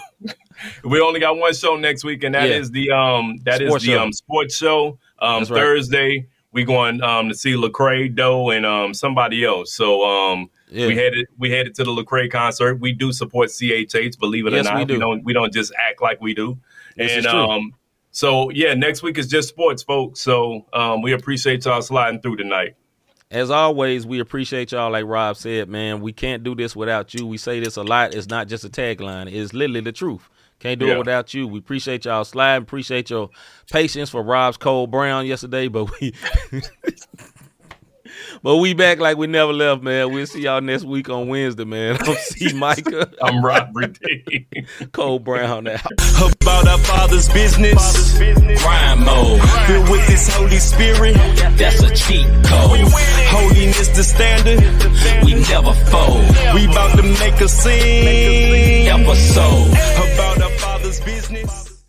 we 0.83 0.99
only 0.99 1.19
got 1.19 1.37
one 1.37 1.53
show 1.53 1.75
next 1.77 2.03
week, 2.03 2.23
and 2.23 2.33
that 2.33 2.49
is 2.49 2.69
Yeah. 2.73 2.73
the 2.73 2.91
um 2.91 3.37
that 3.45 3.61
is 3.61 3.67
Sports 3.69 3.85
the 3.85 3.91
show. 3.93 4.01
um 4.01 4.11
sports 4.13 4.57
show. 4.57 4.99
Um, 5.19 5.41
That's 5.41 5.51
right. 5.51 5.59
We 6.57 6.65
going 6.65 7.01
um 7.03 7.29
to 7.29 7.35
see 7.35 7.53
Lecrae 7.53 8.13
Doe 8.13 8.49
and 8.49 8.65
um 8.65 8.93
somebody 8.93 9.45
else. 9.45 9.73
So 9.73 10.03
um. 10.03 10.49
Yeah. 10.69 10.87
We 10.87 10.97
headed 10.97 11.27
we 11.37 11.49
headed 11.49 11.75
to 11.75 11.85
the 11.85 11.91
Lecrae 11.91 12.29
concert. 12.29 12.81
We 12.81 12.91
do 12.91 13.13
support 13.13 13.47
CHH, 13.47 14.19
believe 14.19 14.47
it 14.47 14.51
Yes, 14.51 14.65
or 14.65 14.71
not. 14.71 14.79
we 14.79 14.83
do. 14.85 14.99
don't 14.99 15.23
we 15.23 15.31
don't 15.31 15.53
just 15.53 15.71
act 15.79 16.01
like 16.01 16.19
we 16.19 16.33
do. 16.33 16.57
This 16.97 17.13
and 17.15 17.25
um 17.25 17.73
so 18.11 18.49
yeah, 18.49 18.73
next 18.73 19.03
week 19.03 19.17
is 19.17 19.27
just 19.27 19.47
sports, 19.47 19.83
folks. 19.83 20.21
So 20.21 20.65
um, 20.73 21.03
we 21.03 21.13
appreciate 21.13 21.63
y'all 21.63 21.81
sliding 21.81 22.19
through 22.19 22.37
tonight. 22.37 22.75
As 23.29 23.51
always, 23.51 24.07
we 24.07 24.19
appreciate 24.19 24.71
y'all. 24.71 24.91
Like 24.91 25.05
Rob 25.05 25.37
said, 25.37 25.69
man, 25.69 26.01
we 26.01 26.11
can't 26.13 26.43
do 26.43 26.55
this 26.55 26.75
without 26.75 27.13
you. 27.13 27.27
We 27.27 27.37
say 27.37 27.59
this 27.59 27.75
a 27.77 27.83
lot. 27.83 28.15
It's 28.15 28.27
not 28.27 28.47
just 28.47 28.65
a 28.65 28.69
tagline. 28.69 29.31
It's 29.31 29.53
literally 29.53 29.81
the 29.81 29.91
truth. 29.91 30.29
Can't 30.59 30.79
do 30.79 30.87
Yeah. 30.87 30.93
it 30.93 30.97
without 30.99 31.33
you. 31.33 31.47
We 31.47 31.59
appreciate 31.59 32.05
y'all 32.05 32.23
sliding. 32.25 32.63
Appreciate 32.63 33.09
your 33.09 33.29
patience 33.71 34.09
for 34.09 34.23
Rob's 34.23 34.57
Cole 34.57 34.87
Brown 34.87 35.25
yesterday, 35.25 35.67
but 35.67 35.89
we. 35.99 36.13
But 38.43 38.57
we 38.57 38.73
back 38.73 38.99
like 38.99 39.17
we 39.17 39.27
never 39.27 39.51
left, 39.51 39.81
man. 39.83 40.11
We'll 40.13 40.25
see 40.25 40.41
y'all 40.43 40.61
next 40.61 40.83
week 40.83 41.09
on 41.09 41.27
Wednesday, 41.27 41.65
man. 41.65 41.97
I'm 42.01 42.15
C 42.15 42.53
Micah. 42.53 43.09
I'm 43.21 43.43
Rob 43.43 43.73
D. 44.01 44.45
Cole 44.91 45.19
Brown 45.19 45.67
out. 45.67 45.81
about 46.41 46.67
our 46.67 46.77
Father's 46.79 47.27
business. 47.29 48.17
Crime 48.61 49.03
mode. 49.03 49.41
Filled 49.67 49.89
with 49.89 50.07
His 50.07 50.27
Holy 50.33 50.57
Spirit. 50.57 51.15
Oh, 51.17 51.53
That's 51.57 51.81
a 51.83 51.89
cheat 51.95 52.25
code. 52.45 52.79
Holiness 53.29 53.89
the 53.89 54.03
standard. 54.03 54.59
We 55.25 55.33
never 55.33 55.73
fold. 55.91 56.25
We 56.55 56.65
about 56.65 56.95
to 56.97 57.03
make 57.03 57.39
a 57.41 57.47
scene. 57.49 58.87
Episode 58.87 59.67
about 59.67 60.26
our 60.99 61.05
business. 61.05 61.83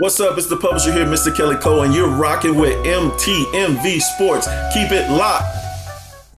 What's 0.00 0.20
up? 0.20 0.38
It's 0.38 0.46
the 0.46 0.56
publisher 0.56 0.92
here, 0.92 1.04
Mr. 1.04 1.34
Kelly 1.34 1.56
Cole, 1.56 1.82
and 1.82 1.94
you're 1.94 2.08
rocking 2.08 2.56
with 2.56 2.74
MTMV 2.86 4.00
Sports. 4.00 4.46
Keep 4.72 4.92
it 4.92 5.10
locked. 5.10 5.69